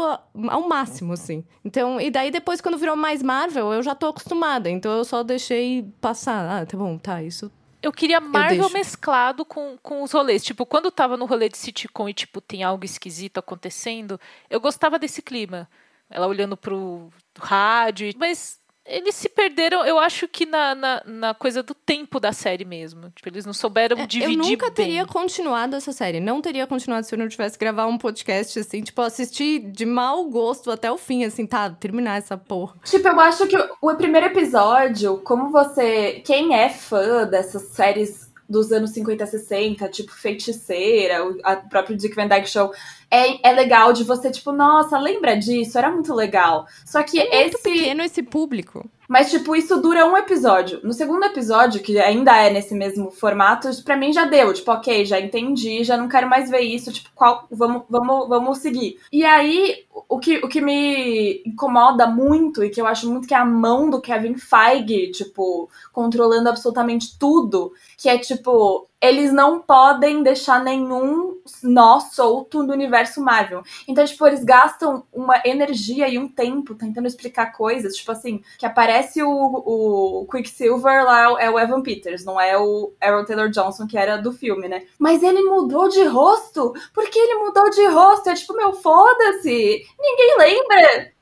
ao 0.48 0.68
máximo, 0.68 1.12
assim. 1.12 1.44
Então, 1.64 2.00
e 2.00 2.12
daí 2.12 2.30
depois, 2.30 2.60
quando 2.60 2.78
virou 2.78 2.94
mais 2.94 3.24
Marvel, 3.24 3.72
eu 3.72 3.82
já 3.82 3.94
tô 3.94 4.06
acostumada, 4.06 4.70
então 4.70 4.92
eu 4.92 5.04
só 5.04 5.24
deixei 5.24 5.84
passar. 6.00 6.62
Ah, 6.62 6.64
tá 6.64 6.76
bom, 6.76 6.96
tá, 6.96 7.20
isso 7.24 7.50
eu 7.88 7.92
queria 7.92 8.20
Marvel 8.20 8.64
eu 8.64 8.70
mesclado 8.70 9.44
com, 9.44 9.76
com 9.82 10.02
os 10.02 10.12
rolês. 10.12 10.44
Tipo, 10.44 10.66
quando 10.66 10.90
tava 10.90 11.16
no 11.16 11.24
rolê 11.24 11.48
de 11.48 11.56
sitcom 11.56 12.08
e, 12.08 12.14
tipo, 12.14 12.40
tem 12.40 12.62
algo 12.62 12.84
esquisito 12.84 13.38
acontecendo, 13.38 14.20
eu 14.48 14.60
gostava 14.60 14.98
desse 14.98 15.22
clima. 15.22 15.68
Ela 16.10 16.26
olhando 16.26 16.56
pro 16.56 17.10
rádio. 17.38 18.12
Mas 18.16 18.60
eles 18.88 19.14
se 19.14 19.28
perderam, 19.28 19.84
eu 19.84 19.98
acho 19.98 20.26
que 20.26 20.46
na, 20.46 20.74
na, 20.74 21.02
na, 21.04 21.34
coisa 21.34 21.62
do 21.62 21.74
tempo 21.74 22.18
da 22.18 22.32
série 22.32 22.64
mesmo. 22.64 23.10
Tipo, 23.10 23.28
eles 23.28 23.44
não 23.44 23.52
souberam 23.52 23.98
é, 23.98 24.06
dividir 24.06 24.34
Eu 24.34 24.38
nunca 24.38 24.66
bem. 24.66 24.74
teria 24.74 25.06
continuado 25.06 25.76
essa 25.76 25.92
série. 25.92 26.20
Não 26.20 26.40
teria 26.40 26.66
continuado 26.66 27.06
se 27.06 27.14
eu 27.14 27.18
não 27.18 27.28
tivesse 27.28 27.58
gravar 27.58 27.86
um 27.86 27.98
podcast, 27.98 28.58
assim, 28.58 28.82
tipo, 28.82 29.00
assistir 29.02 29.60
de 29.70 29.84
mau 29.84 30.28
gosto 30.28 30.70
até 30.70 30.90
o 30.90 30.96
fim, 30.96 31.24
assim, 31.24 31.46
tá, 31.46 31.70
terminar 31.70 32.18
essa 32.18 32.36
porra. 32.36 32.76
Tipo, 32.84 33.08
eu 33.08 33.20
acho 33.20 33.46
que 33.46 33.56
o 33.80 33.94
primeiro 33.94 34.26
episódio, 34.26 35.18
como 35.18 35.50
você... 35.50 36.22
Quem 36.24 36.54
é 36.54 36.68
fã 36.68 37.26
dessas 37.26 37.62
séries 37.62 38.28
dos 38.48 38.72
anos 38.72 38.90
50, 38.90 39.26
60, 39.26 39.88
tipo 39.88 40.10
Feiticeira, 40.12 41.22
o 41.24 41.36
próprio 41.68 41.96
Dick 41.96 42.16
Van 42.16 42.26
Dyke 42.26 42.48
Show, 42.48 42.72
é, 43.10 43.48
é 43.50 43.52
legal 43.52 43.92
de 43.92 44.04
você, 44.04 44.30
tipo, 44.30 44.52
nossa, 44.52 44.98
lembra 44.98 45.36
disso? 45.36 45.78
Era 45.78 45.90
muito 45.90 46.14
legal. 46.14 46.66
Só 46.84 47.02
que 47.02 47.18
é 47.18 47.46
esse. 47.46 47.62
pequeno 47.62 48.02
esse 48.02 48.22
público. 48.22 48.88
Mas, 49.08 49.30
tipo, 49.30 49.56
isso 49.56 49.80
dura 49.80 50.04
um 50.04 50.18
episódio. 50.18 50.80
No 50.84 50.92
segundo 50.92 51.24
episódio, 51.24 51.80
que 51.80 51.98
ainda 51.98 52.36
é 52.36 52.50
nesse 52.50 52.74
mesmo 52.74 53.10
formato, 53.10 53.70
para 53.82 53.96
mim 53.96 54.12
já 54.12 54.26
deu. 54.26 54.52
Tipo, 54.52 54.70
ok, 54.72 55.06
já 55.06 55.18
entendi, 55.18 55.82
já 55.82 55.96
não 55.96 56.08
quero 56.08 56.28
mais 56.28 56.50
ver 56.50 56.60
isso. 56.60 56.92
Tipo, 56.92 57.08
qual, 57.14 57.46
vamos, 57.50 57.84
vamos, 57.88 58.28
vamos 58.28 58.58
seguir. 58.58 58.98
E 59.10 59.24
aí, 59.24 59.86
o 60.06 60.18
que, 60.18 60.36
o 60.44 60.48
que 60.48 60.60
me 60.60 61.42
incomoda 61.46 62.06
muito 62.06 62.62
e 62.62 62.68
que 62.68 62.80
eu 62.80 62.86
acho 62.86 63.10
muito 63.10 63.26
que 63.26 63.32
é 63.32 63.38
a 63.38 63.46
mão 63.46 63.88
do 63.88 64.00
Kevin 64.00 64.36
Feige, 64.36 65.10
tipo, 65.10 65.70
controlando 65.90 66.50
absolutamente 66.50 67.18
tudo, 67.18 67.72
que 67.96 68.10
é 68.10 68.18
tipo, 68.18 68.87
eles 69.00 69.32
não 69.32 69.60
podem 69.60 70.22
deixar 70.22 70.62
nenhum 70.62 71.40
nó 71.62 72.00
solto 72.00 72.62
no 72.62 72.72
universo 72.72 73.20
Marvel. 73.20 73.62
Então, 73.86 74.04
tipo, 74.04 74.26
eles 74.26 74.44
gastam 74.44 75.04
uma 75.12 75.40
energia 75.44 76.08
e 76.08 76.18
um 76.18 76.28
tempo 76.28 76.74
tentando 76.74 77.06
explicar 77.06 77.52
coisas, 77.52 77.94
tipo 77.94 78.10
assim, 78.10 78.42
que 78.58 78.66
aparece 78.66 79.22
o, 79.22 79.30
o 79.30 80.26
Quicksilver 80.26 81.04
lá, 81.04 81.40
é 81.40 81.48
o 81.48 81.58
Evan 81.58 81.82
Peters, 81.82 82.24
não 82.24 82.40
é 82.40 82.58
o 82.58 82.92
Aaron 83.00 83.24
Taylor 83.24 83.48
Johnson, 83.48 83.86
que 83.86 83.96
era 83.96 84.16
do 84.16 84.32
filme, 84.32 84.68
né? 84.68 84.84
Mas 84.98 85.22
ele 85.22 85.42
mudou 85.42 85.88
de 85.88 86.02
rosto? 86.04 86.74
Por 86.92 87.08
que 87.08 87.18
ele 87.18 87.44
mudou 87.44 87.70
de 87.70 87.86
rosto? 87.86 88.28
É 88.28 88.34
tipo, 88.34 88.54
meu, 88.54 88.72
foda-se! 88.72 89.86
Ninguém 89.98 90.36
lembra! 90.38 91.12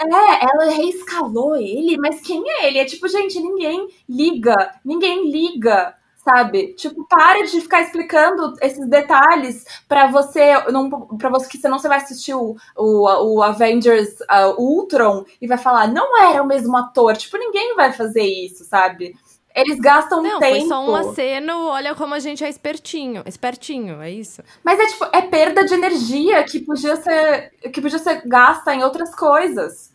É, 0.00 0.44
ela 0.44 0.74
reescalou 0.74 1.54
ele, 1.54 1.96
mas 1.98 2.20
quem 2.22 2.42
é 2.48 2.66
ele? 2.66 2.78
É 2.80 2.84
tipo, 2.84 3.06
gente, 3.06 3.38
ninguém 3.38 3.88
liga, 4.08 4.74
ninguém 4.84 5.30
liga 5.30 5.94
sabe? 6.24 6.74
Tipo, 6.74 7.06
para 7.08 7.42
de 7.42 7.60
ficar 7.60 7.82
explicando 7.82 8.54
esses 8.60 8.88
detalhes 8.88 9.64
para 9.88 10.06
você, 10.06 10.54
não, 10.70 10.88
para 11.18 11.28
você 11.28 11.48
que 11.48 11.58
você 11.58 11.68
não 11.68 11.78
você 11.78 11.88
vai 11.88 11.98
assistir 11.98 12.34
o, 12.34 12.56
o, 12.76 13.34
o 13.34 13.42
Avengers 13.42 14.20
uh, 14.20 14.54
Ultron 14.58 15.24
e 15.40 15.46
vai 15.46 15.58
falar, 15.58 15.88
não 15.88 16.22
era 16.22 16.42
o 16.42 16.46
mesmo 16.46 16.76
ator. 16.76 17.16
Tipo, 17.16 17.36
ninguém 17.38 17.74
vai 17.74 17.92
fazer 17.92 18.22
isso, 18.22 18.64
sabe? 18.64 19.14
Eles 19.54 19.78
gastam 19.78 20.22
não, 20.22 20.40
tempo. 20.40 20.58
Foi 20.58 20.68
só 20.68 20.88
um 20.88 20.94
aceno, 20.94 21.66
olha 21.66 21.94
como 21.94 22.14
a 22.14 22.18
gente 22.18 22.42
é 22.42 22.48
espertinho. 22.48 23.22
Espertinho, 23.26 24.00
é 24.00 24.10
isso. 24.10 24.42
Mas 24.64 24.80
é 24.80 24.86
tipo, 24.86 25.04
é 25.12 25.20
perda 25.22 25.64
de 25.64 25.74
energia 25.74 26.42
que 26.44 26.60
podia 26.60 26.96
ser. 26.96 27.50
que 27.70 27.80
podia 27.80 27.98
ser 27.98 28.22
gasta 28.26 28.74
em 28.74 28.82
outras 28.82 29.14
coisas. 29.14 29.91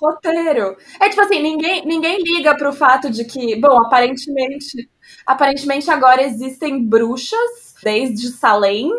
Roteiro. 0.00 0.76
É 1.00 1.08
tipo 1.08 1.22
assim, 1.22 1.42
ninguém, 1.42 1.84
ninguém 1.86 2.22
liga 2.22 2.56
pro 2.56 2.72
fato 2.72 3.10
de 3.10 3.24
que, 3.24 3.56
bom, 3.60 3.76
aparentemente 3.84 4.88
Aparentemente 5.26 5.90
agora 5.90 6.22
existem 6.22 6.82
bruxas 6.84 7.74
desde 7.82 8.28
Salem. 8.28 8.90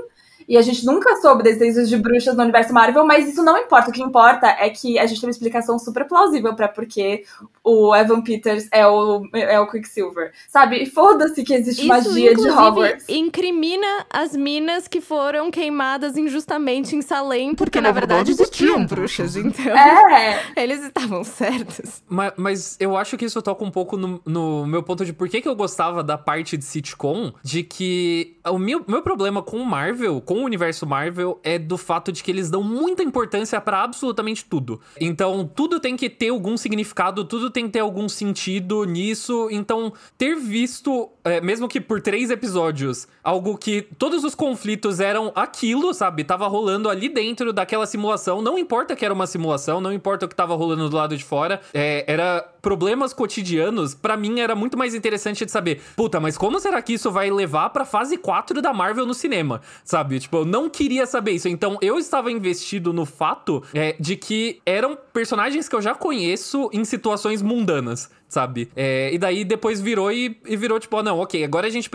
E 0.48 0.58
a 0.58 0.62
gente 0.62 0.86
nunca 0.86 1.18
soube 1.18 1.44
desejos 1.44 1.90
de 1.90 1.98
bruxas 1.98 2.36
no 2.36 2.44
universo 2.44 2.74
Marvel, 2.74 3.06
mas 3.06 3.28
isso 3.28 3.44
não 3.44 3.58
importa. 3.58 3.90
O 3.90 3.94
que 3.94 4.02
importa 4.02 4.48
é 4.48 4.70
que 4.70 4.98
a 4.98 5.06
gente 5.06 5.20
tem 5.20 5.28
uma 5.28 5.32
explicação 5.32 5.78
super 5.78 6.08
plausível 6.08 6.56
para 6.56 6.70
porque 6.70 7.26
o 7.68 7.94
Evan 7.94 8.22
Peters 8.22 8.70
é 8.72 8.88
o, 8.88 9.28
é 9.34 9.60
o 9.60 9.68
Quicksilver. 9.68 10.32
Sabe? 10.48 10.86
Foda-se 10.86 11.44
que 11.44 11.54
existe 11.54 11.82
isso, 11.82 11.88
magia 11.88 12.34
de 12.34 12.50
Hogwarts. 12.50 13.10
incrimina 13.10 14.06
as 14.10 14.34
minas 14.34 14.88
que 14.88 15.02
foram 15.02 15.52
queimadas 15.52 16.16
injustamente 16.16 16.96
em 16.96 17.02
Salem, 17.02 17.50
porque, 17.50 17.72
porque 17.72 17.82
na, 17.82 17.92
verdade, 17.92 18.32
existiam 18.32 18.86
bruxas. 18.86 19.36
Então, 19.48 19.78
é. 19.78 20.42
eles 20.56 20.84
estavam 20.84 21.24
certos. 21.24 22.02
Mas, 22.08 22.34
mas, 22.38 22.78
eu 22.80 22.98
acho 22.98 23.18
que 23.18 23.26
isso 23.26 23.42
toca 23.42 23.64
um 23.64 23.72
pouco 23.72 23.96
no, 23.96 24.22
no 24.26 24.66
meu 24.66 24.84
ponto 24.84 25.06
de 25.06 25.14
por 25.14 25.30
que, 25.30 25.42
que 25.42 25.48
eu 25.48 25.56
gostava 25.56 26.04
da 26.04 26.18
parte 26.18 26.58
de 26.58 26.66
sitcom, 26.66 27.34
de 27.44 27.64
que 27.64 28.36
o 28.46 28.58
meu, 28.58 28.84
meu 28.88 29.02
problema 29.02 29.42
com 29.42 29.58
o 29.58 29.66
Marvel, 29.66 30.22
com 30.22 30.36
o 30.36 30.44
universo 30.44 30.86
Marvel 30.86 31.40
é 31.44 31.58
do 31.58 31.78
fato 31.78 32.12
de 32.12 32.24
que 32.24 32.32
eles 32.32 32.50
dão 32.50 32.64
muita 32.64 33.04
importância 33.04 33.60
para 33.62 33.84
absolutamente 33.84 34.46
tudo. 34.46 34.82
Então, 35.00 35.50
tudo 35.54 35.80
tem 35.80 35.96
que 35.96 36.10
ter 36.10 36.30
algum 36.30 36.58
significado, 36.58 37.24
tudo 37.24 37.50
tem 37.58 37.66
que 37.66 37.72
ter 37.72 37.80
algum 37.80 38.08
sentido 38.08 38.84
nisso. 38.84 39.48
Então, 39.50 39.92
ter 40.16 40.36
visto, 40.36 41.10
é, 41.24 41.42
mesmo 41.42 41.68
que 41.68 41.82
por 41.82 42.00
três 42.00 42.30
episódios, 42.30 43.08
algo 43.24 43.58
que 43.58 43.82
todos 43.98 44.24
os 44.24 44.36
conflitos 44.36 45.00
eram 45.00 45.32
aquilo, 45.34 45.92
sabe? 45.92 46.24
Tava 46.24 46.48
rolando 46.48 46.88
ali 46.88 47.10
dentro 47.10 47.52
daquela 47.52 47.88
simulação. 47.88 48.44
Não 48.44 48.60
importa 48.60 48.96
que 48.96 49.04
era 49.04 49.12
uma 49.12 49.26
simulação, 49.26 49.82
não 49.82 49.92
importa 49.92 50.28
o 50.28 50.30
que 50.30 50.36
tava 50.36 50.54
rolando 50.54 50.88
do 50.88 50.96
lado 50.96 51.18
de 51.18 51.24
fora. 51.24 51.60
É, 51.74 52.06
era 52.08 52.48
problemas 52.68 53.14
cotidianos. 53.14 53.96
para 53.96 54.18
mim, 54.18 54.42
era 54.42 54.54
muito 54.54 54.78
mais 54.78 54.94
interessante 54.94 55.46
de 55.46 55.52
saber, 55.52 55.82
puta, 55.96 56.20
mas 56.20 56.38
como 56.38 56.60
será 56.60 56.82
que 56.82 56.92
isso 56.92 57.10
vai 57.10 57.32
levar 57.32 57.70
pra 57.70 57.86
fase 57.86 58.18
4 58.18 58.62
da 58.62 58.74
Marvel 58.74 59.06
no 59.06 59.14
cinema, 59.14 59.62
sabe? 59.86 60.20
Tipo, 60.20 60.40
eu 60.40 60.46
não 60.46 60.70
queria 60.70 61.06
saber 61.06 61.32
isso. 61.32 61.48
Então, 61.48 61.78
eu 61.82 61.98
estava 61.98 62.30
investido 62.30 62.92
no 62.92 63.06
fato 63.06 63.64
é, 63.74 63.96
de 63.98 64.18
que 64.18 64.62
eram 64.66 64.98
personagens 65.14 65.70
que 65.70 65.76
eu 65.78 65.82
já 65.82 65.96
conheço 65.96 66.70
em 66.74 66.84
situações 66.84 67.42
mundanas, 67.42 68.10
sabe? 68.28 68.70
É, 68.76 69.14
e 69.14 69.18
daí 69.18 69.46
depois 69.46 69.80
virou 69.80 70.12
e, 70.12 70.38
e, 70.46 70.58
virou 70.58 70.78
tipo, 70.78 70.98
oh, 70.98 71.04
não, 71.04 71.20
ok, 71.20 71.46
agora 71.46 71.68
a 71.68 71.70
gente. 71.70 71.90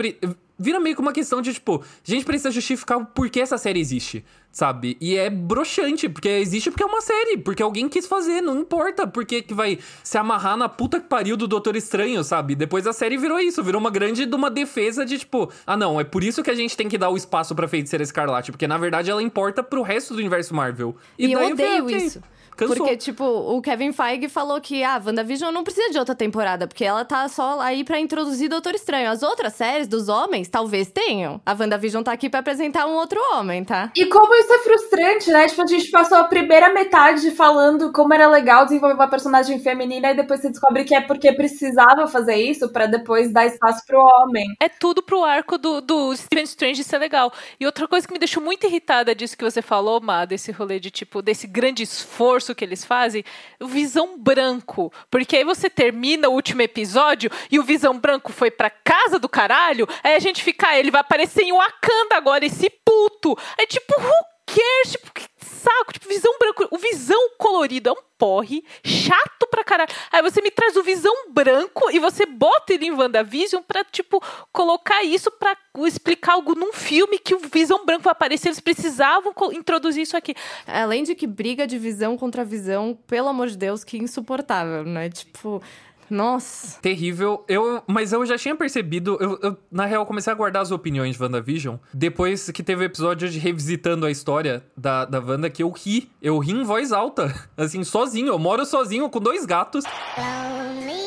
Vira 0.57 0.79
meio 0.79 0.95
que 0.95 1.01
uma 1.01 1.13
questão 1.13 1.41
de, 1.41 1.53
tipo, 1.53 1.81
a 1.81 2.11
gente 2.11 2.25
precisa 2.25 2.51
justificar 2.51 2.97
o 2.97 3.05
porquê 3.05 3.41
essa 3.41 3.57
série 3.57 3.79
existe, 3.79 4.23
sabe? 4.51 4.97
E 5.01 5.15
é 5.15 5.29
broxante, 5.29 6.07
porque 6.07 6.29
existe 6.29 6.69
porque 6.69 6.83
é 6.83 6.85
uma 6.85 7.01
série, 7.01 7.37
porque 7.37 7.63
alguém 7.63 7.89
quis 7.89 8.05
fazer, 8.05 8.41
não 8.41 8.59
importa 8.59 9.07
porque 9.07 9.41
que 9.41 9.53
vai 9.53 9.79
se 10.03 10.17
amarrar 10.17 10.55
na 10.55 10.69
puta 10.69 10.99
que 10.99 11.07
pariu 11.07 11.35
do 11.35 11.47
Doutor 11.47 11.75
Estranho, 11.75 12.23
sabe? 12.23 12.55
Depois 12.55 12.85
a 12.85 12.93
série 12.93 13.17
virou 13.17 13.39
isso, 13.39 13.63
virou 13.63 13.81
uma 13.81 13.89
grande 13.89 14.25
de 14.25 14.35
uma 14.35 14.49
defesa 14.49 15.05
de, 15.05 15.19
tipo, 15.19 15.51
ah 15.65 15.75
não, 15.75 15.99
é 15.99 16.03
por 16.03 16.23
isso 16.23 16.43
que 16.43 16.51
a 16.51 16.55
gente 16.55 16.77
tem 16.77 16.87
que 16.87 16.97
dar 16.97 17.09
o 17.09 17.17
espaço 17.17 17.55
pra 17.55 17.67
Feiticeira 17.67 18.03
Escarlate, 18.03 18.51
porque 18.51 18.67
na 18.67 18.77
verdade 18.77 19.09
ela 19.09 19.23
importa 19.23 19.63
pro 19.63 19.81
resto 19.81 20.13
do 20.13 20.19
universo 20.19 20.53
Marvel. 20.53 20.95
E, 21.17 21.27
e 21.27 21.33
eu 21.33 21.41
odeio 21.41 21.89
isso. 21.89 22.21
Cansou. 22.55 22.75
Porque, 22.75 22.97
tipo, 22.97 23.23
o 23.23 23.61
Kevin 23.61 23.91
Feige 23.91 24.29
falou 24.29 24.59
que 24.61 24.83
a 24.83 24.95
ah, 24.95 25.01
WandaVision 25.03 25.51
não 25.51 25.63
precisa 25.63 25.91
de 25.91 25.97
outra 25.97 26.15
temporada, 26.15 26.67
porque 26.67 26.85
ela 26.85 27.03
tá 27.03 27.27
só 27.27 27.59
aí 27.59 27.83
para 27.83 27.99
introduzir 27.99 28.49
Doutor 28.49 28.75
Estranho. 28.75 29.09
As 29.09 29.23
outras 29.23 29.53
séries 29.53 29.87
dos 29.87 30.09
homens 30.09 30.47
talvez 30.49 30.91
tenham. 30.91 31.41
A 31.45 31.53
WandaVision 31.53 32.03
tá 32.03 32.11
aqui 32.11 32.29
para 32.29 32.39
apresentar 32.39 32.85
um 32.85 32.93
outro 32.93 33.19
homem, 33.33 33.63
tá? 33.63 33.91
E 33.95 34.05
como 34.05 34.33
isso 34.35 34.53
é 34.53 34.59
frustrante, 34.59 35.31
né? 35.31 35.47
Tipo, 35.47 35.63
a 35.63 35.67
gente 35.67 35.89
passou 35.89 36.17
a 36.17 36.23
primeira 36.25 36.73
metade 36.73 37.31
falando 37.31 37.91
como 37.91 38.13
era 38.13 38.27
legal 38.27 38.65
desenvolver 38.65 38.95
uma 38.95 39.07
personagem 39.07 39.59
feminina 39.59 40.11
e 40.11 40.15
depois 40.15 40.41
você 40.41 40.49
descobre 40.49 40.83
que 40.83 40.95
é 40.95 41.01
porque 41.01 41.31
precisava 41.33 42.07
fazer 42.07 42.35
isso 42.35 42.69
para 42.69 42.85
depois 42.85 43.31
dar 43.31 43.45
espaço 43.45 43.83
pro 43.85 43.99
homem. 43.99 44.45
É 44.59 44.69
tudo 44.69 45.01
pro 45.01 45.23
arco 45.23 45.57
do, 45.57 45.81
do 45.81 46.15
Steven 46.15 46.43
Strange 46.43 46.83
ser 46.83 46.97
legal. 46.97 47.31
E 47.59 47.65
outra 47.65 47.87
coisa 47.87 48.07
que 48.07 48.13
me 48.13 48.19
deixou 48.19 48.43
muito 48.43 48.65
irritada 48.65 49.15
disso 49.15 49.37
que 49.37 49.43
você 49.43 49.61
falou, 49.61 50.01
Má, 50.01 50.25
desse 50.25 50.51
rolê 50.51 50.79
de, 50.79 50.91
tipo, 50.91 51.21
desse 51.21 51.47
grande 51.47 51.83
esforço 51.83 52.42
discurso 52.43 52.55
que 52.55 52.65
eles 52.65 52.83
fazem, 52.83 53.23
o 53.59 53.67
Visão 53.67 54.17
Branco. 54.19 54.91
Porque 55.09 55.37
aí 55.37 55.43
você 55.43 55.69
termina 55.69 56.27
o 56.27 56.33
último 56.33 56.61
episódio 56.61 57.31
e 57.49 57.57
o 57.57 57.63
Visão 57.63 57.97
Branco 57.97 58.31
foi 58.33 58.51
pra 58.51 58.69
casa 58.69 59.17
do 59.17 59.29
caralho, 59.29 59.87
aí 60.03 60.15
a 60.15 60.19
gente 60.19 60.43
fica, 60.43 60.67
ah, 60.67 60.77
ele 60.77 60.91
vai 60.91 61.01
aparecer 61.01 61.43
em 61.43 61.53
Wakanda 61.53 62.15
agora, 62.15 62.45
esse 62.45 62.69
puto. 62.69 63.37
É 63.57 63.65
tipo, 63.65 63.93
who 63.99 64.13
cares? 64.45 64.91
Tipo, 64.91 65.13
que 65.13 65.32
saco. 65.43 65.93
Tipo, 65.93 66.07
visão 66.07 66.37
branco. 66.39 66.67
O 66.71 66.77
visão 66.77 67.29
colorido 67.37 67.89
é 67.89 67.91
um 67.91 68.03
porre, 68.17 68.63
chato 68.83 69.47
pra 69.49 69.63
caralho. 69.63 69.89
Aí 70.11 70.21
você 70.21 70.41
me 70.41 70.49
traz 70.49 70.75
o 70.75 70.83
visão 70.83 71.13
branco 71.29 71.91
e 71.91 71.99
você 71.99 72.25
bota 72.25 72.73
ele 72.73 72.87
em 72.87 72.91
WandaVision 72.91 73.61
pra, 73.61 73.83
tipo, 73.83 74.23
colocar 74.51 75.03
isso 75.03 75.29
pra 75.31 75.57
explicar 75.85 76.33
algo 76.33 76.55
num 76.55 76.71
filme 76.71 77.19
que 77.19 77.35
o 77.35 77.39
visão 77.39 77.85
branco 77.85 78.03
vai 78.03 78.11
aparecer. 78.11 78.47
Eles 78.47 78.59
precisavam 78.59 79.33
introduzir 79.51 80.03
isso 80.03 80.15
aqui. 80.15 80.35
Além 80.65 81.03
de 81.03 81.15
que 81.15 81.27
briga 81.27 81.67
de 81.67 81.77
visão 81.77 82.17
contra 82.17 82.45
visão, 82.45 82.97
pelo 83.07 83.27
amor 83.27 83.47
de 83.47 83.57
Deus, 83.57 83.83
que 83.83 83.97
insuportável, 83.97 84.83
né? 84.85 85.09
Tipo. 85.09 85.61
Nossa. 86.09 86.79
Terrível. 86.81 87.43
Eu, 87.47 87.83
mas 87.87 88.13
eu 88.13 88.25
já 88.25 88.37
tinha 88.37 88.55
percebido. 88.55 89.17
Eu, 89.19 89.39
eu, 89.41 89.57
na 89.71 89.85
real, 89.85 90.05
comecei 90.05 90.31
a 90.31 90.35
guardar 90.35 90.61
as 90.61 90.71
opiniões 90.71 91.15
de 91.15 91.21
WandaVision. 91.21 91.77
Depois 91.93 92.49
que 92.51 92.63
teve 92.63 92.83
o 92.83 92.85
episódio 92.85 93.29
de 93.29 93.39
revisitando 93.39 94.05
a 94.05 94.11
história 94.11 94.63
da, 94.75 95.05
da 95.05 95.19
Wanda, 95.19 95.49
que 95.49 95.63
eu 95.63 95.69
ri. 95.71 96.09
Eu 96.21 96.37
ri 96.39 96.51
em 96.51 96.63
voz 96.63 96.91
alta. 96.91 97.33
Assim, 97.57 97.83
sozinho. 97.83 98.29
Eu 98.29 98.39
moro 98.39 98.65
sozinho 98.65 99.09
com 99.09 99.19
dois 99.19 99.45
gatos. 99.45 99.83
Lonely, 100.17 101.02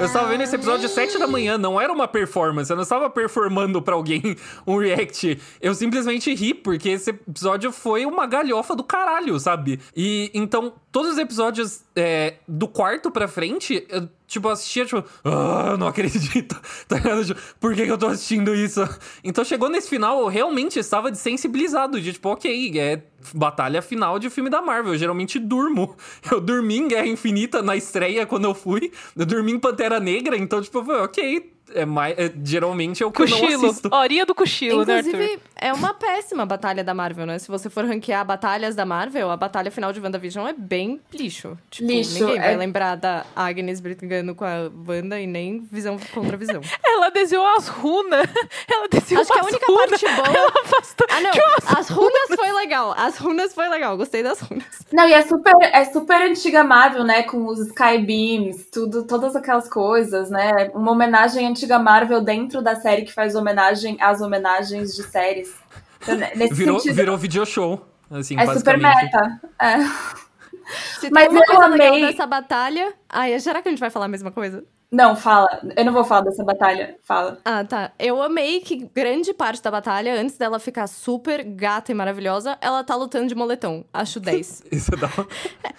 Eu 0.00 0.06
estava 0.06 0.28
vendo 0.28 0.40
esse 0.40 0.56
episódio 0.56 0.86
às 0.86 0.92
7 0.92 1.18
da 1.18 1.26
manhã, 1.26 1.58
não 1.58 1.78
era 1.78 1.92
uma 1.92 2.08
performance, 2.08 2.70
eu 2.70 2.76
não 2.76 2.84
estava 2.84 3.10
performando 3.10 3.82
para 3.82 3.94
alguém 3.94 4.34
um 4.66 4.78
react. 4.78 5.38
Eu 5.60 5.74
simplesmente 5.74 6.34
ri, 6.34 6.54
porque 6.54 6.88
esse 6.88 7.10
episódio 7.10 7.70
foi 7.70 8.06
uma 8.06 8.26
galhofa 8.26 8.74
do 8.74 8.82
caralho, 8.82 9.38
sabe? 9.38 9.78
E 9.94 10.30
então, 10.32 10.72
todos 10.90 11.12
os 11.12 11.18
episódios 11.18 11.82
é, 11.94 12.36
do 12.48 12.66
quarto 12.66 13.10
pra 13.10 13.28
frente, 13.28 13.86
eu 13.90 14.08
tipo, 14.30 14.48
assistia, 14.48 14.86
tipo, 14.86 15.04
ah, 15.24 15.76
não 15.76 15.88
acredito, 15.88 16.58
tá 16.86 16.96
ligado? 16.96 17.24
Tipo, 17.24 17.40
por 17.58 17.74
que, 17.74 17.84
que 17.84 17.90
eu 17.90 17.98
tô 17.98 18.06
assistindo 18.06 18.54
isso? 18.54 18.80
Então 19.24 19.44
chegou 19.44 19.68
nesse 19.68 19.88
final, 19.88 20.20
eu 20.20 20.28
realmente 20.28 20.78
estava 20.78 21.10
desensibilizado, 21.10 22.00
de 22.00 22.12
tipo, 22.12 22.28
ok, 22.28 22.78
é 22.78 23.02
batalha 23.34 23.82
final 23.82 24.20
de 24.20 24.30
filme 24.30 24.48
da 24.48 24.62
Marvel. 24.62 24.92
Eu 24.92 24.98
geralmente 24.98 25.38
durmo. 25.38 25.96
Eu 26.30 26.40
dormi 26.40 26.78
em 26.78 26.88
Guerra 26.88 27.08
Infinita 27.08 27.60
na 27.60 27.74
estreia 27.76 28.24
quando 28.24 28.44
eu 28.44 28.54
fui, 28.54 28.92
eu 29.16 29.26
dormi 29.26 29.52
em 29.52 29.58
Pantera 29.58 29.98
Negra, 29.98 30.36
então, 30.36 30.62
tipo, 30.62 30.78
ok, 30.78 31.52
é 31.74 31.84
mais, 31.84 32.18
é, 32.18 32.32
geralmente 32.44 33.02
é 33.02 33.06
o 33.06 33.10
que 33.10 33.18
cochilo. 33.18 33.50
eu 33.50 33.58
não 33.58 33.70
assisto. 33.70 33.94
Horinha 33.94 34.26
do 34.26 34.34
cochilo, 34.34 34.82
Inclusive, 34.82 35.16
né, 35.16 35.24
Arthur? 35.24 35.40
é 35.56 35.72
uma 35.72 35.94
péssima 35.94 36.46
batalha 36.46 36.82
da 36.82 36.94
Marvel, 36.94 37.26
né? 37.26 37.38
Se 37.38 37.48
você 37.48 37.70
for 37.70 37.84
ranquear 37.84 38.24
batalhas 38.24 38.74
da 38.74 38.84
Marvel, 38.84 39.30
a 39.30 39.36
batalha 39.36 39.70
final 39.70 39.92
de 39.92 40.00
WandaVision 40.00 40.46
é 40.48 40.52
bem 40.52 41.00
lixo. 41.12 41.56
Tipo, 41.70 41.88
lixo, 41.88 42.20
ninguém 42.20 42.38
é... 42.38 42.40
vai 42.40 42.56
lembrar 42.56 42.96
da 42.96 43.24
Agnes 43.34 43.80
brigando 43.80 44.34
com 44.34 44.44
a 44.44 44.70
Wanda 44.86 45.20
e 45.20 45.26
nem 45.26 45.66
visão 45.70 45.98
contra 46.12 46.36
visão. 46.36 46.60
Ela 46.84 47.10
desenhou 47.10 47.46
as 47.56 47.68
runas. 47.68 48.26
Ela 48.70 48.88
desenhou 48.88 49.22
Acho 49.22 49.32
que 49.32 49.38
a 49.38 49.44
única 49.44 49.66
runas. 49.66 49.90
parte 49.90 50.06
boa... 50.14 50.50
Ah, 51.10 51.20
não. 51.20 51.30
As 51.78 51.88
runas 51.88 52.28
foi 52.36 52.52
legal. 52.52 52.94
As 52.96 53.16
runas 53.18 53.54
foi 53.54 53.68
legal. 53.68 53.96
Gostei 53.96 54.22
das 54.22 54.40
runas. 54.40 54.64
Não, 54.92 55.08
e 55.08 55.12
é 55.12 55.22
super, 55.22 55.54
é 55.60 55.84
super 55.86 56.22
antiga 56.22 56.62
Marvel, 56.62 57.04
né? 57.04 57.22
Com 57.22 57.46
os 57.46 57.58
Skybeams, 57.60 58.66
tudo, 58.70 59.04
todas 59.06 59.34
aquelas 59.34 59.68
coisas, 59.68 60.30
né? 60.30 60.70
Uma 60.74 60.92
homenagem 60.92 61.46
antiga 61.46 61.59
antiga 61.60 61.78
Marvel 61.78 62.22
dentro 62.22 62.62
da 62.62 62.74
série 62.76 63.02
que 63.02 63.12
faz 63.12 63.34
homenagem 63.34 63.96
às 64.00 64.20
homenagens 64.20 64.94
de 64.94 65.02
séries. 65.02 65.54
Então, 66.02 66.16
nesse 66.16 66.54
virou, 66.54 66.80
sentido, 66.80 66.96
virou 66.96 67.18
video 67.18 67.44
show. 67.44 67.86
Assim, 68.10 68.38
é 68.38 68.46
super 68.54 68.78
meta. 68.78 69.40
É. 69.58 69.76
Se 70.98 71.10
Mas 71.10 71.28
eu 71.32 71.62
amei. 71.62 72.06
dessa 72.06 72.26
batalha. 72.26 72.94
Ai, 73.08 73.38
será 73.40 73.60
que 73.60 73.68
a 73.68 73.70
gente 73.70 73.80
vai 73.80 73.90
falar 73.90 74.06
a 74.06 74.08
mesma 74.08 74.30
coisa? 74.30 74.64
Não, 74.90 75.14
fala. 75.14 75.48
Eu 75.76 75.84
não 75.84 75.92
vou 75.92 76.02
falar 76.02 76.22
dessa 76.22 76.42
batalha. 76.42 76.96
Fala. 77.02 77.38
Ah, 77.44 77.64
tá. 77.64 77.92
Eu 77.96 78.20
amei 78.20 78.60
que 78.60 78.88
grande 78.92 79.32
parte 79.32 79.62
da 79.62 79.70
batalha, 79.70 80.20
antes 80.20 80.36
dela 80.36 80.58
ficar 80.58 80.88
super 80.88 81.44
gata 81.44 81.92
e 81.92 81.94
maravilhosa, 81.94 82.58
ela 82.60 82.82
tá 82.82 82.96
lutando 82.96 83.28
de 83.28 83.34
moletom. 83.36 83.84
Acho 83.92 84.18
10. 84.20 84.64
Isso 84.72 84.90
dá. 84.96 85.08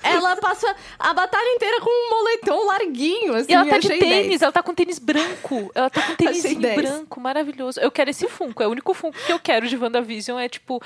Ela 0.01 0.37
passa 0.37 0.73
a 0.97 1.13
batalha 1.13 1.49
inteira 1.55 1.81
com 1.81 1.89
um 1.89 2.09
moletom 2.17 2.65
larguinho, 2.67 3.35
assim. 3.35 3.51
E 3.51 3.53
ela 3.55 3.65
tá 3.65 3.79
de 3.79 3.89
tênis, 3.89 4.29
10. 4.29 4.41
ela 4.43 4.51
tá 4.51 4.63
com 4.63 4.73
tênis 4.73 4.97
branco. 4.97 5.69
Ela 5.75 5.89
tá 5.89 6.01
com 6.03 6.15
tênis 6.15 6.53
branco, 6.53 7.19
maravilhoso. 7.19 7.81
Eu 7.81 7.91
quero 7.91 8.09
esse 8.11 8.29
Funko. 8.29 8.63
É 8.63 8.67
o 8.67 8.71
único 8.71 8.93
Funko 8.93 9.17
que 9.25 9.33
eu 9.33 9.39
quero 9.39 9.67
de 9.67 9.75
WandaVision. 9.75 10.39
É 10.39 10.47
tipo. 10.47 10.81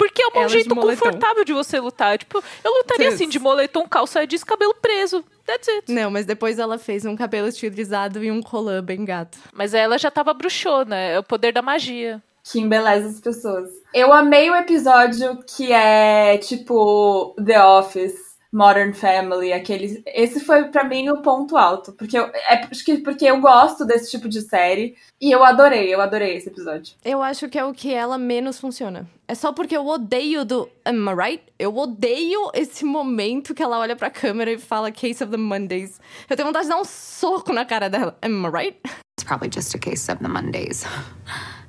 Porque 0.00 0.22
é 0.22 0.28
um 0.28 0.30
ela 0.40 0.48
jeito 0.48 0.74
de 0.74 0.80
confortável 0.80 1.44
de 1.44 1.52
você 1.52 1.78
lutar. 1.78 2.16
Tipo, 2.16 2.42
eu 2.64 2.72
lutaria 2.72 3.10
assim, 3.10 3.28
de 3.28 3.38
moletom, 3.38 3.86
calça 3.86 4.26
jeans, 4.26 4.42
cabelo 4.42 4.72
preso. 4.72 5.22
That's 5.44 5.68
it. 5.68 5.92
Não, 5.92 6.10
mas 6.10 6.24
depois 6.24 6.58
ela 6.58 6.78
fez 6.78 7.04
um 7.04 7.14
cabelo 7.14 7.48
estilizado 7.48 8.24
e 8.24 8.30
um 8.30 8.40
colã 8.40 8.82
bem 8.82 9.04
gato. 9.04 9.36
Mas 9.52 9.74
ela 9.74 9.98
já 9.98 10.10
tava 10.10 10.32
bruxona, 10.32 10.96
é 10.96 11.18
o 11.18 11.22
poder 11.22 11.52
da 11.52 11.60
magia. 11.60 12.22
Que 12.42 12.58
embeleza 12.58 13.08
as 13.08 13.20
pessoas. 13.20 13.68
Eu 13.92 14.10
amei 14.10 14.50
o 14.50 14.56
episódio 14.56 15.38
que 15.46 15.70
é 15.70 16.38
tipo 16.38 17.36
The 17.44 17.62
Office 17.62 18.29
Modern 18.52 18.92
Family, 18.92 19.52
aqueles. 19.52 20.02
Esse 20.06 20.40
foi 20.40 20.64
para 20.64 20.84
mim 20.84 21.08
o 21.08 21.22
ponto 21.22 21.56
alto, 21.56 21.92
porque 21.92 22.18
eu, 22.18 22.24
é 22.48 22.56
porque 23.04 23.26
eu 23.26 23.40
gosto 23.40 23.84
desse 23.84 24.10
tipo 24.10 24.28
de 24.28 24.40
série 24.40 24.96
e 25.20 25.30
eu 25.30 25.44
adorei, 25.44 25.92
eu 25.94 26.00
adorei 26.00 26.36
esse 26.36 26.48
episódio. 26.48 26.94
Eu 27.04 27.22
acho 27.22 27.48
que 27.48 27.58
é 27.58 27.64
o 27.64 27.72
que 27.72 27.92
ela 27.92 28.18
menos 28.18 28.58
funciona. 28.58 29.08
É 29.28 29.34
só 29.34 29.52
porque 29.52 29.76
eu 29.76 29.86
odeio 29.86 30.44
do 30.44 30.68
Am 30.84 31.08
I 31.08 31.14
right? 31.14 31.44
Eu 31.58 31.76
odeio 31.76 32.50
esse 32.52 32.84
momento 32.84 33.54
que 33.54 33.62
ela 33.62 33.78
olha 33.78 33.94
pra 33.94 34.10
câmera 34.10 34.50
e 34.50 34.58
fala 34.58 34.90
Case 34.90 35.22
of 35.22 35.30
the 35.30 35.36
Mondays. 35.36 36.00
Eu 36.28 36.36
tenho 36.36 36.48
vontade 36.48 36.64
de 36.64 36.70
dar 36.70 36.80
um 36.80 36.84
soco 36.84 37.52
na 37.52 37.64
cara 37.64 37.88
dela. 37.88 38.18
Am 38.22 38.44
I 38.46 38.50
right? 38.50 38.80
It's 39.16 39.24
probably 39.24 39.50
just 39.54 39.74
a 39.74 39.78
case 39.78 40.10
of 40.10 40.20
the 40.20 40.28
Mondays. 40.28 40.84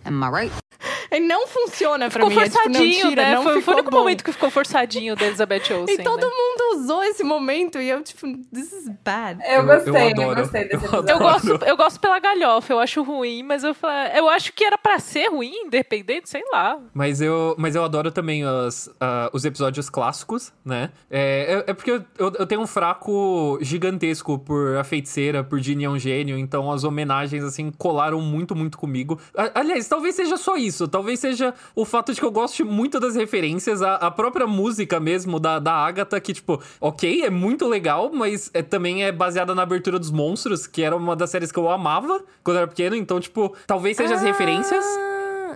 Am 0.05 0.23
I 0.23 0.29
right? 0.29 0.70
E 1.15 1.19
não 1.19 1.45
funciona 1.45 2.09
pra 2.09 2.25
ficou 2.25 2.29
mim. 2.29 2.35
Forçadinho, 2.35 2.83
é, 2.83 2.89
tipo, 2.89 3.03
não 3.03 3.09
tira, 3.09 3.21
né? 3.23 3.35
não 3.35 3.43
foi, 3.43 3.61
foi 3.61 3.73
o 3.73 3.77
único 3.77 3.91
bom. 3.91 3.97
momento 3.97 4.23
que 4.23 4.31
ficou 4.31 4.49
forçadinho 4.49 5.13
da 5.15 5.25
Elizabeth 5.25 5.63
Olsen. 5.75 5.95
E 5.95 6.03
todo 6.03 6.21
né? 6.21 6.27
mundo 6.27 6.81
usou 6.81 7.03
esse 7.03 7.21
momento 7.23 7.79
e 7.79 7.89
eu, 7.89 8.01
tipo, 8.01 8.27
this 8.53 8.71
is 8.71 8.89
bad. 9.03 9.43
Eu 9.45 9.65
gostei, 9.65 9.93
eu, 9.93 9.95
eu, 9.95 10.29
eu 10.29 10.35
gostei 10.35 10.63
desse 10.63 10.85
episódio. 10.85 11.09
Eu 11.09 11.19
gosto, 11.19 11.65
eu 11.65 11.77
gosto 11.77 11.99
pela 11.99 12.17
galhofa, 12.19 12.71
eu 12.71 12.79
acho 12.79 13.03
ruim, 13.03 13.43
mas 13.43 13.63
eu, 13.63 13.75
eu 14.15 14.29
acho 14.29 14.53
que 14.53 14.63
era 14.63 14.77
pra 14.77 14.99
ser 14.99 15.27
ruim, 15.27 15.53
independente, 15.65 16.29
sei 16.29 16.43
lá. 16.51 16.79
Mas 16.93 17.19
eu, 17.19 17.55
mas 17.57 17.75
eu 17.75 17.83
adoro 17.83 18.09
também 18.09 18.45
os, 18.45 18.87
uh, 18.87 19.29
os 19.33 19.43
episódios 19.43 19.89
clássicos, 19.89 20.53
né? 20.63 20.91
É, 21.09 21.63
é, 21.67 21.71
é 21.71 21.73
porque 21.73 21.91
eu, 21.91 22.05
eu, 22.17 22.33
eu, 22.39 22.47
tenho 22.47 22.61
um 22.61 22.67
fraco 22.67 23.59
gigantesco 23.61 24.39
por 24.39 24.77
A 24.77 24.83
Feiticeira, 24.85 25.43
por 25.43 25.59
Ginny 25.59 25.83
é 25.83 25.89
um 25.89 25.99
gênio, 25.99 26.37
então 26.37 26.71
as 26.71 26.85
homenagens, 26.85 27.43
assim, 27.43 27.69
colaram 27.77 28.21
muito, 28.21 28.55
muito 28.55 28.77
comigo. 28.77 29.19
Aliás, 29.53 29.87
talvez 29.89 30.15
seja 30.15 30.37
só 30.37 30.55
isso, 30.55 30.87
talvez 30.87 31.00
seja 31.17 31.53
o 31.75 31.85
fato 31.85 32.13
de 32.13 32.19
que 32.19 32.25
eu 32.25 32.31
gosto 32.31 32.65
muito 32.65 32.99
das 32.99 33.15
referências, 33.15 33.81
a, 33.81 33.95
a 33.95 34.11
própria 34.11 34.47
música 34.47 34.99
mesmo 34.99 35.39
da, 35.39 35.59
da 35.59 35.73
Agatha, 35.73 36.19
que, 36.19 36.33
tipo, 36.33 36.61
ok, 36.79 37.23
é 37.23 37.29
muito 37.29 37.67
legal, 37.67 38.11
mas 38.13 38.49
é, 38.53 38.61
também 38.61 39.03
é 39.03 39.11
baseada 39.11 39.53
na 39.55 39.63
abertura 39.63 39.97
dos 39.97 40.11
monstros, 40.11 40.67
que 40.67 40.81
era 40.81 40.95
uma 40.95 41.15
das 41.15 41.29
séries 41.29 41.51
que 41.51 41.59
eu 41.59 41.69
amava 41.69 42.23
quando 42.43 42.57
eu 42.57 42.61
era 42.63 42.67
pequeno, 42.67 42.95
então, 42.95 43.19
tipo, 43.19 43.55
talvez 43.65 43.97
seja 43.97 44.13
ah, 44.13 44.17
as 44.17 44.23
referências. 44.23 44.85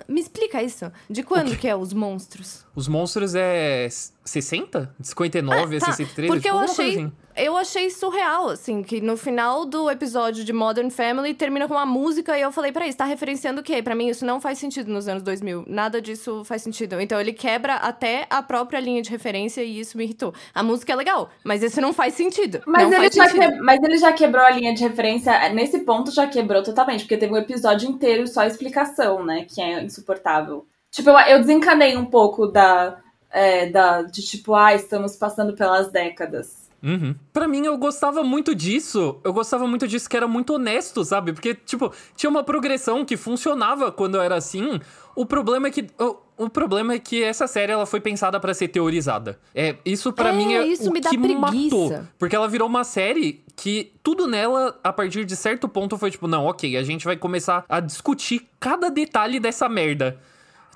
Me 0.07 0.21
explica 0.21 0.61
isso. 0.61 0.91
De 1.09 1.23
quando 1.23 1.55
que 1.57 1.67
é 1.67 1.75
os 1.75 1.93
monstros? 1.93 2.65
Os 2.75 2.87
monstros 2.87 3.33
é 3.35 3.87
60? 4.23 4.93
59 5.01 5.77
ah, 5.77 5.79
tá. 5.79 5.85
a 5.87 5.93
63? 5.93 6.27
Porque 6.27 6.47
tipo, 6.47 6.55
eu 6.55 6.59
achei, 6.59 6.89
assim. 6.89 7.11
Eu 7.35 7.57
achei 7.57 7.89
surreal, 7.89 8.49
assim, 8.49 8.81
que 8.81 9.01
no 9.01 9.17
final 9.17 9.65
do 9.65 9.89
episódio 9.89 10.43
de 10.43 10.53
Modern 10.53 10.89
Family 10.89 11.33
termina 11.33 11.67
com 11.67 11.73
uma 11.73 11.85
música 11.85 12.37
e 12.37 12.41
eu 12.41 12.51
falei, 12.51 12.71
peraí, 12.71 12.91
você 12.91 12.97
tá 12.97 13.05
referenciando 13.05 13.61
o 13.61 13.63
quê? 13.63 13.81
Pra 13.81 13.93
mim 13.93 14.07
isso 14.07 14.25
não 14.25 14.39
faz 14.39 14.57
sentido 14.57 14.91
nos 14.91 15.07
anos 15.07 15.21
2000. 15.23 15.65
Nada 15.67 16.01
disso 16.01 16.43
faz 16.45 16.61
sentido. 16.61 16.99
Então 16.99 17.19
ele 17.19 17.33
quebra 17.33 17.75
até 17.75 18.25
a 18.29 18.41
própria 18.41 18.79
linha 18.79 19.01
de 19.01 19.09
referência 19.09 19.61
e 19.61 19.79
isso 19.79 19.97
me 19.97 20.05
irritou. 20.05 20.33
A 20.53 20.63
música 20.63 20.93
é 20.93 20.95
legal, 20.95 21.29
mas 21.43 21.61
isso 21.61 21.81
não 21.81 21.91
faz 21.91 22.13
sentido. 22.13 22.61
Mas, 22.65 22.91
ele, 22.91 23.09
já 23.11 23.27
que... 23.27 23.55
mas 23.61 23.83
ele 23.83 23.97
já 23.97 24.13
quebrou 24.13 24.43
a 24.43 24.51
linha 24.51 24.73
de 24.73 24.83
referência, 24.83 25.49
nesse 25.49 25.79
ponto 25.79 26.11
já 26.11 26.27
quebrou 26.27 26.63
totalmente, 26.63 27.01
porque 27.01 27.17
teve 27.17 27.33
um 27.33 27.37
episódio 27.37 27.89
inteiro 27.89 28.27
só 28.27 28.45
explicação, 28.45 29.25
né, 29.25 29.45
que 29.47 29.61
é 29.61 29.83
insuportável. 29.83 30.65
Tipo, 30.91 31.09
eu, 31.09 31.19
eu 31.19 31.39
desencanei 31.39 31.97
um 31.97 32.05
pouco 32.05 32.47
da 32.47 32.97
é, 33.35 33.65
da, 33.69 34.01
de 34.01 34.21
tipo, 34.21 34.55
ah, 34.55 34.73
estamos 34.73 35.17
passando 35.17 35.53
pelas 35.55 35.91
décadas. 35.91 36.64
Uhum. 36.85 37.15
Pra 37.33 37.47
mim, 37.47 37.65
eu 37.65 37.75
gostava 37.79 38.23
muito 38.23 38.53
disso. 38.53 39.19
Eu 39.23 39.33
gostava 39.33 39.65
muito 39.67 39.87
disso, 39.87 40.07
que 40.07 40.15
era 40.15 40.27
muito 40.27 40.53
honesto, 40.53 41.03
sabe? 41.03 41.33
Porque, 41.33 41.55
tipo, 41.55 41.91
tinha 42.15 42.29
uma 42.29 42.43
progressão 42.43 43.03
que 43.03 43.17
funcionava 43.17 43.91
quando 43.91 44.21
era 44.21 44.35
assim. 44.35 44.79
O 45.15 45.25
problema 45.25 45.67
é 45.67 45.71
que. 45.71 45.87
O, 45.99 46.17
o 46.37 46.49
problema 46.49 46.93
é 46.93 46.99
que 46.99 47.23
essa 47.23 47.47
série 47.47 47.71
ela 47.71 47.85
foi 47.85 47.99
pensada 47.99 48.39
para 48.39 48.53
ser 48.53 48.67
teorizada. 48.67 49.39
É, 49.55 49.77
isso 49.83 50.13
para 50.13 50.29
é, 50.29 50.33
mim 50.33 50.53
é 50.53 50.67
isso 50.67 50.89
o 50.89 50.93
me 50.93 51.01
que 51.01 51.17
preguiça. 51.17 51.39
matou. 51.39 52.03
Porque 52.19 52.35
ela 52.35 52.47
virou 52.47 52.67
uma 52.67 52.83
série 52.83 53.41
que 53.55 53.93
tudo 54.03 54.27
nela, 54.27 54.77
a 54.83 54.93
partir 54.93 55.25
de 55.25 55.35
certo 55.35 55.67
ponto, 55.67 55.97
foi 55.97 56.11
tipo, 56.11 56.27
não, 56.27 56.45
ok, 56.45 56.77
a 56.77 56.83
gente 56.83 57.05
vai 57.05 57.15
começar 57.15 57.65
a 57.67 57.79
discutir 57.79 58.47
cada 58.59 58.89
detalhe 58.91 59.39
dessa 59.39 59.67
merda. 59.69 60.19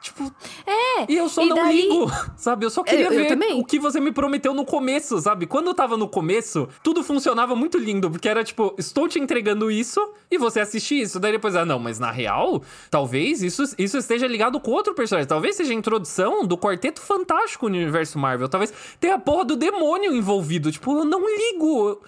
Tipo. 0.01 0.31
É! 0.65 1.11
E 1.11 1.17
eu 1.17 1.27
só 1.27 1.43
e 1.43 1.49
não 1.49 1.55
daí... 1.55 1.81
ligo, 1.81 2.11
sabe? 2.37 2.65
Eu 2.65 2.69
só 2.69 2.83
queria 2.83 3.05
eu, 3.05 3.09
ver 3.11 3.31
eu 3.31 3.59
o 3.59 3.65
que 3.65 3.79
você 3.79 3.99
me 3.99 4.11
prometeu 4.11 4.53
no 4.53 4.65
começo, 4.65 5.19
sabe? 5.19 5.45
Quando 5.45 5.67
eu 5.67 5.73
tava 5.73 5.97
no 5.97 6.07
começo, 6.07 6.67
tudo 6.83 7.03
funcionava 7.03 7.55
muito 7.55 7.77
lindo, 7.77 8.09
porque 8.09 8.27
era 8.27 8.43
tipo, 8.43 8.73
estou 8.77 9.07
te 9.07 9.19
entregando 9.19 9.69
isso 9.69 10.13
e 10.31 10.37
você 10.37 10.59
assiste 10.59 10.99
isso. 10.99 11.19
Daí 11.19 11.33
depois, 11.33 11.55
ah, 11.55 11.65
não, 11.65 11.79
mas 11.79 11.99
na 11.99 12.11
real, 12.11 12.61
talvez 12.89 13.43
isso, 13.43 13.63
isso 13.77 13.97
esteja 13.97 14.27
ligado 14.27 14.59
com 14.59 14.71
outro 14.71 14.93
personagem. 14.93 15.27
Talvez 15.27 15.55
seja 15.55 15.71
a 15.71 15.75
introdução 15.75 16.45
do 16.45 16.57
Quarteto 16.57 17.01
Fantástico 17.01 17.67
no 17.67 17.75
universo 17.75 18.17
Marvel. 18.17 18.47
Talvez 18.47 18.73
tenha 18.99 19.15
a 19.15 19.19
porra 19.19 19.45
do 19.45 19.55
demônio 19.55 20.15
envolvido. 20.15 20.71
Tipo, 20.71 20.99
eu 20.99 21.05
não 21.05 21.21
ligo 21.27 22.01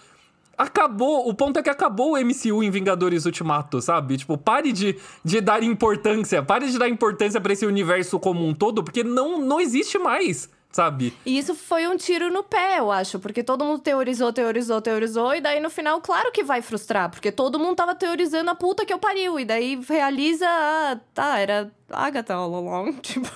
acabou. 0.57 1.27
O 1.27 1.33
ponto 1.33 1.59
é 1.59 1.63
que 1.63 1.69
acabou 1.69 2.13
o 2.13 2.17
MCU 2.17 2.63
em 2.63 2.69
Vingadores 2.69 3.25
Ultimato, 3.25 3.81
sabe? 3.81 4.17
Tipo, 4.17 4.37
pare 4.37 4.71
de, 4.71 4.97
de 5.23 5.41
dar 5.41 5.63
importância. 5.63 6.43
Pare 6.43 6.69
de 6.69 6.77
dar 6.77 6.89
importância 6.89 7.41
para 7.41 7.53
esse 7.53 7.65
universo 7.65 8.19
como 8.19 8.45
um 8.45 8.53
todo, 8.53 8.83
porque 8.83 9.03
não, 9.03 9.39
não 9.39 9.59
existe 9.59 9.97
mais 9.97 10.49
sabe? 10.71 11.13
E 11.25 11.37
isso 11.37 11.53
foi 11.53 11.87
um 11.87 11.97
tiro 11.97 12.31
no 12.31 12.43
pé, 12.43 12.79
eu 12.79 12.91
acho, 12.91 13.19
porque 13.19 13.43
todo 13.43 13.65
mundo 13.65 13.81
teorizou, 13.81 14.31
teorizou, 14.31 14.81
teorizou, 14.81 15.35
e 15.35 15.41
daí 15.41 15.59
no 15.59 15.69
final, 15.69 15.99
claro 16.01 16.31
que 16.31 16.43
vai 16.43 16.61
frustrar, 16.61 17.09
porque 17.09 17.31
todo 17.31 17.59
mundo 17.59 17.75
tava 17.75 17.93
teorizando 17.93 18.49
a 18.49 18.55
puta 18.55 18.85
que 18.85 18.93
eu 18.93 18.99
pariu, 18.99 19.39
e 19.39 19.45
daí 19.45 19.79
realiza, 19.87 20.45
ah, 20.47 20.99
tá, 21.13 21.39
era 21.39 21.71
Agatha 21.93 22.33
all 22.33 22.53
along. 22.55 22.93
Tipo, 23.01 23.29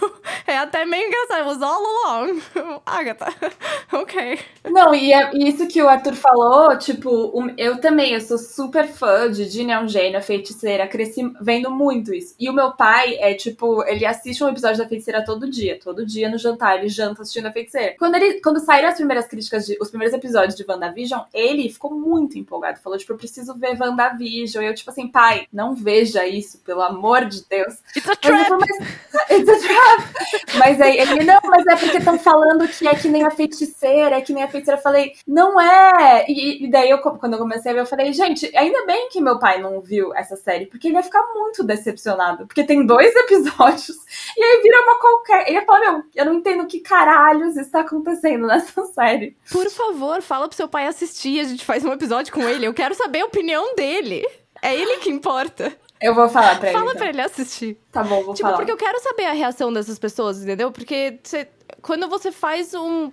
é 0.48 0.58
até 0.58 0.86
meio 0.86 1.08
engraçado. 1.08 1.40
It 1.40 1.48
was 1.48 1.62
all 1.62 1.84
along. 1.86 2.42
Agatha. 2.86 3.28
ok. 3.92 4.40
Não, 4.66 4.94
e 4.94 5.14
é 5.14 5.32
isso 5.36 5.68
que 5.68 5.82
o 5.82 5.88
Arthur 5.88 6.16
falou, 6.16 6.78
tipo, 6.78 7.34
eu 7.58 7.80
também, 7.80 8.14
eu 8.14 8.22
sou 8.22 8.38
super 8.38 8.88
fã 8.88 9.30
de 9.30 9.46
Ginny 9.46 9.72
é 9.72 9.80
um 9.80 9.88
gênio, 9.88 10.18
a 10.18 10.22
feiticeira, 10.22 10.88
cresci 10.88 11.22
vendo 11.42 11.70
muito 11.70 12.14
isso. 12.14 12.36
E 12.40 12.50
o 12.50 12.54
meu 12.54 12.72
pai 12.72 13.16
é, 13.20 13.34
tipo, 13.34 13.84
ele 13.86 14.06
assiste 14.06 14.44
um 14.44 14.50
episódio 14.50 14.78
da 14.78 14.88
feiticeira 14.88 15.24
todo 15.24 15.50
dia, 15.50 15.80
todo 15.82 16.06
dia 16.06 16.30
no 16.30 16.38
jantar, 16.38 16.78
ele 16.78 16.90
janta 16.90 17.22
assistindo 17.22 17.48
a 17.48 17.52
feiticeira. 17.52 17.96
Quando, 17.98 18.16
ele, 18.16 18.42
quando 18.42 18.60
saíram 18.60 18.90
as 18.90 18.96
primeiras 18.96 19.28
críticas, 19.28 19.66
de, 19.66 19.78
os 19.80 19.90
primeiros 19.90 20.16
episódios 20.16 20.56
de 20.56 20.66
WandaVision, 20.68 21.22
ele 21.34 21.70
ficou 21.70 21.92
muito 21.92 22.38
empolgado, 22.38 22.80
falou, 22.80 22.98
tipo, 22.98 23.14
eu 23.14 23.18
preciso 23.18 23.54
ver 23.56 23.78
WandaVision. 23.80 24.64
E 24.64 24.68
eu, 24.68 24.74
tipo 24.74 24.90
assim, 24.90 25.08
pai, 25.08 25.48
não 25.52 25.76
veja 25.76 26.26
isso, 26.26 26.60
pelo 26.60 26.82
amor 26.82 27.26
de 27.26 27.46
Deus. 27.48 27.76
It's 27.96 28.10
a 28.10 28.16
trap! 28.16 28.45
Mas, 28.50 29.32
it's 29.32 29.50
a 29.50 29.68
trap. 29.68 30.58
mas 30.58 30.82
aí 30.82 30.98
ele, 31.00 31.24
não, 31.24 31.40
mas 31.44 31.66
é 31.68 31.76
porque 31.76 31.98
estão 31.98 32.18
falando 32.18 32.68
que 32.68 32.88
é 32.88 32.96
que 32.96 33.08
nem 33.08 33.24
a 33.24 33.32
feiticeira, 33.32 34.18
é 34.18 34.22
que 34.22 34.34
nem 34.34 34.44
a 34.44 34.48
feiticeira. 34.48 34.80
Eu 34.80 34.84
falei, 34.84 35.14
não 35.28 35.60
é. 35.60 36.26
E, 36.28 36.66
e, 36.66 36.70
daí, 36.70 36.90
eu, 36.90 37.00
quando 37.00 37.34
eu 37.34 37.40
comecei 37.40 37.72
a 37.72 37.74
ver, 37.76 37.82
eu 37.82 37.86
falei, 37.86 38.14
gente, 38.14 38.52
ainda 38.56 38.86
bem 38.86 39.10
que 39.10 39.22
meu 39.22 39.40
pai 39.40 39.62
não 39.62 39.82
viu 39.82 40.14
essa 40.16 40.36
série, 40.36 40.66
porque 40.66 40.88
ele 40.88 40.96
ia 40.96 41.04
ficar 41.04 41.24
muito 41.34 41.64
decepcionado. 41.64 42.46
Porque 42.48 42.64
tem 42.64 42.86
dois 42.86 43.14
episódios, 43.16 43.98
e 44.38 44.44
aí 44.44 44.62
vira 44.62 44.82
uma 44.84 45.00
qualquer. 45.00 45.48
Ele 45.48 45.58
ia 45.58 45.66
falar, 45.66 45.80
meu, 45.80 46.04
eu 46.16 46.26
não 46.26 46.34
entendo 46.34 46.68
que 46.68 46.80
caralhos 46.80 47.58
está 47.58 47.82
acontecendo 47.82 48.48
nessa 48.48 48.86
série. 48.88 49.36
Por 49.52 49.70
favor, 49.70 50.22
fala 50.22 50.48
pro 50.48 50.58
seu 50.58 50.68
pai 50.68 50.88
assistir, 50.88 51.40
a 51.40 51.44
gente 51.44 51.66
faz 51.66 51.84
um 51.84 51.94
episódio 51.94 52.34
com 52.34 52.42
ele. 52.42 52.66
Eu 52.66 52.74
quero 52.74 52.96
saber 52.96 53.22
a 53.22 53.26
opinião 53.26 53.76
dele. 53.76 54.26
É 54.62 54.74
ele 54.76 54.98
que 54.98 55.10
importa. 55.10 55.72
Eu 56.02 56.14
vou 56.14 56.30
falar 56.30 56.60
pra 56.60 56.70
ele. 56.70 56.78
Fala 56.78 56.92
então. 56.92 57.00
pra 57.00 57.10
ele 57.10 57.22
assistir. 57.22 57.78
Tá 57.92 58.04
bom, 58.04 58.24
vou 58.24 58.34
tipo, 58.34 58.48
falar. 58.48 58.58
porque 58.58 58.72
eu 58.72 58.78
quero 58.78 59.02
saber 59.02 59.26
a 59.26 59.32
reação 59.34 59.72
dessas 59.72 59.98
pessoas, 59.98 60.44
entendeu? 60.44 60.72
Porque 60.72 61.20
você 61.24 61.48
quando 61.82 62.08
você 62.08 62.32
faz 62.32 62.74
um, 62.74 63.10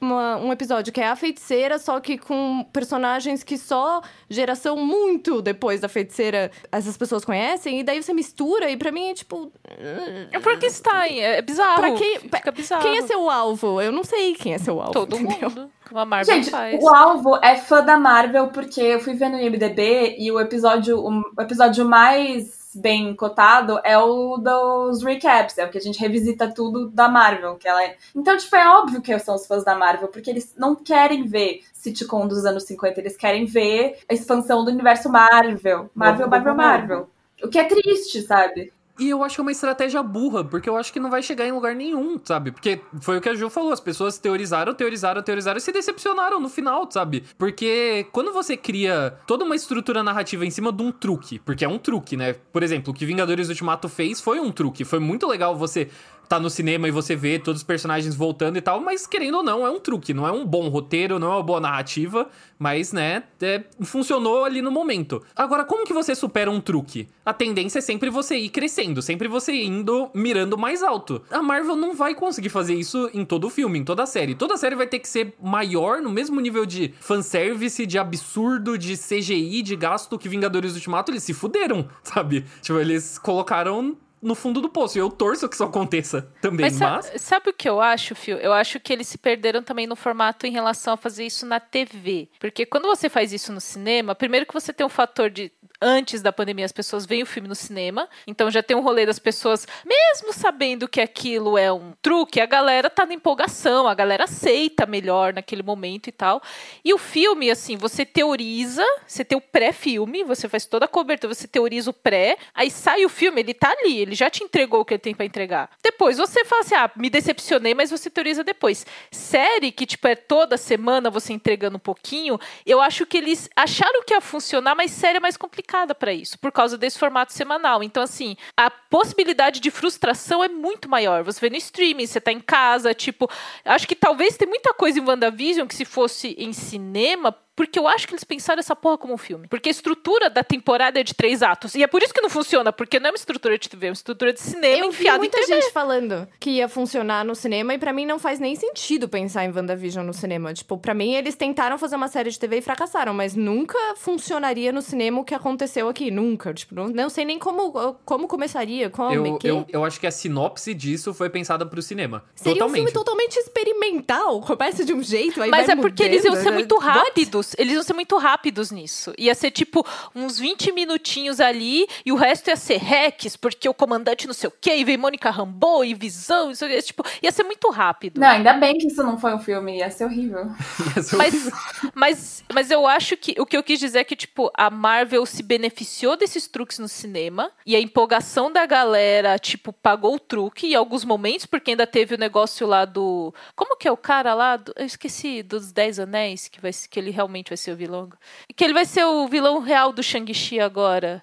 uma, 0.00 0.36
um 0.36 0.52
episódio 0.52 0.92
que 0.92 1.00
é 1.00 1.08
a 1.08 1.16
feiticeira, 1.16 1.78
só 1.78 2.00
que 2.00 2.18
com 2.18 2.64
personagens 2.72 3.42
que 3.42 3.56
só 3.56 4.02
geração 4.28 4.76
muito 4.76 5.40
depois 5.40 5.80
da 5.80 5.88
feiticeira 5.88 6.50
essas 6.70 6.96
pessoas 6.96 7.24
conhecem, 7.24 7.80
e 7.80 7.82
daí 7.82 8.02
você 8.02 8.12
mistura, 8.12 8.70
e 8.70 8.76
pra 8.76 8.92
mim 8.92 9.10
é 9.10 9.14
tipo. 9.14 9.52
É 9.64 10.66
está, 10.66 11.08
é 11.08 11.42
bizarro. 11.42 11.80
Pra 11.80 11.92
quem, 11.92 12.20
Fica 12.20 12.52
bizarro. 12.52 12.82
Quem 12.82 12.98
é 12.98 13.02
seu 13.02 13.28
alvo? 13.28 13.80
Eu 13.80 13.92
não 13.92 14.04
sei 14.04 14.34
quem 14.34 14.54
é 14.54 14.58
seu 14.58 14.80
alvo. 14.80 14.92
Todo 14.92 15.16
entendeu? 15.16 15.50
mundo. 15.50 15.70
Uma 15.90 16.04
Marvel 16.04 16.34
Gente, 16.36 16.50
faz. 16.50 16.80
o 16.80 16.88
alvo 16.88 17.36
é 17.42 17.56
fã 17.56 17.82
da 17.82 17.98
Marvel, 17.98 18.48
porque 18.48 18.80
eu 18.80 19.00
fui 19.00 19.14
vendo 19.14 19.32
no 19.32 19.42
IMDB 19.42 20.16
e 20.18 20.30
o 20.30 20.38
episódio, 20.38 21.00
o 21.00 21.42
episódio 21.42 21.84
mais 21.84 22.59
bem 22.74 23.14
cotado 23.14 23.80
é 23.84 23.98
o 23.98 24.36
dos 24.36 25.02
recaps, 25.02 25.58
é 25.58 25.64
o 25.64 25.70
que 25.70 25.78
a 25.78 25.80
gente 25.80 25.98
revisita 25.98 26.52
tudo 26.52 26.88
da 26.88 27.08
Marvel, 27.08 27.56
que 27.56 27.68
ela 27.68 27.82
é. 27.82 27.96
Então, 28.14 28.36
tipo, 28.36 28.54
é 28.56 28.68
óbvio 28.68 29.02
que 29.02 29.18
são 29.18 29.34
os 29.34 29.46
fãs 29.46 29.64
da 29.64 29.74
Marvel, 29.74 30.08
porque 30.08 30.30
eles 30.30 30.54
não 30.56 30.74
querem 30.74 31.26
ver 31.26 31.62
sitcom 31.72 32.26
dos 32.26 32.44
anos 32.44 32.64
50, 32.64 33.00
eles 33.00 33.16
querem 33.16 33.44
ver 33.44 33.98
a 34.08 34.14
expansão 34.14 34.64
do 34.64 34.70
universo 34.70 35.10
Marvel. 35.10 35.90
Marvel, 35.94 36.28
Marvel, 36.28 36.54
Marvel. 36.54 37.10
O 37.42 37.48
que 37.48 37.58
é 37.58 37.64
triste, 37.64 38.22
sabe? 38.22 38.72
E 39.00 39.08
eu 39.08 39.24
acho 39.24 39.34
que 39.34 39.40
é 39.40 39.42
uma 39.42 39.50
estratégia 39.50 40.02
burra, 40.02 40.44
porque 40.44 40.68
eu 40.68 40.76
acho 40.76 40.92
que 40.92 41.00
não 41.00 41.08
vai 41.08 41.22
chegar 41.22 41.46
em 41.46 41.52
lugar 41.52 41.74
nenhum, 41.74 42.20
sabe? 42.22 42.52
Porque 42.52 42.82
foi 43.00 43.16
o 43.16 43.20
que 43.20 43.30
a 43.30 43.34
Ju 43.34 43.48
falou, 43.48 43.72
as 43.72 43.80
pessoas 43.80 44.18
teorizaram, 44.18 44.74
teorizaram, 44.74 45.22
teorizaram 45.22 45.56
e 45.56 45.60
se 45.62 45.72
decepcionaram 45.72 46.38
no 46.38 46.50
final, 46.50 46.86
sabe? 46.90 47.24
Porque 47.38 48.06
quando 48.12 48.30
você 48.30 48.58
cria 48.58 49.16
toda 49.26 49.42
uma 49.42 49.56
estrutura 49.56 50.02
narrativa 50.02 50.44
em 50.44 50.50
cima 50.50 50.70
de 50.70 50.82
um 50.82 50.92
truque, 50.92 51.38
porque 51.38 51.64
é 51.64 51.68
um 51.68 51.78
truque, 51.78 52.14
né? 52.14 52.34
Por 52.52 52.62
exemplo, 52.62 52.92
o 52.92 52.94
que 52.94 53.06
Vingadores 53.06 53.48
Ultimato 53.48 53.88
fez 53.88 54.20
foi 54.20 54.38
um 54.38 54.52
truque. 54.52 54.84
Foi 54.84 54.98
muito 54.98 55.26
legal 55.26 55.56
você 55.56 55.88
tá 56.30 56.38
no 56.38 56.48
cinema 56.48 56.86
e 56.86 56.92
você 56.92 57.16
vê 57.16 57.40
todos 57.40 57.60
os 57.60 57.66
personagens 57.66 58.14
voltando 58.14 58.56
e 58.56 58.60
tal, 58.60 58.80
mas 58.80 59.04
querendo 59.04 59.38
ou 59.38 59.42
não, 59.42 59.66
é 59.66 59.70
um 59.70 59.80
truque, 59.80 60.14
não 60.14 60.28
é 60.28 60.30
um 60.30 60.46
bom 60.46 60.68
roteiro, 60.68 61.18
não 61.18 61.32
é 61.32 61.34
uma 61.34 61.42
boa 61.42 61.58
narrativa, 61.58 62.30
mas, 62.56 62.92
né, 62.92 63.24
é, 63.42 63.64
funcionou 63.82 64.44
ali 64.44 64.62
no 64.62 64.70
momento. 64.70 65.20
Agora, 65.34 65.64
como 65.64 65.84
que 65.84 65.92
você 65.92 66.14
supera 66.14 66.48
um 66.48 66.60
truque? 66.60 67.08
A 67.26 67.32
tendência 67.32 67.80
é 67.80 67.82
sempre 67.82 68.10
você 68.10 68.36
ir 68.36 68.48
crescendo, 68.50 69.02
sempre 69.02 69.26
você 69.26 69.52
indo 69.64 70.08
mirando 70.14 70.56
mais 70.56 70.84
alto. 70.84 71.20
A 71.32 71.42
Marvel 71.42 71.74
não 71.74 71.96
vai 71.96 72.14
conseguir 72.14 72.48
fazer 72.48 72.74
isso 72.74 73.10
em 73.12 73.24
todo 73.24 73.48
o 73.48 73.50
filme, 73.50 73.80
em 73.80 73.84
toda 73.84 74.04
a 74.04 74.06
série. 74.06 74.36
Toda 74.36 74.54
a 74.54 74.56
série 74.56 74.76
vai 74.76 74.86
ter 74.86 75.00
que 75.00 75.08
ser 75.08 75.34
maior, 75.42 76.00
no 76.00 76.10
mesmo 76.10 76.40
nível 76.40 76.64
de 76.64 76.94
fanservice, 77.00 77.84
de 77.84 77.98
absurdo, 77.98 78.78
de 78.78 78.96
CGI, 78.96 79.62
de 79.62 79.74
gasto 79.74 80.16
que 80.16 80.28
Vingadores 80.28 80.74
Ultimato, 80.74 81.10
eles 81.10 81.24
se 81.24 81.34
fuderam, 81.34 81.88
sabe? 82.04 82.44
Tipo, 82.62 82.78
eles 82.78 83.18
colocaram 83.18 83.96
no 84.22 84.34
fundo 84.34 84.60
do 84.60 84.68
poço. 84.68 84.98
E 84.98 85.00
eu 85.00 85.10
torço 85.10 85.48
que 85.48 85.54
isso 85.54 85.64
aconteça 85.64 86.30
também, 86.40 86.66
mas... 86.66 86.74
Sabe, 86.74 87.18
sabe 87.18 87.50
o 87.50 87.52
que 87.52 87.68
eu 87.68 87.80
acho, 87.80 88.14
Fio? 88.14 88.36
Eu 88.38 88.52
acho 88.52 88.78
que 88.80 88.92
eles 88.92 89.08
se 89.08 89.18
perderam 89.18 89.62
também 89.62 89.86
no 89.86 89.96
formato 89.96 90.46
em 90.46 90.52
relação 90.52 90.94
a 90.94 90.96
fazer 90.96 91.24
isso 91.24 91.46
na 91.46 91.60
TV. 91.60 92.28
Porque 92.38 92.66
quando 92.66 92.86
você 92.86 93.08
faz 93.08 93.32
isso 93.32 93.52
no 93.52 93.60
cinema, 93.60 94.14
primeiro 94.14 94.46
que 94.46 94.54
você 94.54 94.72
tem 94.72 94.84
um 94.84 94.90
fator 94.90 95.30
de 95.30 95.52
antes 95.80 96.20
da 96.20 96.32
pandemia 96.32 96.64
as 96.64 96.72
pessoas 96.72 97.06
veem 97.06 97.22
o 97.22 97.26
filme 97.26 97.48
no 97.48 97.54
cinema, 97.54 98.08
então 98.26 98.50
já 98.50 98.62
tem 98.62 98.76
um 98.76 98.82
rolê 98.82 99.06
das 99.06 99.18
pessoas, 99.18 99.66
mesmo 99.84 100.32
sabendo 100.32 100.86
que 100.86 101.00
aquilo 101.00 101.56
é 101.56 101.72
um 101.72 101.92
truque, 102.02 102.40
a 102.40 102.46
galera 102.46 102.90
tá 102.90 103.06
na 103.06 103.14
empolgação, 103.14 103.88
a 103.88 103.94
galera 103.94 104.24
aceita 104.24 104.84
melhor 104.84 105.32
naquele 105.32 105.62
momento 105.62 106.08
e 106.08 106.12
tal. 106.12 106.42
E 106.84 106.92
o 106.92 106.98
filme, 106.98 107.50
assim, 107.50 107.76
você 107.76 108.04
teoriza, 108.04 108.84
você 109.06 109.24
tem 109.24 109.38
o 109.38 109.40
pré-filme, 109.40 110.22
você 110.22 110.48
faz 110.48 110.66
toda 110.66 110.84
a 110.84 110.88
cobertura, 110.88 111.34
você 111.34 111.48
teoriza 111.48 111.90
o 111.90 111.94
pré, 111.94 112.36
aí 112.54 112.70
sai 112.70 113.04
o 113.04 113.08
filme, 113.08 113.40
ele 113.40 113.54
tá 113.54 113.70
ali, 113.70 113.98
ele 113.98 114.09
já 114.14 114.30
te 114.30 114.44
entregou 114.44 114.80
o 114.80 114.84
que 114.84 114.94
ele 114.94 115.00
tem 115.00 115.14
para 115.14 115.26
entregar. 115.26 115.70
Depois 115.82 116.18
você 116.18 116.44
fala 116.44 116.62
assim: 116.62 116.74
ah, 116.74 116.90
me 116.96 117.10
decepcionei, 117.10 117.74
mas 117.74 117.90
você 117.90 118.10
teoriza 118.10 118.44
depois. 118.44 118.86
Série 119.10 119.72
que, 119.72 119.86
tipo, 119.86 120.06
é 120.08 120.14
toda 120.14 120.56
semana 120.56 121.10
você 121.10 121.32
entregando 121.32 121.76
um 121.76 121.80
pouquinho, 121.80 122.38
eu 122.64 122.80
acho 122.80 123.06
que 123.06 123.18
eles 123.18 123.48
acharam 123.56 124.02
que 124.04 124.14
ia 124.14 124.20
funcionar, 124.20 124.74
mas 124.74 124.90
série 124.90 125.18
é 125.18 125.20
mais 125.20 125.36
complicada 125.36 125.94
para 125.94 126.12
isso, 126.12 126.38
por 126.38 126.52
causa 126.52 126.76
desse 126.76 126.98
formato 126.98 127.32
semanal. 127.32 127.82
Então, 127.82 128.02
assim, 128.02 128.36
a 128.56 128.70
possibilidade 128.70 129.60
de 129.60 129.70
frustração 129.70 130.42
é 130.42 130.48
muito 130.48 130.88
maior. 130.88 131.22
Você 131.24 131.40
vê 131.40 131.50
no 131.50 131.56
streaming, 131.56 132.06
você 132.06 132.20
tá 132.20 132.32
em 132.32 132.40
casa, 132.40 132.94
tipo, 132.94 133.30
acho 133.64 133.86
que 133.86 133.94
talvez 133.94 134.36
tem 134.36 134.48
muita 134.48 134.72
coisa 134.74 134.98
em 134.98 135.02
WandaVision 135.06 135.66
que 135.66 135.74
se 135.74 135.84
fosse 135.84 136.34
em 136.38 136.52
cinema 136.52 137.36
porque 137.54 137.78
eu 137.78 137.86
acho 137.86 138.06
que 138.06 138.14
eles 138.14 138.24
pensaram 138.24 138.60
essa 138.60 138.74
porra 138.74 138.96
como 138.96 139.14
um 139.14 139.18
filme. 139.18 139.46
Porque 139.48 139.68
a 139.68 139.72
estrutura 139.72 140.30
da 140.30 140.42
temporada 140.42 140.98
é 140.98 141.02
de 141.02 141.14
três 141.14 141.42
atos. 141.42 141.74
E 141.74 141.82
é 141.82 141.86
por 141.86 142.02
isso 142.02 142.14
que 142.14 142.20
não 142.20 142.30
funciona, 142.30 142.72
porque 142.72 142.98
não 142.98 143.08
é 143.08 143.10
uma 143.10 143.16
estrutura 143.16 143.58
de 143.58 143.68
TV, 143.68 143.86
é 143.86 143.90
uma 143.90 143.94
estrutura 143.94 144.32
de 144.32 144.40
cinema 144.40 144.84
eu 144.84 144.88
enfiada 144.88 145.18
vi 145.18 145.20
muita 145.20 145.38
em 145.38 145.46
TV. 145.46 145.60
gente 145.60 145.72
falando 145.72 146.26
que 146.38 146.50
ia 146.50 146.68
funcionar 146.68 147.24
no 147.24 147.34
cinema, 147.34 147.74
e 147.74 147.78
para 147.78 147.92
mim 147.92 148.06
não 148.06 148.18
faz 148.18 148.38
nem 148.38 148.54
sentido 148.54 149.08
pensar 149.08 149.44
em 149.44 149.52
WandaVision 149.52 150.06
no 150.06 150.14
cinema. 150.14 150.54
Tipo, 150.54 150.78
para 150.78 150.94
mim 150.94 151.14
eles 151.14 151.34
tentaram 151.34 151.76
fazer 151.76 151.96
uma 151.96 152.08
série 152.08 152.30
de 152.30 152.38
TV 152.38 152.58
e 152.58 152.62
fracassaram, 152.62 153.12
mas 153.12 153.34
nunca 153.34 153.78
funcionaria 153.96 154.72
no 154.72 154.80
cinema 154.80 155.20
o 155.20 155.24
que 155.24 155.34
aconteceu 155.34 155.88
aqui. 155.88 156.10
Nunca. 156.10 156.54
Tipo, 156.54 156.74
não, 156.74 156.88
não 156.88 157.10
sei 157.10 157.24
nem 157.24 157.38
como, 157.38 157.94
como 158.04 158.26
começaria, 158.26 158.88
como. 158.90 159.12
Eu, 159.12 159.38
eu, 159.42 159.66
eu, 159.68 159.84
acho 159.84 160.00
que 160.00 160.06
a 160.06 160.10
sinopse 160.10 160.72
disso 160.72 161.12
foi 161.12 161.28
pensada 161.28 161.66
pro 161.66 161.82
cinema. 161.82 162.24
Seria 162.34 162.54
totalmente. 162.54 162.72
um 162.72 162.74
filme 162.76 162.92
totalmente 162.92 163.36
experimental. 163.36 164.40
Começa 164.40 164.84
de 164.84 164.92
um 164.94 165.02
jeito, 165.02 165.42
aí 165.42 165.50
Mas 165.50 165.66
vai 165.66 165.76
é 165.76 165.80
porque 165.80 166.04
mudando, 166.04 166.14
eles 166.14 166.24
iam 166.24 166.36
ser 166.36 166.50
muito 166.50 166.78
rápidos. 166.78 167.49
Eles 167.58 167.74
iam 167.74 167.82
ser 167.82 167.94
muito 167.94 168.16
rápidos 168.18 168.70
nisso. 168.70 169.12
Ia 169.18 169.34
ser 169.34 169.50
tipo 169.50 169.86
uns 170.14 170.38
20 170.38 170.72
minutinhos 170.72 171.40
ali 171.40 171.86
e 172.04 172.12
o 172.12 172.16
resto 172.16 172.48
ia 172.48 172.56
ser 172.56 172.78
hacks, 172.78 173.36
porque 173.36 173.68
o 173.68 173.74
comandante 173.74 174.26
não 174.26 174.34
sei 174.34 174.48
o 174.48 174.52
quê, 174.60 174.76
e 174.76 174.84
veio 174.84 174.98
Mônica 174.98 175.30
Rambeau 175.30 175.84
e 175.84 175.94
Visão, 175.94 176.50
isso, 176.50 176.66
tipo, 176.82 177.04
ia 177.22 177.32
ser 177.32 177.42
muito 177.42 177.70
rápido. 177.70 178.20
Não, 178.20 178.28
ainda 178.28 178.52
bem 178.54 178.78
que 178.78 178.86
isso 178.86 179.02
não 179.02 179.18
foi 179.18 179.34
um 179.34 179.38
filme, 179.38 179.78
ia 179.78 179.90
ser 179.90 180.04
horrível. 180.04 180.50
Mas, 181.16 181.50
mas, 181.94 182.44
mas 182.52 182.70
eu 182.70 182.86
acho 182.86 183.16
que 183.16 183.34
o 183.38 183.46
que 183.46 183.56
eu 183.56 183.62
quis 183.62 183.78
dizer 183.78 184.00
é 184.00 184.04
que, 184.04 184.16
tipo, 184.16 184.50
a 184.54 184.70
Marvel 184.70 185.24
se 185.26 185.42
beneficiou 185.42 186.16
desses 186.16 186.46
truques 186.46 186.78
no 186.78 186.88
cinema 186.88 187.50
e 187.66 187.74
a 187.74 187.80
empolgação 187.80 188.50
da 188.52 188.64
galera, 188.66 189.38
tipo, 189.38 189.72
pagou 189.72 190.14
o 190.14 190.18
truque 190.18 190.68
em 190.68 190.74
alguns 190.74 191.04
momentos, 191.04 191.46
porque 191.46 191.72
ainda 191.72 191.86
teve 191.86 192.14
o 192.14 192.18
negócio 192.18 192.66
lá 192.66 192.84
do. 192.84 193.34
Como 193.54 193.76
que 193.76 193.88
é 193.88 193.92
o 193.92 193.96
cara 193.96 194.34
lá? 194.34 194.56
Do... 194.56 194.72
Eu 194.76 194.86
esqueci, 194.86 195.42
dos 195.42 195.72
Dez 195.72 195.98
Anéis, 195.98 196.48
que, 196.48 196.60
vai, 196.60 196.70
que 196.72 196.98
ele 196.98 197.10
realmente 197.10 197.29
vai 197.48 197.56
ser 197.56 197.72
o 197.72 197.76
vilão. 197.76 198.10
Que 198.56 198.64
ele 198.64 198.74
vai 198.74 198.84
ser 198.84 199.04
o 199.04 199.26
vilão 199.28 199.60
real 199.60 199.92
do 199.92 200.02
Shang-Chi 200.02 200.60
agora. 200.60 201.22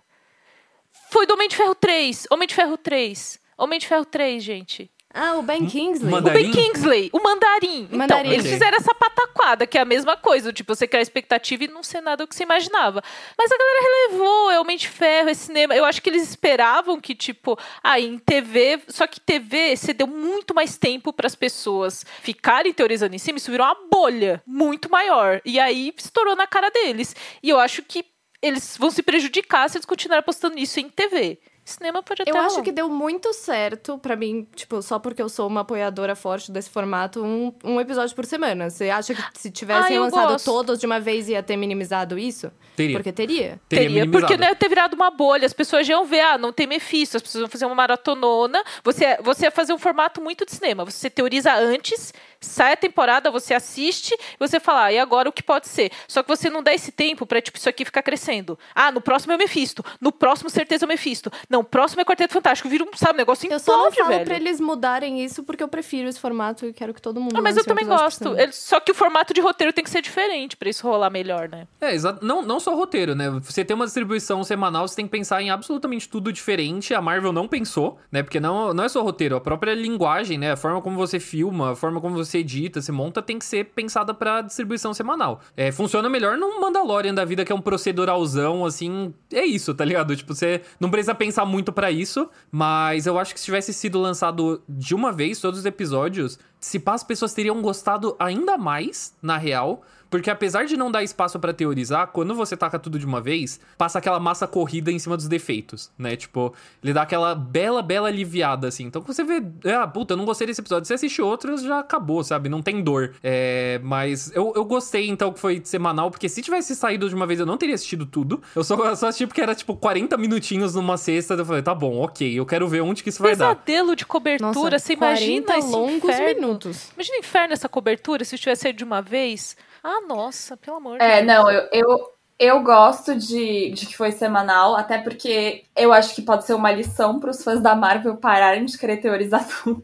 Foi 1.10 1.26
do 1.26 1.34
Homem 1.34 1.47
de 1.47 1.55
Ferro 1.55 1.76
3. 1.76 2.28
Homem 2.32 2.47
de 2.47 2.55
Ferro 2.55 2.78
3. 2.78 3.39
Homem 3.58 3.80
de 3.80 3.88
Ferro 3.88 4.05
3, 4.05 4.43
gente. 4.43 4.91
Ah, 5.20 5.36
o 5.38 5.41
Ben 5.41 5.65
Kingsley. 5.65 6.11
Manda- 6.11 6.30
O 6.30 6.34
Ben? 6.34 6.51
Kingsley, 6.51 7.09
o 7.11 7.20
Mandarim. 7.22 7.84
Então, 7.86 7.97
Mandarim. 7.97 8.30
eles 8.32 8.45
fizeram 8.45 8.78
essa 8.78 8.93
pataquada, 8.93 9.65
que 9.65 9.78
é 9.78 9.82
a 9.82 9.86
mesma 9.86 10.15
coisa. 10.15 10.53
Tipo, 10.53 10.76
você 10.76 10.88
criar 10.88 11.01
expectativa 11.01 11.63
e 11.63 11.68
não 11.68 11.82
ser 11.84 12.01
nada 12.01 12.24
do 12.24 12.28
que 12.28 12.36
você 12.36 12.43
imaginava. 12.43 13.01
Mas 13.38 13.51
a 13.51 13.57
galera 13.57 13.80
relevou, 13.82 14.51
é 14.51 14.59
Homem 14.59 14.78
de 14.78 14.88
Ferro, 14.88 15.30
é 15.30 15.34
cinema. 15.34 15.76
Eu 15.76 15.86
acho 15.86 16.01
que 16.01 16.09
eles 16.09 16.22
esperavam 16.30 16.99
que, 17.01 17.15
tipo, 17.15 17.57
ah, 17.84 17.99
em 17.99 18.18
TV. 18.20 18.80
Só 18.88 19.07
que 19.07 19.20
TV, 19.20 19.76
você 19.76 19.93
deu 19.93 20.07
muito 20.07 20.53
mais 20.53 20.78
tempo 20.78 21.11
para 21.11 21.28
as 21.28 21.36
pessoas 21.36 22.05
ficarem 22.22 22.72
teorizando 22.74 23.15
em 23.15 23.20
cima. 23.20 23.38
Isso 23.38 23.49
virou 23.51 23.65
uma 23.65 23.78
bolha 23.91 24.41
muito 24.45 24.89
maior. 24.89 25.41
E 25.43 25.59
aí 25.59 25.93
estourou 25.97 26.36
na 26.36 26.45
cara 26.45 26.70
deles. 26.70 27.15
E 27.41 27.49
eu 27.49 27.59
acho 27.59 27.82
que 27.82 28.05
eles 28.41 28.78
vão 28.78 28.91
se 28.91 29.01
prejudicar 29.01 29.68
se 29.70 29.78
eles 29.78 29.86
continuarem 29.86 30.20
apostando 30.20 30.55
nisso 30.55 30.80
em 30.80 30.88
TV. 30.89 31.39
Cinema 31.70 32.01
pode 32.01 32.22
até 32.22 32.32
Eu 32.32 32.38
acho 32.38 32.61
que 32.63 32.72
deu 32.72 32.89
muito 32.89 33.34
certo 33.34 33.97
pra 33.97 34.15
mim, 34.15 34.47
tipo, 34.55 34.82
só 34.82 34.97
porque 34.99 35.22
eu 35.22 35.28
sou 35.28 35.47
uma 35.47 35.61
apoiadora 35.61 36.15
forte 36.15 36.51
desse 36.51 36.70
formato, 36.70 37.22
um, 37.24 37.53
um 37.63 37.82
episódio 37.82 38.15
por 38.15 38.26
semana. 38.26 38.70
Você 38.70 38.89
acha 38.89 39.13
que 39.13 39.22
se 39.34 39.51
tivessem 39.51 39.97
Ah, 39.97 40.01
lançado 40.01 40.30
gosto. 40.30 40.45
todos 40.45 40.80
de 40.80 40.86
uma 40.86 40.99
vez 40.99 41.28
ia 41.28 41.43
ter 41.43 41.57
minimizado 41.57 42.18
isso? 42.18 42.49
Teria. 42.76 42.95
Porque 42.97 43.11
teria. 43.11 43.59
Teria 43.68 43.88
Teria, 43.89 44.11
porque 44.11 44.38
não 44.38 44.47
ia 44.47 44.55
ter 44.55 44.70
virado 44.70 44.93
uma 44.95 45.11
bolha. 45.11 45.45
As 45.45 45.53
pessoas 45.53 45.86
já 45.86 45.93
iam 45.93 46.05
ver, 46.05 46.22
ah, 46.22 46.38
não 46.38 46.53
tem 46.53 46.68
Mephisto, 46.68 47.18
as 47.18 47.24
pessoas 47.24 47.41
vão 47.41 47.49
fazer 47.49 47.65
uma 47.65 47.76
maratonona. 47.76 48.63
Você, 48.84 49.18
você 49.22 49.45
ia 49.45 49.51
fazer 49.51 49.74
um 49.74 49.78
formato 49.78 50.22
muito 50.22 50.45
de 50.45 50.53
cinema. 50.53 50.86
Você 50.86 51.09
teoriza 51.09 51.53
antes, 51.53 52.13
sai 52.40 52.74
a 52.74 52.78
temporada, 52.78 53.30
você 53.32 53.54
assiste, 53.54 54.14
e 54.14 54.38
você 54.40 54.60
fala, 54.60 54.86
ah, 54.86 54.94
e 54.94 55.00
agora 55.00 55.30
o 55.30 55.32
que 55.32 55.44
pode 55.44 55.68
ser? 55.68 55.92
Só 56.08 56.22
que 56.24 56.30
você 56.30 56.50
não 56.50 56.62
dá 56.64 56.74
esse 56.74 56.92
tempo 56.92 57.26
pra, 57.26 57.42
tipo, 57.42 57.58
isso 57.58 57.68
aqui 57.70 57.86
ficar 57.86 58.02
crescendo. 58.02 58.58
Ah, 58.74 58.92
no 58.92 59.02
próximo 59.02 59.34
é 59.34 59.36
o 59.36 59.40
Mephisto. 59.40 59.84
No 60.00 60.12
próximo, 60.12 60.50
certeza, 60.50 60.86
é 60.86 60.88
o 60.88 60.90
Mephisto. 60.90 61.32
Não, 61.50 61.62
o 61.62 61.64
próximo 61.64 62.02
é 62.02 62.06
Quarteto 62.06 62.34
Fantástico. 62.34 62.70
Vira 62.70 62.84
um, 62.84 62.88
sabe, 62.96 63.14
um 63.14 63.18
negócio 63.18 63.52
Eu 63.52 63.60
só 63.60 63.78
não 63.86 63.92
falo 63.92 64.10
velho. 64.10 64.26
pra 64.26 64.36
eles 64.36 64.60
mudarem 64.60 65.24
isso 65.24 65.44
porque 65.44 65.64
eu 65.64 65.68
prefiro 65.68 66.08
esse 66.08 66.20
formato 66.20 66.66
e 66.66 66.74
quero 66.74 66.94
que 66.94 67.02
todo 67.02 67.20
mundo 67.20 67.38
Ah, 67.38 67.42
mas 67.42 67.58
eu 67.58 67.64
também 67.66 67.86
gosto. 67.86 68.38
Ele- 68.38 68.52
Só 68.52 68.80
que 68.80 68.92
o 68.92 68.96
formato 68.96 69.34
de 69.34 69.42
roteiro 69.42 69.72
tem 69.74 69.84
que 69.84 69.90
ser 69.90 70.02
diferente 70.02 70.56
pra 70.58 70.70
isso 70.70 70.88
rolar 70.88 71.10
melhor, 71.10 71.48
né? 71.50 71.68
É, 71.82 71.94
exato. 71.94 72.26
Não, 72.26 72.42
não 72.42 72.60
só 72.60 72.76
roteiro, 72.76 73.16
né? 73.16 73.30
Você 73.44 73.64
tem 73.64 73.76
uma 73.76 73.86
distribuição 73.86 74.44
semanal, 74.44 74.88
você 74.88 74.96
tem 74.96 75.06
que 75.06 75.12
pensar 75.12 75.42
em 75.42 75.50
absolutamente 75.50 76.08
tudo 76.10 76.32
diferente. 76.34 76.94
A 76.94 77.02
Marvel 77.02 77.32
não 77.32 77.48
pensou, 77.48 77.98
né? 78.12 78.22
Porque 78.24 78.40
não, 78.40 78.74
não 78.74 78.84
é 78.84 78.90
só 78.90 79.02
roteiro, 79.02 79.36
a 79.36 79.42
própria 79.42 79.74
linguagem, 79.74 80.38
né? 80.38 80.52
A 80.52 80.58
forma 80.58 80.82
como 80.82 80.96
você 80.98 81.20
filma, 81.20 81.72
a 81.72 81.76
forma 81.76 82.02
como 82.02 82.16
você 82.16 82.27
edita, 82.36 82.82
se 82.82 82.92
monta, 82.92 83.22
tem 83.22 83.38
que 83.38 83.46
ser 83.46 83.66
pensada 83.76 84.14
pra 84.14 84.42
distribuição 84.42 84.94
semanal. 84.94 85.42
É, 85.56 85.72
funciona 85.72 86.10
melhor 86.10 86.38
num 86.38 86.60
Mandalorian 86.60 87.14
da 87.14 87.24
vida, 87.24 87.46
que 87.46 87.52
é 87.52 87.56
um 87.56 87.62
proceduralzão, 87.62 88.66
assim. 88.66 89.14
É 89.32 89.46
isso, 89.46 89.74
tá 89.76 89.86
ligado? 89.86 90.16
Tipo, 90.16 90.34
você 90.34 90.62
não 90.80 90.90
precisa 90.90 91.14
pensar 91.14 91.46
muito 91.46 91.72
pra 91.72 91.92
isso, 91.92 92.28
mas 92.52 93.06
eu 93.06 93.20
acho 93.20 93.34
que 93.34 93.40
se 93.40 93.46
tivesse 93.46 93.72
sido 93.74 94.00
lançado 94.00 94.64
de 94.68 94.96
uma 94.96 95.12
vez 95.12 95.40
todos 95.40 95.60
os 95.60 95.66
episódios, 95.66 96.40
se 96.60 96.80
pá, 96.80 96.94
as 96.94 97.04
pessoas 97.04 97.34
teriam 97.34 97.62
gostado 97.62 98.16
ainda 98.18 98.58
mais, 98.58 99.16
na 99.22 99.38
real. 99.38 99.84
Porque 100.10 100.30
apesar 100.30 100.66
de 100.66 100.78
não 100.78 100.89
dar 100.91 101.03
espaço 101.03 101.39
pra 101.39 101.53
teorizar, 101.53 102.08
quando 102.08 102.34
você 102.34 102.55
taca 102.55 102.80
tudo 102.80 102.97
de 102.97 103.05
uma 103.05 103.22
vez, 103.22 103.60
passa 103.78 103.99
aquela 103.99 104.20
massa 104.20 104.47
corrida 104.47 104.91
em 104.91 104.99
cima 104.99 105.18
dos 105.18 105.28
defeitos, 105.28 105.91
né? 105.97 106.16
Tipo, 106.16 106.53
ele 106.84 106.93
dá 106.93 107.01
aquela 107.01 107.36
bela, 107.36 107.82
bela 107.82 108.08
aliviada, 108.08 108.68
assim. 108.68 108.86
Então, 108.86 109.01
você 109.01 109.24
vê, 109.24 109.41
ah, 109.74 109.88
puta, 109.88 110.14
eu 110.14 110.18
não 110.18 110.26
gostei 110.26 110.47
desse 110.47 110.62
episódio. 110.62 110.86
Você 110.88 110.93
assiste 110.93 111.22
outros, 111.22 111.62
já 111.62 111.80
acabou, 111.80 112.24
sabe? 112.24 112.49
Não 112.49 112.62
tem 112.62 112.82
dor. 112.82 113.14
É, 113.24 113.80
mas 113.84 114.32
eu, 114.36 114.53
eu 114.55 114.66
gostei, 114.66 115.10
então, 115.10 115.32
que 115.32 115.39
foi 115.39 115.62
semanal, 115.64 116.10
porque 116.10 116.30
se 116.30 116.41
tivesse 116.41 116.76
saído 116.76 117.10
de 117.10 117.16
uma 117.16 117.26
vez, 117.26 117.39
eu 117.39 117.45
não 117.45 117.58
teria 117.58 117.76
assistido 117.76 118.05
tudo. 118.05 118.41
Eu 118.55 118.64
só, 118.64 118.76
eu 118.76 118.95
só 118.95 119.08
assisti 119.08 119.28
porque 119.28 119.41
era, 119.41 119.53
tipo, 119.55 119.76
40 119.76 120.16
minutinhos 120.18 120.76
numa 120.76 120.97
sexta. 120.97 121.34
Eu 121.34 121.45
falei, 121.45 121.62
tá 121.62 121.76
bom, 121.76 121.99
ok, 121.99 122.39
eu 122.39 122.45
quero 122.45 122.68
ver 122.68 122.82
onde 122.82 123.03
que 123.03 123.10
isso 123.10 123.22
vai 123.22 123.36
dar. 123.36 123.55
Pesadelo 123.55 123.95
de 123.95 124.05
cobertura, 124.05 124.53
Nossa, 124.53 124.80
você 124.80 124.93
imagina 124.93 125.45
40 125.45 125.58
esse 125.58 125.70
longos 125.70 126.03
inferno. 126.10 126.41
minutos. 126.41 126.89
Imagina 126.95 127.18
o 127.18 127.20
inferno 127.20 127.53
essa 127.53 127.70
cobertura, 127.70 128.24
se 128.24 128.38
tivesse 128.38 128.64
saído 128.64 128.78
de 128.78 128.84
uma 128.84 129.01
vez. 129.01 129.55
Ah, 129.88 130.02
nossa, 130.02 130.56
pelo 130.56 130.78
amor 130.78 131.02
de 131.02 131.06
É, 131.06 131.22
Deus. 131.22 131.24
não, 131.24 131.50
eu, 131.52 131.68
eu, 131.72 132.14
eu 132.40 132.64
gosto 132.64 133.16
de, 133.16 133.72
de 133.72 133.86
que 133.86 133.96
foi 133.96 134.12
semanal, 134.12 134.76
até 134.76 134.98
porque 134.98 135.64
eu 135.76 135.94
acho 135.94 136.14
que 136.16 136.22
pode 136.22 136.46
ser 136.46 136.54
uma 136.54 136.72
lição 136.72 137.20
para 137.20 137.30
os 137.32 137.44
fãs 137.44 137.62
da 137.62 137.76
Marvel 137.76 138.18
pararem 138.18 138.66
de 138.66 138.78
querer 138.78 138.98
teorizar 138.98 139.46
tudo. 139.64 139.84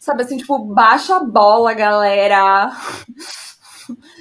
Sabe 0.00 0.22
assim, 0.22 0.36
tipo, 0.36 0.58
baixa 0.58 1.16
a 1.16 1.20
bola, 1.24 1.72
galera. 1.74 2.70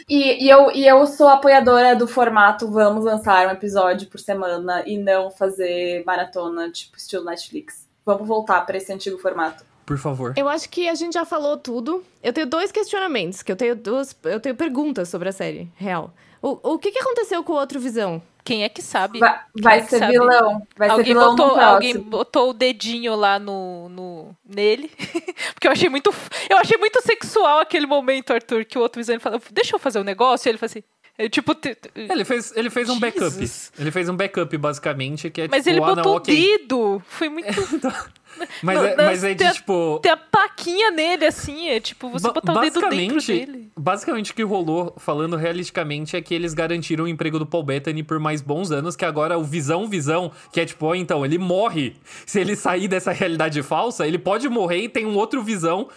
E, 0.07 0.45
e, 0.45 0.49
eu, 0.49 0.71
e 0.71 0.85
eu 0.85 1.05
sou 1.07 1.27
apoiadora 1.29 1.95
do 1.95 2.07
formato 2.07 2.69
vamos 2.69 3.05
lançar 3.05 3.47
um 3.47 3.51
episódio 3.51 4.09
por 4.09 4.19
semana 4.19 4.83
e 4.85 4.97
não 4.97 5.31
fazer 5.31 6.03
maratona, 6.05 6.69
tipo, 6.71 6.97
estilo 6.97 7.23
Netflix. 7.25 7.87
Vamos 8.05 8.27
voltar 8.27 8.61
para 8.65 8.77
esse 8.77 8.91
antigo 8.91 9.17
formato. 9.17 9.63
Por 9.91 9.97
favor. 9.97 10.33
Eu 10.37 10.47
acho 10.47 10.69
que 10.69 10.87
a 10.87 10.95
gente 10.95 11.13
já 11.13 11.25
falou 11.25 11.57
tudo. 11.57 12.03
Eu 12.23 12.31
tenho 12.31 12.47
dois 12.47 12.71
questionamentos, 12.71 13.43
que 13.43 13.51
eu 13.51 13.55
tenho 13.57 13.75
duas. 13.75 14.15
Eu 14.23 14.39
tenho 14.39 14.55
perguntas 14.55 15.09
sobre 15.09 15.27
a 15.27 15.31
série, 15.33 15.69
real. 15.75 16.13
O, 16.41 16.73
o 16.73 16.79
que, 16.79 16.91
que 16.91 16.99
aconteceu 16.99 17.43
com 17.43 17.53
o 17.53 17.57
outro 17.57 17.79
visão? 17.79 18.21
Quem 18.43 18.63
é 18.63 18.69
que 18.69 18.81
sabe? 18.81 19.19
Vai, 19.19 19.39
vai 19.61 19.79
Quem 19.81 19.89
ser 19.89 19.99
sabe? 19.99 20.13
vilão. 20.13 20.65
Vai 20.75 20.87
ser 20.87 20.93
alguém, 20.93 21.05
vilão 21.13 21.31
no 21.31 21.35
botou, 21.35 21.59
alguém 21.59 21.97
botou 21.99 22.49
o 22.49 22.53
dedinho 22.53 23.15
lá 23.15 23.37
no, 23.37 23.89
no 23.89 24.35
nele. 24.43 24.89
Porque 25.53 25.67
eu 25.67 25.71
achei 25.71 25.89
muito. 25.89 26.11
Eu 26.49 26.57
achei 26.57 26.77
muito 26.77 27.01
sexual 27.03 27.59
aquele 27.59 27.85
momento, 27.85 28.31
Arthur, 28.33 28.63
que 28.65 28.77
o 28.77 28.81
outro 28.81 28.99
visão 28.99 29.13
ele 29.13 29.21
falou, 29.21 29.41
deixa 29.51 29.75
eu 29.75 29.79
fazer 29.79 29.99
um 29.99 30.03
negócio, 30.03 30.47
e 30.47 30.49
ele 30.49 30.57
falou 30.57 30.71
assim. 30.71 30.83
ele, 31.19 31.29
tipo, 31.29 31.53
te- 31.53 31.77
Ele 31.93 32.25
fez, 32.25 32.51
ele 32.55 32.69
fez 32.71 32.89
um 32.89 32.97
backup. 32.99 33.35
Ele 33.77 33.91
fez 33.91 34.09
um 34.09 34.15
backup, 34.15 34.57
basicamente, 34.57 35.29
que 35.29 35.41
é 35.41 35.47
mas 35.47 35.63
tipo, 35.63 35.75
ele 35.75 35.83
ah, 35.83 35.87
botou 35.87 36.03
não, 36.05 36.11
o 36.13 36.15
ok. 36.17 36.57
dedo. 36.57 37.03
Foi 37.07 37.29
muito. 37.29 37.47
Mas, 38.63 38.83
é, 38.83 38.95
mas 38.95 39.23
é 39.23 39.33
de, 39.33 39.43
a- 39.43 39.51
tipo... 39.51 39.99
Tem 40.01 40.11
a 40.11 40.17
plaquinha 40.17 40.91
nele, 40.91 41.25
assim, 41.25 41.67
é 41.69 41.79
tipo 41.79 42.09
você 42.09 42.27
Ba- 42.27 42.33
botar 42.33 42.53
o 42.53 42.61
dedo 42.61 42.79
dentro 42.89 43.21
dele. 43.25 43.71
basicamente 43.77 44.31
o 44.31 44.35
que 44.35 44.43
rolou, 44.43 44.93
falando 44.97 45.35
realisticamente, 45.35 46.15
é 46.15 46.21
que 46.21 46.33
eles 46.33 46.53
garantiram 46.53 47.05
o 47.05 47.07
emprego 47.07 47.37
do 47.39 47.45
Paul 47.45 47.63
Bettany 47.63 48.03
por 48.03 48.19
mais 48.19 48.41
bons 48.41 48.71
anos, 48.71 48.95
que 48.95 49.05
agora 49.05 49.37
o 49.37 49.43
Visão 49.43 49.87
Visão, 49.87 50.31
que 50.51 50.59
é 50.59 50.65
tipo, 50.65 50.85
ó, 50.87 50.95
então, 50.95 51.25
ele 51.25 51.37
morre. 51.37 51.95
Se 52.25 52.39
ele 52.39 52.55
sair 52.55 52.87
dessa 52.87 53.11
realidade 53.11 53.61
falsa, 53.61 54.07
ele 54.07 54.17
pode 54.17 54.47
morrer 54.49 54.83
e 54.83 54.89
tem 54.89 55.05
um 55.05 55.15
outro 55.15 55.43
Visão 55.43 55.87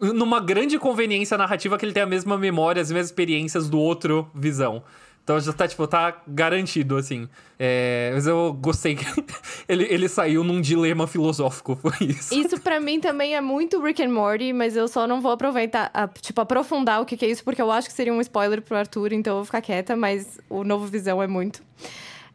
numa 0.00 0.40
grande 0.40 0.78
conveniência 0.78 1.38
narrativa 1.38 1.78
que 1.78 1.84
ele 1.84 1.92
tem 1.92 2.02
a 2.02 2.06
mesma 2.06 2.36
memória, 2.36 2.82
as 2.82 2.90
mesmas 2.90 3.06
experiências 3.06 3.68
do 3.70 3.78
outro 3.78 4.28
Visão. 4.34 4.82
Então 5.24 5.40
já 5.40 5.54
tá, 5.54 5.66
tipo, 5.66 5.86
tá 5.86 6.22
garantido, 6.28 6.98
assim. 6.98 7.26
É, 7.58 8.10
mas 8.12 8.26
eu 8.26 8.52
gostei 8.52 8.94
que 8.94 9.04
ele, 9.66 9.84
ele 9.84 10.06
saiu 10.06 10.44
num 10.44 10.60
dilema 10.60 11.06
filosófico, 11.06 11.74
foi 11.80 12.08
isso. 12.08 12.34
Isso 12.34 12.60
para 12.60 12.78
mim 12.78 13.00
também 13.00 13.34
é 13.34 13.40
muito 13.40 13.82
Rick 13.82 14.02
and 14.02 14.12
Morty, 14.12 14.52
mas 14.52 14.76
eu 14.76 14.86
só 14.86 15.06
não 15.06 15.22
vou 15.22 15.32
aproveitar, 15.32 15.90
a, 15.94 16.06
tipo, 16.06 16.38
aprofundar 16.42 17.00
o 17.00 17.06
que, 17.06 17.16
que 17.16 17.24
é 17.24 17.30
isso, 17.30 17.42
porque 17.42 17.62
eu 17.62 17.70
acho 17.70 17.88
que 17.88 17.94
seria 17.94 18.12
um 18.12 18.20
spoiler 18.20 18.60
pro 18.60 18.76
Arthur, 18.76 19.14
então 19.14 19.32
eu 19.32 19.36
vou 19.36 19.44
ficar 19.46 19.62
quieta, 19.62 19.96
mas 19.96 20.38
o 20.50 20.62
novo 20.62 20.86
Visão 20.86 21.22
é 21.22 21.26
muito. 21.26 21.62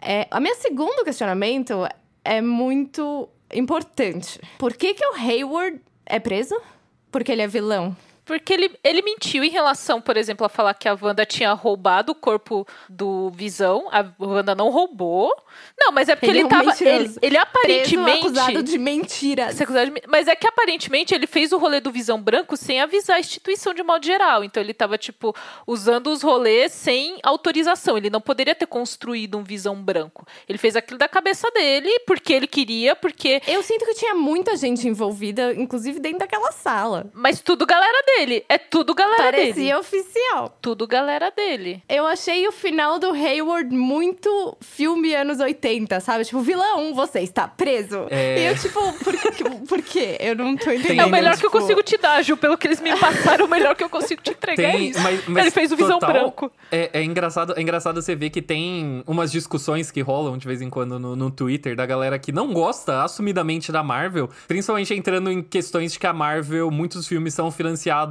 É, 0.01 0.27
a 0.31 0.39
minha 0.39 0.55
segundo 0.55 1.03
questionamento 1.03 1.87
é 2.25 2.41
muito 2.41 3.29
importante. 3.53 4.39
Por 4.57 4.73
que, 4.73 4.95
que 4.95 5.05
o 5.05 5.13
Hayward 5.13 5.79
é 6.07 6.19
preso? 6.19 6.59
Porque 7.11 7.31
ele 7.31 7.43
é 7.43 7.47
vilão. 7.47 7.95
Porque 8.29 8.53
ele, 8.53 8.71
ele 8.83 9.01
mentiu 9.01 9.43
em 9.43 9.49
relação, 9.49 9.99
por 9.99 10.15
exemplo, 10.15 10.45
a 10.45 10.49
falar 10.49 10.75
que 10.75 10.87
a 10.87 10.95
Wanda 11.01 11.25
tinha 11.25 11.51
roubado 11.53 12.11
o 12.11 12.15
corpo 12.15 12.63
do 12.87 13.31
Visão. 13.31 13.87
A 13.91 14.05
Wanda 14.19 14.53
não 14.53 14.69
roubou. 14.69 15.35
Não, 15.75 15.91
mas 15.91 16.09
é 16.09 16.15
porque 16.15 16.29
ele, 16.29 16.41
ele 16.41 16.43
é 16.43 16.45
um 16.45 16.49
tava. 16.49 16.83
Ele, 16.83 17.15
ele, 17.23 17.37
aparentemente. 17.37 18.19
Preso, 18.19 18.39
acusado 18.39 18.61
de 18.61 18.77
mentira. 18.77 19.47
Mas 20.07 20.27
é 20.27 20.35
que 20.35 20.45
aparentemente 20.45 21.15
ele 21.15 21.25
fez 21.25 21.51
o 21.51 21.57
rolê 21.57 21.79
do 21.79 21.91
Visão 21.91 22.21
Branco 22.21 22.55
sem 22.55 22.79
avisar 22.79 23.17
a 23.17 23.19
instituição 23.19 23.73
de 23.73 23.81
modo 23.81 24.05
geral. 24.05 24.43
Então 24.43 24.61
ele 24.61 24.75
tava, 24.75 24.95
tipo, 24.95 25.35
usando 25.65 26.11
os 26.11 26.21
rolês 26.21 26.71
sem 26.71 27.17
autorização. 27.23 27.97
Ele 27.97 28.11
não 28.11 28.21
poderia 28.21 28.53
ter 28.53 28.67
construído 28.67 29.39
um 29.39 29.43
Visão 29.43 29.81
Branco. 29.81 30.23
Ele 30.47 30.59
fez 30.59 30.75
aquilo 30.75 30.99
da 30.99 31.07
cabeça 31.07 31.49
dele, 31.49 31.89
porque 32.05 32.31
ele 32.31 32.45
queria, 32.45 32.95
porque. 32.95 33.41
Eu 33.47 33.63
sinto 33.63 33.85
que 33.85 33.95
tinha 33.95 34.13
muita 34.13 34.55
gente 34.55 34.87
envolvida, 34.87 35.51
inclusive 35.55 35.99
dentro 35.99 36.19
daquela 36.19 36.51
sala. 36.51 37.09
Mas 37.11 37.39
tudo 37.39 37.65
galera 37.65 38.03
dele 38.05 38.18
dele. 38.19 38.45
É 38.49 38.57
tudo 38.57 38.93
galera 38.93 39.23
Parecia 39.23 39.53
dele. 39.53 39.71
Parecia 39.71 39.79
oficial. 39.79 40.57
Tudo 40.61 40.87
galera 40.87 41.31
dele. 41.31 41.81
Eu 41.87 42.05
achei 42.05 42.47
o 42.47 42.51
final 42.51 42.99
do 42.99 43.11
Hayward 43.11 43.73
muito 43.73 44.57
filme 44.59 45.13
anos 45.13 45.39
80, 45.39 45.99
sabe? 45.99 46.25
Tipo, 46.25 46.41
vilão, 46.41 46.93
você 46.93 47.21
está 47.21 47.47
preso. 47.47 48.07
É... 48.09 48.39
E 48.39 48.45
eu, 48.47 48.57
tipo, 48.57 48.79
por, 49.03 49.15
por 49.67 49.81
quê? 49.81 50.17
Eu 50.19 50.35
não 50.35 50.55
tô 50.55 50.71
entendendo. 50.71 50.87
Tem, 50.87 50.99
é 50.99 51.05
o 51.05 51.09
melhor 51.09 51.35
tipo... 51.35 51.41
que 51.41 51.45
eu 51.47 51.61
consigo 51.61 51.83
te 51.83 51.97
dar, 51.97 52.21
Ju. 52.21 52.37
Pelo 52.37 52.57
que 52.57 52.67
eles 52.67 52.81
me 52.81 52.95
passaram, 52.95 53.45
o 53.45 53.49
melhor 53.49 53.75
que 53.75 53.83
eu 53.83 53.89
consigo 53.89 54.21
te 54.21 54.31
entregar 54.31 54.71
tem, 54.71 54.87
é 54.87 54.89
isso. 54.89 54.99
Mas, 55.01 55.27
mas 55.27 55.43
Ele 55.43 55.51
fez 55.51 55.71
o 55.71 55.75
Visão 55.75 55.99
total, 55.99 56.13
Branco. 56.13 56.51
É, 56.71 56.89
é, 56.93 57.03
engraçado, 57.03 57.53
é 57.55 57.61
engraçado 57.61 58.01
você 58.01 58.15
ver 58.15 58.29
que 58.29 58.41
tem 58.41 59.03
umas 59.07 59.31
discussões 59.31 59.91
que 59.91 60.01
rolam 60.01 60.37
de 60.37 60.47
vez 60.47 60.61
em 60.61 60.69
quando 60.69 60.99
no, 60.99 61.15
no 61.15 61.31
Twitter 61.31 61.75
da 61.75 61.85
galera 61.85 62.17
que 62.19 62.31
não 62.31 62.53
gosta 62.53 63.03
assumidamente 63.03 63.71
da 63.71 63.83
Marvel, 63.83 64.29
principalmente 64.47 64.93
entrando 64.93 65.31
em 65.31 65.41
questões 65.41 65.93
de 65.93 65.99
que 65.99 66.07
a 66.07 66.13
Marvel, 66.13 66.69
muitos 66.71 67.07
filmes 67.07 67.33
são 67.33 67.51
financiados 67.51 68.08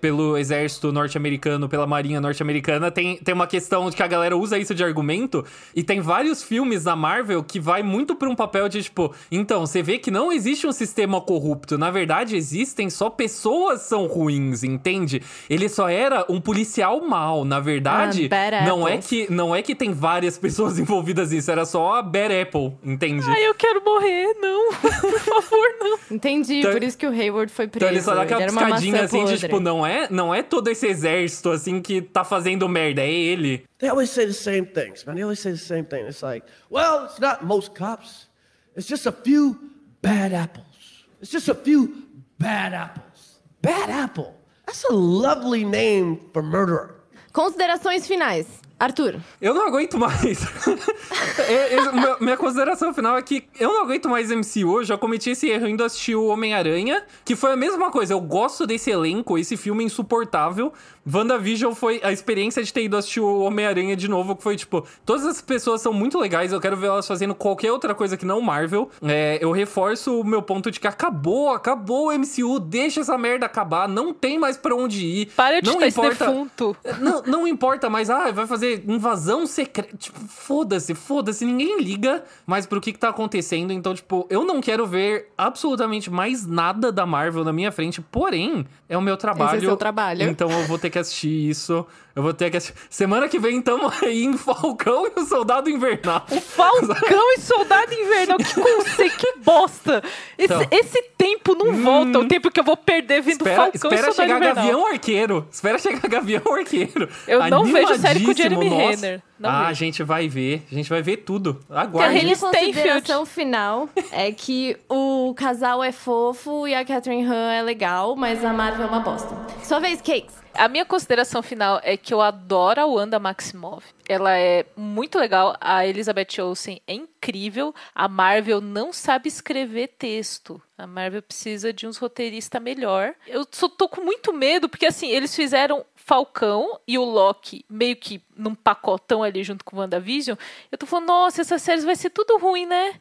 pelo 0.00 0.36
exército 0.36 0.92
norte-americano, 0.92 1.68
pela 1.68 1.86
marinha 1.86 2.20
norte-americana, 2.20 2.90
tem, 2.90 3.16
tem 3.16 3.34
uma 3.34 3.46
questão 3.46 3.88
de 3.90 3.96
que 3.96 4.02
a 4.02 4.06
galera 4.06 4.36
usa 4.36 4.58
isso 4.58 4.74
de 4.74 4.84
argumento. 4.84 5.44
E 5.74 5.82
tem 5.82 6.00
vários 6.00 6.42
filmes 6.42 6.84
da 6.84 6.94
Marvel 6.96 7.42
que 7.42 7.60
vai 7.60 7.82
muito 7.82 8.14
pra 8.14 8.28
um 8.28 8.34
papel 8.34 8.68
de 8.68 8.82
tipo, 8.82 9.14
então, 9.30 9.66
você 9.66 9.82
vê 9.82 9.98
que 9.98 10.10
não 10.10 10.32
existe 10.32 10.66
um 10.66 10.72
sistema 10.72 11.20
corrupto. 11.20 11.78
Na 11.78 11.90
verdade, 11.90 12.36
existem 12.36 12.90
só 12.90 13.08
pessoas 13.08 13.82
são 13.82 14.06
ruins, 14.06 14.62
entende? 14.62 15.22
Ele 15.48 15.68
só 15.68 15.88
era 15.88 16.24
um 16.28 16.40
policial 16.40 17.00
mal. 17.00 17.44
Na 17.44 17.60
verdade, 17.60 18.28
ah, 18.30 18.66
não 18.66 18.86
é 18.86 18.98
que 18.98 19.30
não 19.30 19.54
é 19.54 19.62
que 19.62 19.74
tem 19.74 19.92
várias 19.92 20.36
pessoas 20.38 20.78
envolvidas 20.78 21.30
nisso, 21.30 21.50
era 21.50 21.64
só 21.64 21.96
a 21.96 22.02
Bad 22.02 22.34
Apple, 22.42 22.72
entende? 22.84 23.24
Ai, 23.28 23.46
eu 23.46 23.54
quero 23.54 23.82
morrer, 23.84 24.34
não. 24.40 24.72
Por 25.00 25.20
favor, 25.20 25.66
não. 25.80 25.98
Entendi, 26.10 26.60
então, 26.60 26.72
por 26.72 26.82
isso 26.82 26.96
que 26.96 27.06
o 27.06 27.10
Hayward 27.10 27.52
foi 27.52 27.66
preso. 27.66 27.84
Então 27.84 27.88
ele 27.88 28.02
só 28.02 28.14
dá 28.14 28.22
aquela 28.22 28.42
piscadinha 28.44 29.04
assim 29.04 29.26
tipo, 29.40 29.60
não 29.60 29.84
é, 29.84 30.08
não 30.10 30.34
é 30.34 30.42
todo 30.42 30.68
esse 30.68 30.86
exército, 30.86 31.50
assim, 31.50 31.80
que 31.80 32.00
tá 32.00 32.24
fazendo 32.24 32.68
merda, 32.68 33.02
é 33.02 33.10
ele. 33.10 33.64
They 33.78 33.88
always 33.88 34.10
say 34.10 34.26
the 34.26 34.32
same 34.32 34.66
things, 34.66 35.04
man. 35.04 35.14
They 35.14 35.22
always 35.22 35.40
say 35.40 35.52
the 35.52 35.58
same 35.58 35.84
thing. 35.84 36.06
It's 36.06 36.22
like, 36.22 36.46
well, 36.70 37.04
it's 37.04 37.18
not 37.18 37.44
most 37.44 37.74
cops. 37.74 38.28
It's 38.76 38.88
just 38.88 39.06
a 39.06 39.12
few 39.12 39.58
bad 40.00 40.32
apples. 40.32 41.06
It's 41.20 41.30
just 41.30 41.48
a 41.48 41.54
few 41.54 42.06
bad 42.38 42.72
apples. 42.72 43.40
Bad 43.60 43.90
apple. 43.90 44.34
That's 44.66 44.84
a 44.84 44.94
lovely 44.94 45.64
name 45.64 46.20
for 46.32 46.42
murderer. 46.42 46.96
Considerações 47.32 48.06
finais. 48.06 48.61
Arthur. 48.82 49.20
Eu 49.40 49.54
não 49.54 49.68
aguento 49.68 49.96
mais. 49.96 50.42
é, 51.38 51.74
é, 51.74 51.78
minha 52.18 52.36
consideração 52.36 52.92
final 52.92 53.16
é 53.16 53.22
que 53.22 53.44
eu 53.60 53.72
não 53.72 53.84
aguento 53.84 54.08
mais 54.08 54.28
MCU. 54.28 54.80
Eu 54.80 54.84
já 54.84 54.98
cometi 54.98 55.30
esse 55.30 55.48
erro 55.48 55.68
indo 55.68 55.84
assistir 55.84 56.16
o 56.16 56.26
Homem-Aranha, 56.26 57.04
que 57.24 57.36
foi 57.36 57.52
a 57.52 57.56
mesma 57.56 57.92
coisa. 57.92 58.12
Eu 58.12 58.20
gosto 58.20 58.66
desse 58.66 58.90
elenco, 58.90 59.38
esse 59.38 59.56
filme 59.56 59.84
insuportável, 59.84 60.72
WandaVision 61.10 61.74
foi 61.74 62.00
a 62.02 62.12
experiência 62.12 62.62
de 62.62 62.72
ter 62.72 62.84
ido 62.84 62.96
assistir 62.96 63.20
o 63.20 63.40
Homem-Aranha 63.40 63.96
de 63.96 64.08
novo, 64.08 64.36
que 64.36 64.42
foi 64.42 64.56
tipo, 64.56 64.84
todas 65.04 65.26
as 65.26 65.40
pessoas 65.40 65.80
são 65.80 65.92
muito 65.92 66.18
legais, 66.18 66.52
eu 66.52 66.60
quero 66.60 66.76
ver 66.76 66.86
elas 66.86 67.06
fazendo 67.06 67.34
qualquer 67.34 67.72
outra 67.72 67.94
coisa 67.94 68.16
que 68.16 68.24
não 68.24 68.40
Marvel. 68.40 68.90
É, 69.02 69.38
eu 69.40 69.50
reforço 69.50 70.20
o 70.20 70.24
meu 70.24 70.42
ponto 70.42 70.70
de 70.70 70.78
que 70.78 70.86
acabou, 70.86 71.50
acabou 71.50 72.08
o 72.08 72.18
MCU, 72.18 72.60
deixa 72.60 73.00
essa 73.00 73.18
merda 73.18 73.46
acabar, 73.46 73.88
não 73.88 74.12
tem 74.14 74.38
mais 74.38 74.56
para 74.56 74.74
onde 74.74 75.04
ir. 75.04 75.26
Para 75.36 75.60
de 75.60 75.70
não 75.70 75.84
importa, 75.84 76.26
defunto. 76.26 76.76
Não, 77.00 77.22
não 77.22 77.48
importa 77.48 77.90
mais, 77.90 78.08
ah, 78.08 78.30
vai 78.30 78.46
fazer 78.46 78.71
invasão 78.86 79.46
secreta. 79.46 79.96
Tipo, 79.96 80.20
foda-se, 80.20 80.94
foda-se, 80.94 81.44
ninguém 81.44 81.80
liga 81.80 82.24
mais 82.46 82.66
pro 82.66 82.80
que, 82.80 82.92
que 82.92 82.98
tá 82.98 83.08
acontecendo. 83.08 83.72
Então, 83.72 83.94
tipo, 83.94 84.26
eu 84.30 84.44
não 84.44 84.60
quero 84.60 84.86
ver 84.86 85.28
absolutamente 85.36 86.10
mais 86.10 86.46
nada 86.46 86.92
da 86.92 87.06
Marvel 87.06 87.44
na 87.44 87.52
minha 87.52 87.72
frente, 87.72 88.00
porém, 88.00 88.66
é 88.88 88.96
o 88.96 89.02
meu 89.02 89.16
trabalho. 89.16 89.56
Esse 89.56 89.64
é 89.64 89.68
o 89.68 89.70
seu 89.70 89.76
trabalho. 89.76 90.22
Então 90.22 90.50
eu 90.50 90.66
vou 90.66 90.78
ter 90.78 90.90
que 90.90 90.98
assistir 90.98 91.48
isso. 91.48 91.86
Eu 92.14 92.22
vou 92.22 92.34
ter 92.34 92.50
que 92.50 92.58
assistir. 92.58 92.78
Semana 92.90 93.26
que 93.28 93.38
vem, 93.38 93.56
então, 93.56 93.90
aí 94.02 94.24
em 94.24 94.36
Falcão 94.36 95.06
e 95.06 95.20
o 95.20 95.24
Soldado 95.24 95.70
Invernal. 95.70 96.26
Falcão 96.26 97.32
e 97.32 97.40
Soldado 97.40 97.92
Invernal, 97.94 98.38
que 98.38 98.54
conceito, 98.54 99.16
que 99.16 99.38
bosta! 99.38 100.02
Esse, 100.36 100.52
então, 100.52 100.66
esse 100.70 101.02
tempo 101.16 101.54
não 101.54 101.68
hum, 101.68 101.82
volta, 101.82 102.18
o 102.18 102.28
tempo 102.28 102.50
que 102.50 102.60
eu 102.60 102.64
vou 102.64 102.76
perder 102.76 103.22
vendo 103.22 103.40
espera, 103.40 103.56
Falcão 103.56 103.90
espera 103.90 103.94
e 103.94 104.12
Soldado 104.12 104.14
chegar 104.14 104.36
Invernal. 104.36 104.54
Gavião 104.54 104.86
Arqueiro. 104.86 105.48
Espera 105.50 105.78
chegar 105.78 106.08
Gavião 106.08 106.54
Arqueiro. 106.54 107.08
Eu 107.26 107.48
não 107.48 107.64
vejo 107.64 107.94
série 107.98 108.20
com 108.20 108.30
o 108.30 108.34
Jeremy 108.54 108.68
Renner. 108.68 109.22
Não 109.38 109.50
ah, 109.50 109.66
a 109.66 109.72
gente 109.72 110.02
vai 110.02 110.28
ver. 110.28 110.64
A 110.70 110.74
gente 110.74 110.88
vai 110.88 111.02
ver 111.02 111.18
tudo. 111.18 111.60
Aguarde. 111.68 112.18
A 112.18 112.22
minha 112.22 112.36
consideração 112.36 113.26
final 113.26 113.88
é 114.12 114.30
que 114.30 114.76
o 114.88 115.34
casal 115.34 115.82
é 115.82 115.90
fofo 115.90 116.66
e 116.68 116.74
a 116.74 116.84
Catherine 116.84 117.26
Han 117.26 117.52
é 117.52 117.62
legal, 117.62 118.14
mas 118.14 118.44
a 118.44 118.52
Marvel 118.52 118.86
é 118.86 118.88
uma 118.88 119.00
bosta. 119.00 119.34
Sua 119.62 119.80
vez, 119.80 120.00
Cakes. 120.00 120.42
A 120.54 120.68
minha 120.68 120.84
consideração 120.84 121.42
final 121.42 121.80
é 121.82 121.96
que 121.96 122.12
eu 122.12 122.20
adoro 122.20 122.80
a 122.80 122.86
Wanda 122.86 123.18
Maximoff. 123.18 123.86
Ela 124.06 124.36
é 124.36 124.66
muito 124.76 125.18
legal. 125.18 125.56
A 125.58 125.86
Elizabeth 125.86 126.40
Olsen 126.40 126.80
é 126.86 126.92
incrível. 126.94 127.74
A 127.94 128.06
Marvel 128.06 128.60
não 128.60 128.92
sabe 128.92 129.28
escrever 129.28 129.94
texto. 129.98 130.60
A 130.76 130.86
Marvel 130.86 131.22
precisa 131.22 131.72
de 131.72 131.86
uns 131.86 131.96
roteiristas 131.96 132.60
melhor. 132.60 133.14
Eu 133.26 133.46
só 133.50 133.68
tô 133.68 133.88
com 133.88 134.02
muito 134.02 134.32
medo, 134.32 134.68
porque 134.68 134.86
assim, 134.86 135.08
eles 135.08 135.34
fizeram 135.34 135.86
Falcão 136.12 136.78
e 136.86 136.98
o 136.98 137.04
Loki 137.04 137.64
meio 137.70 137.96
que 137.96 138.22
num 138.36 138.54
pacotão 138.54 139.22
ali 139.22 139.42
junto 139.42 139.64
com 139.64 139.76
o 139.76 139.78
WandaVision, 139.78 140.36
eu 140.70 140.76
tô 140.76 140.84
falando, 140.84 141.06
nossa, 141.06 141.40
essa 141.40 141.58
série 141.58 141.80
vai 141.80 141.96
ser 141.96 142.10
tudo 142.10 142.36
ruim, 142.36 142.66
né? 142.66 142.96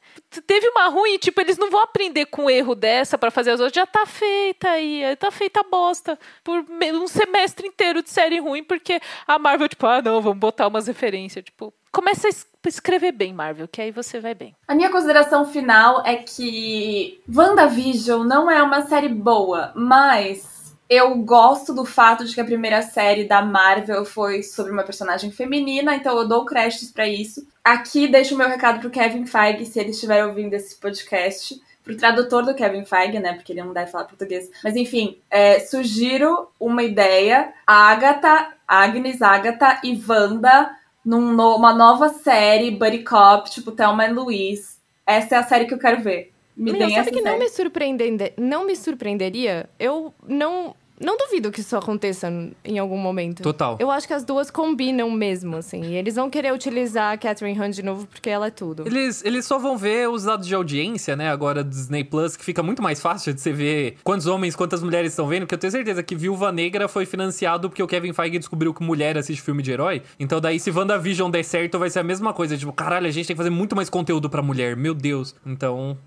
Teve 0.47 0.69
uma 0.69 0.87
ruim, 0.87 1.17
tipo, 1.17 1.41
eles 1.41 1.57
não 1.57 1.69
vão 1.69 1.81
aprender 1.81 2.27
com 2.27 2.45
o 2.45 2.49
erro 2.49 2.73
dessa 2.73 3.17
para 3.17 3.29
fazer 3.29 3.51
as 3.51 3.59
outras, 3.59 3.75
já 3.75 3.85
tá 3.85 4.05
feita 4.05 4.69
aí, 4.69 5.13
tá 5.17 5.29
feita 5.29 5.61
bosta 5.61 6.17
por 6.41 6.63
um 6.69 7.07
semestre 7.07 7.67
inteiro 7.67 8.01
de 8.01 8.09
série 8.09 8.39
ruim, 8.39 8.63
porque 8.63 9.01
a 9.27 9.37
Marvel, 9.37 9.67
tipo, 9.67 9.85
ah, 9.87 10.01
não, 10.01 10.21
vamos 10.21 10.39
botar 10.39 10.67
umas 10.67 10.87
referências, 10.87 11.43
tipo, 11.43 11.73
começa 11.91 12.29
a 12.29 12.67
escrever 12.69 13.11
bem, 13.11 13.33
Marvel, 13.33 13.67
que 13.67 13.81
aí 13.81 13.91
você 13.91 14.21
vai 14.21 14.33
bem. 14.33 14.55
A 14.65 14.73
minha 14.73 14.89
consideração 14.89 15.43
final 15.43 16.01
é 16.05 16.15
que 16.15 17.21
WandaVision 17.27 18.25
não 18.25 18.49
é 18.49 18.63
uma 18.63 18.83
série 18.83 19.09
boa, 19.09 19.73
mas 19.75 20.60
eu 20.91 21.15
gosto 21.15 21.73
do 21.73 21.85
fato 21.85 22.25
de 22.25 22.35
que 22.35 22.41
a 22.41 22.45
primeira 22.45 22.81
série 22.81 23.23
da 23.23 23.41
Marvel 23.41 24.03
foi 24.03 24.43
sobre 24.43 24.73
uma 24.73 24.83
personagem 24.83 25.31
feminina, 25.31 25.95
então 25.95 26.17
eu 26.17 26.27
dou 26.27 26.45
créditos 26.45 26.91
para 26.91 27.07
isso. 27.07 27.47
Aqui 27.63 28.09
deixo 28.09 28.35
o 28.35 28.37
meu 28.37 28.49
recado 28.49 28.81
pro 28.81 28.89
Kevin 28.89 29.25
Feige, 29.25 29.65
se 29.67 29.79
ele 29.79 29.91
estiver 29.91 30.25
ouvindo 30.25 30.53
esse 30.53 30.75
podcast. 30.75 31.61
Pro 31.81 31.95
tradutor 31.95 32.43
do 32.43 32.53
Kevin 32.53 32.83
Feige, 32.83 33.19
né? 33.19 33.33
Porque 33.33 33.53
ele 33.53 33.63
não 33.63 33.71
deve 33.71 33.89
falar 33.89 34.03
português. 34.03 34.51
Mas 34.61 34.75
enfim, 34.75 35.17
é, 35.31 35.61
sugiro 35.61 36.49
uma 36.59 36.83
ideia: 36.83 37.53
Agatha, 37.65 38.49
Agnes, 38.67 39.21
Agatha 39.21 39.79
e 39.85 39.99
Wanda 40.05 40.75
numa 41.05 41.73
nova 41.73 42.09
série, 42.09 42.69
Buddy 42.69 43.03
Cop, 43.05 43.49
tipo 43.49 43.71
Thelma 43.71 44.07
e 44.07 44.13
Louise. 44.13 44.75
Essa 45.07 45.35
é 45.35 45.37
a 45.37 45.43
série 45.43 45.65
que 45.65 45.73
eu 45.73 45.79
quero 45.79 46.01
ver. 46.01 46.31
Me 46.55 46.73
Meu, 46.73 46.89
sabe 46.89 47.11
que 47.11 47.21
não 47.21 47.39
me, 47.39 47.49
surpreender, 47.49 48.33
não 48.37 48.65
me 48.65 48.75
surpreenderia? 48.75 49.69
Eu 49.79 50.13
não 50.27 50.75
não 51.01 51.17
duvido 51.17 51.51
que 51.51 51.61
isso 51.61 51.75
aconteça 51.75 52.31
em 52.63 52.79
algum 52.79 52.97
momento. 52.97 53.41
Total. 53.43 53.77
Eu 53.79 53.89
acho 53.89 54.07
que 54.07 54.13
as 54.13 54.23
duas 54.23 54.51
combinam 54.51 55.09
mesmo, 55.09 55.57
assim. 55.57 55.83
E 55.83 55.95
eles 55.95 56.15
vão 56.15 56.29
querer 56.29 56.53
utilizar 56.53 57.13
a 57.13 57.17
Catherine 57.17 57.59
Hunt 57.59 57.75
de 57.75 57.83
novo 57.83 58.07
porque 58.07 58.29
ela 58.29 58.47
é 58.47 58.51
tudo. 58.51 58.83
Eles, 58.85 59.23
eles 59.25 59.45
só 59.45 59.57
vão 59.57 59.77
ver 59.77 60.09
os 60.09 60.23
dados 60.23 60.47
de 60.47 60.53
audiência, 60.53 61.15
né? 61.15 61.29
Agora 61.29 61.63
do 61.63 61.69
Disney 61.69 62.03
Plus, 62.03 62.37
que 62.37 62.45
fica 62.45 62.61
muito 62.61 62.81
mais 62.81 63.01
fácil 63.01 63.33
de 63.33 63.41
você 63.41 63.51
ver 63.51 63.97
quantos 64.03 64.27
homens, 64.27 64.55
quantas 64.55 64.83
mulheres 64.83 65.11
estão 65.11 65.27
vendo. 65.27 65.41
Porque 65.41 65.55
eu 65.55 65.59
tenho 65.59 65.71
certeza 65.71 66.03
que 66.03 66.15
Viúva 66.15 66.51
Negra 66.51 66.87
foi 66.87 67.05
financiado 67.05 67.69
porque 67.69 67.81
o 67.81 67.87
Kevin 67.87 68.13
Feige 68.13 68.37
descobriu 68.37 68.73
que 68.73 68.83
mulher 68.83 69.17
assiste 69.17 69.41
filme 69.41 69.63
de 69.63 69.71
herói. 69.71 70.03
Então 70.19 70.39
daí, 70.39 70.59
se 70.59 70.71
WandaVision 70.71 71.31
der 71.31 71.43
certo, 71.43 71.79
vai 71.79 71.89
ser 71.89 71.99
a 71.99 72.03
mesma 72.03 72.33
coisa. 72.33 72.57
Tipo, 72.57 72.71
caralho, 72.71 73.07
a 73.07 73.11
gente 73.11 73.27
tem 73.27 73.35
que 73.35 73.39
fazer 73.39 73.49
muito 73.49 73.75
mais 73.75 73.89
conteúdo 73.89 74.29
pra 74.29 74.41
mulher. 74.41 74.75
Meu 74.75 74.93
Deus. 74.93 75.35
Então, 75.45 75.97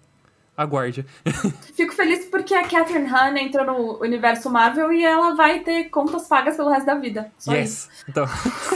aguarde. 0.56 1.04
Fico 1.74 1.92
feliz 1.94 2.24
porque 2.26 2.54
a 2.54 2.66
Catherine 2.66 3.08
Hahn 3.08 3.36
entrou 3.36 3.64
no 3.66 4.00
universo 4.02 4.50
Marvel 4.50 4.92
e 4.92 5.04
ela 5.04 5.34
vai 5.34 5.60
ter 5.60 5.84
contas 5.84 6.26
pagas 6.26 6.56
pelo 6.56 6.70
resto 6.70 6.86
da 6.86 6.94
vida. 6.94 7.32
Só 7.38 7.52
yes. 7.52 7.70
Isso. 7.70 7.88
Então. 8.08 8.26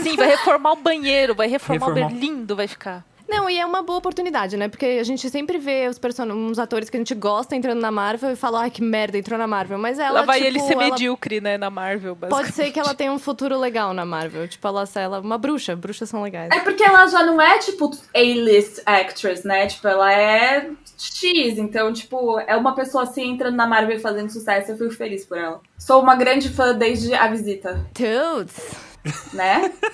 Sim, 0.03 0.17
vai 0.17 0.29
reformar 0.29 0.73
o 0.73 0.77
banheiro, 0.77 1.35
vai 1.35 1.49
reformar, 1.49 1.87
reformar. 1.87 2.07
o 2.07 2.09
banheiro 2.11 2.27
lindo, 2.27 2.57
vai 2.57 2.67
ficar. 2.67 3.05
Não, 3.29 3.49
e 3.49 3.59
é 3.59 3.67
uma 3.67 3.83
boa 3.83 3.99
oportunidade, 3.99 4.57
né? 4.57 4.69
Porque 4.69 4.87
a 4.87 5.05
gente 5.05 5.29
sempre 5.29 5.59
vê 5.59 5.87
os 5.87 5.99
person... 5.99 6.25
uns 6.25 6.59
atores 6.59 6.89
que 6.89 6.97
a 6.97 7.01
gente 7.01 7.15
gosta 7.15 7.55
entrando 7.55 7.81
na 7.81 7.91
Marvel 7.91 8.33
e 8.33 8.37
fala, 8.37 8.63
ai, 8.63 8.71
que 8.71 8.83
merda, 8.83 9.19
entrou 9.19 9.39
na 9.39 9.47
Marvel. 9.47 9.79
Mas 9.79 9.99
ela. 9.99 10.21
Lá 10.21 10.23
vai 10.23 10.39
tipo, 10.39 10.49
ele 10.49 10.61
ser 10.61 10.73
ela... 10.73 10.85
medíocre, 10.85 11.41
né, 11.41 11.59
na 11.59 11.69
Marvel, 11.69 12.17
Pode 12.17 12.53
ser 12.53 12.73
que 12.73 12.81
ela 12.81 12.95
tenha 12.95 13.13
um 13.13 13.19
futuro 13.19 13.59
legal 13.59 13.93
na 13.93 14.07
Marvel. 14.07 14.49
Tipo, 14.49 14.67
ela, 14.67 14.89
ela 14.95 15.21
uma 15.21 15.37
bruxa. 15.37 15.77
Bruxas 15.77 16.09
são 16.09 16.23
legais. 16.23 16.51
É 16.51 16.61
porque 16.61 16.83
ela 16.83 17.07
já 17.07 17.23
não 17.23 17.41
é, 17.41 17.59
tipo, 17.59 17.91
A-list 18.15 18.81
actress, 18.87 19.47
né? 19.47 19.67
Tipo, 19.67 19.89
ela 19.89 20.11
é 20.11 20.71
X. 20.97 21.59
Então, 21.59 21.93
tipo, 21.93 22.41
é 22.41 22.57
uma 22.57 22.75
pessoa 22.75 23.05
assim 23.05 23.33
entrando 23.33 23.57
na 23.57 23.67
Marvel 23.67 23.97
e 23.97 24.01
fazendo 24.01 24.31
sucesso. 24.31 24.73
Eu 24.73 24.79
fico 24.79 24.91
feliz 24.93 25.27
por 25.27 25.37
ela. 25.37 25.61
Sou 25.77 26.03
uma 26.03 26.17
grande 26.17 26.49
fã 26.49 26.75
desde 26.75 27.13
a 27.15 27.27
visita. 27.29 27.87
Tuts 27.93 28.88
né? 29.33 29.73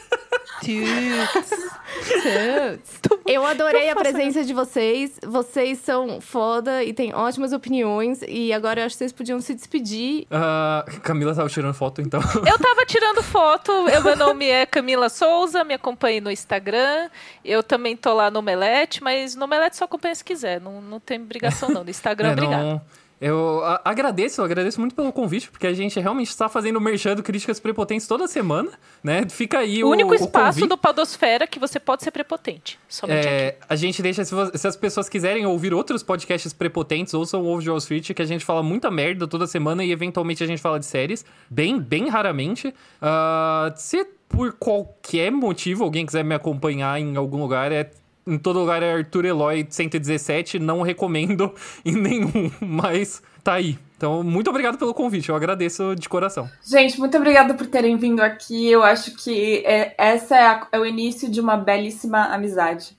Eu 3.27 3.45
adorei 3.45 3.91
a 3.91 3.97
presença 3.97 4.45
de 4.45 4.53
vocês. 4.53 5.19
Vocês 5.27 5.79
são 5.79 6.21
foda 6.21 6.83
e 6.83 6.93
têm 6.93 7.15
ótimas 7.15 7.53
opiniões. 7.53 8.21
E 8.27 8.53
agora 8.53 8.81
eu 8.81 8.87
acho 8.87 8.95
que 8.95 8.99
vocês 8.99 9.13
podiam 9.13 9.41
se 9.41 9.55
despedir. 9.55 10.27
Uh, 10.31 11.01
Camila 11.01 11.35
tava 11.35 11.49
tirando 11.49 11.75
foto, 11.75 12.01
então. 12.01 12.21
Eu 12.47 12.59
tava 12.59 12.87
tirando 12.87 13.23
foto. 13.23 13.73
Eu, 13.89 14.03
meu 14.03 14.17
nome 14.17 14.47
é 14.47 14.65
Camila 14.67 15.09
Souza, 15.09 15.65
me 15.65 15.75
acompanhe 15.75 16.21
no 16.21 16.31
Instagram. 16.31 17.11
Eu 17.45 17.63
também 17.63 17.97
tô 17.97 18.13
lá 18.15 18.31
no 18.31 18.39
Omelete, 18.39 19.03
mas 19.03 19.35
no 19.35 19.45
Omelete 19.45 19.77
só 19.77 19.85
acompanha 19.85 20.15
se 20.15 20.25
quiser. 20.25 20.61
Não, 20.61 20.81
não 20.81 21.01
tem 21.01 21.21
obrigação, 21.21 21.69
não. 21.69 21.85
No 21.85 21.91
Instagram, 21.91 22.31
é, 22.31 22.33
obrigado. 22.33 22.63
Não... 22.63 22.83
Eu 23.27 23.63
agradeço, 23.83 24.43
eu 24.43 24.45
agradeço 24.45 24.79
muito 24.79 24.95
pelo 24.95 25.11
convite, 25.11 25.51
porque 25.51 25.67
a 25.67 25.73
gente 25.73 25.99
realmente 25.99 26.29
está 26.29 26.47
fazendo 26.47 26.79
merchan 26.79 27.17
críticas 27.17 27.59
prepotentes 27.59 28.07
toda 28.07 28.29
semana, 28.29 28.71
né? 29.03 29.27
Fica 29.31 29.61
aí 29.61 29.83
o. 29.83 29.87
O 29.87 29.91
único 29.93 30.15
espaço 30.15 30.67
do 30.67 30.77
Podosfera 30.77 31.47
que 31.47 31.59
você 31.59 31.81
pode 31.81 32.05
ser 32.05 32.11
prepotente. 32.11 32.79
Somente 32.87 33.27
é, 33.27 33.49
aqui. 33.49 33.59
A 33.67 33.77
gente 33.77 34.03
deixa, 34.03 34.27
se, 34.27 34.35
se, 34.55 34.69
as 34.69 34.77
pessoas 34.77 35.09
quiserem 35.09 35.47
ouvir 35.47 35.73
outros 35.73 36.03
podcasts 36.03 36.53
prepotentes, 36.53 37.15
ouçam 37.15 37.41
o 37.41 37.45
Wolf 37.45 37.63
de 37.63 37.71
Wall 37.71 37.79
Street, 37.79 38.13
que 38.13 38.21
a 38.21 38.27
gente 38.27 38.45
fala 38.45 38.63
muita 38.63 38.91
merda 38.91 39.27
toda 39.27 39.47
semana 39.47 39.83
e 39.83 39.91
eventualmente 39.91 40.45
a 40.45 40.47
gente 40.47 40.61
fala 40.61 40.79
de 40.79 40.85
séries, 40.85 41.25
bem, 41.49 41.81
bem 41.81 42.11
raramente. 42.11 42.69
Uh, 42.69 43.73
se 43.75 44.05
por 44.29 44.53
qualquer 44.53 45.33
motivo 45.33 45.83
alguém 45.83 46.05
quiser 46.05 46.25
me 46.25 46.35
acompanhar 46.35 47.01
em 47.01 47.17
algum 47.17 47.41
lugar, 47.41 47.73
é 47.73 47.91
em 48.27 48.39
todo 48.39 48.61
lugar 48.61 48.83
é 48.83 48.93
Arthur 48.93 49.25
Eloy 49.25 49.67
117, 49.69 50.59
não 50.59 50.83
recomendo 50.83 51.55
em 51.85 51.95
nenhum, 51.95 52.51
mas 52.61 53.23
tá 53.43 53.55
aí. 53.55 53.79
Então, 53.97 54.23
muito 54.23 54.51
obrigado 54.51 54.77
pelo 54.77 54.93
convite, 54.93 55.29
eu 55.29 55.37
agradeço 55.37 55.95
de 55.95 56.09
coração. 56.09 56.51
Gente, 56.63 56.99
muito 56.99 57.17
obrigada 57.17 57.55
por 57.55 57.67
terem 57.67 57.97
vindo 57.97 58.21
aqui. 58.21 58.71
Eu 58.71 58.83
acho 58.83 59.15
que 59.17 59.63
é, 59.65 59.95
essa 59.97 60.37
é, 60.37 60.47
a, 60.47 60.67
é 60.73 60.79
o 60.79 60.85
início 60.85 61.31
de 61.31 61.41
uma 61.41 61.57
belíssima 61.57 62.25
amizade. 62.25 62.97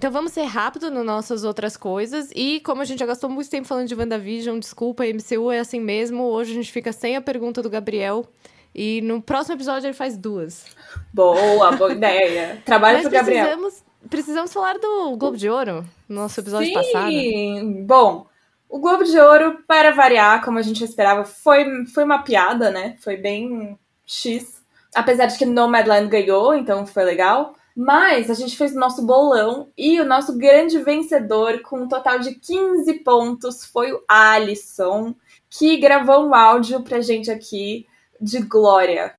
Então 0.00 0.10
vamos 0.10 0.32
ser 0.32 0.44
rápido 0.44 0.90
nas 0.90 1.04
nossas 1.04 1.44
outras 1.44 1.76
coisas. 1.76 2.30
E 2.34 2.60
como 2.60 2.80
a 2.80 2.86
gente 2.86 3.00
já 3.00 3.04
gastou 3.04 3.28
muito 3.28 3.50
tempo 3.50 3.68
falando 3.68 3.86
de 3.86 3.94
WandaVision, 3.94 4.58
desculpa, 4.58 5.04
MCU 5.04 5.50
é 5.50 5.58
assim 5.58 5.78
mesmo. 5.78 6.22
Hoje 6.22 6.52
a 6.52 6.54
gente 6.54 6.72
fica 6.72 6.90
sem 6.90 7.16
a 7.16 7.20
pergunta 7.20 7.60
do 7.60 7.68
Gabriel. 7.68 8.26
E 8.74 9.00
no 9.02 9.20
próximo 9.20 9.56
episódio 9.56 9.86
ele 9.86 9.94
faz 9.94 10.16
duas. 10.16 10.64
Boa, 11.12 11.72
boa 11.72 11.92
ideia. 11.92 12.62
Trabalho 12.64 13.00
pro 13.02 13.10
Gabriel. 13.10 13.44
Precisamos, 13.44 13.84
precisamos 14.08 14.52
falar 14.52 14.78
do 14.78 15.16
Globo 15.16 15.36
de 15.36 15.48
Ouro 15.48 15.84
no 16.08 16.22
nosso 16.22 16.40
episódio 16.40 16.68
Sim. 16.68 16.74
passado. 16.74 17.10
Sim, 17.10 17.84
bom. 17.84 18.26
O 18.68 18.78
Globo 18.78 19.02
de 19.02 19.18
Ouro, 19.18 19.58
para 19.66 19.90
variar, 19.90 20.44
como 20.44 20.58
a 20.58 20.62
gente 20.62 20.84
esperava, 20.84 21.24
foi, 21.24 21.84
foi 21.86 22.04
uma 22.04 22.22
piada, 22.22 22.70
né? 22.70 22.96
Foi 23.00 23.16
bem 23.16 23.76
X. 24.06 24.62
Apesar 24.94 25.26
de 25.26 25.36
que 25.36 25.44
Nomadland 25.44 26.08
ganhou, 26.08 26.54
então 26.54 26.86
foi 26.86 27.02
legal. 27.02 27.54
Mas 27.76 28.30
a 28.30 28.34
gente 28.34 28.56
fez 28.56 28.72
o 28.72 28.78
nosso 28.78 29.04
bolão 29.04 29.68
e 29.76 30.00
o 30.00 30.04
nosso 30.04 30.36
grande 30.38 30.78
vencedor, 30.78 31.60
com 31.62 31.82
um 31.82 31.88
total 31.88 32.20
de 32.20 32.34
15 32.34 32.94
pontos, 33.00 33.64
foi 33.64 33.92
o 33.92 34.02
Alisson, 34.06 35.14
que 35.48 35.76
gravou 35.78 36.28
um 36.28 36.34
áudio 36.34 36.82
pra 36.82 37.00
gente 37.00 37.30
aqui 37.30 37.86
de 38.20 38.40
glória. 38.40 39.18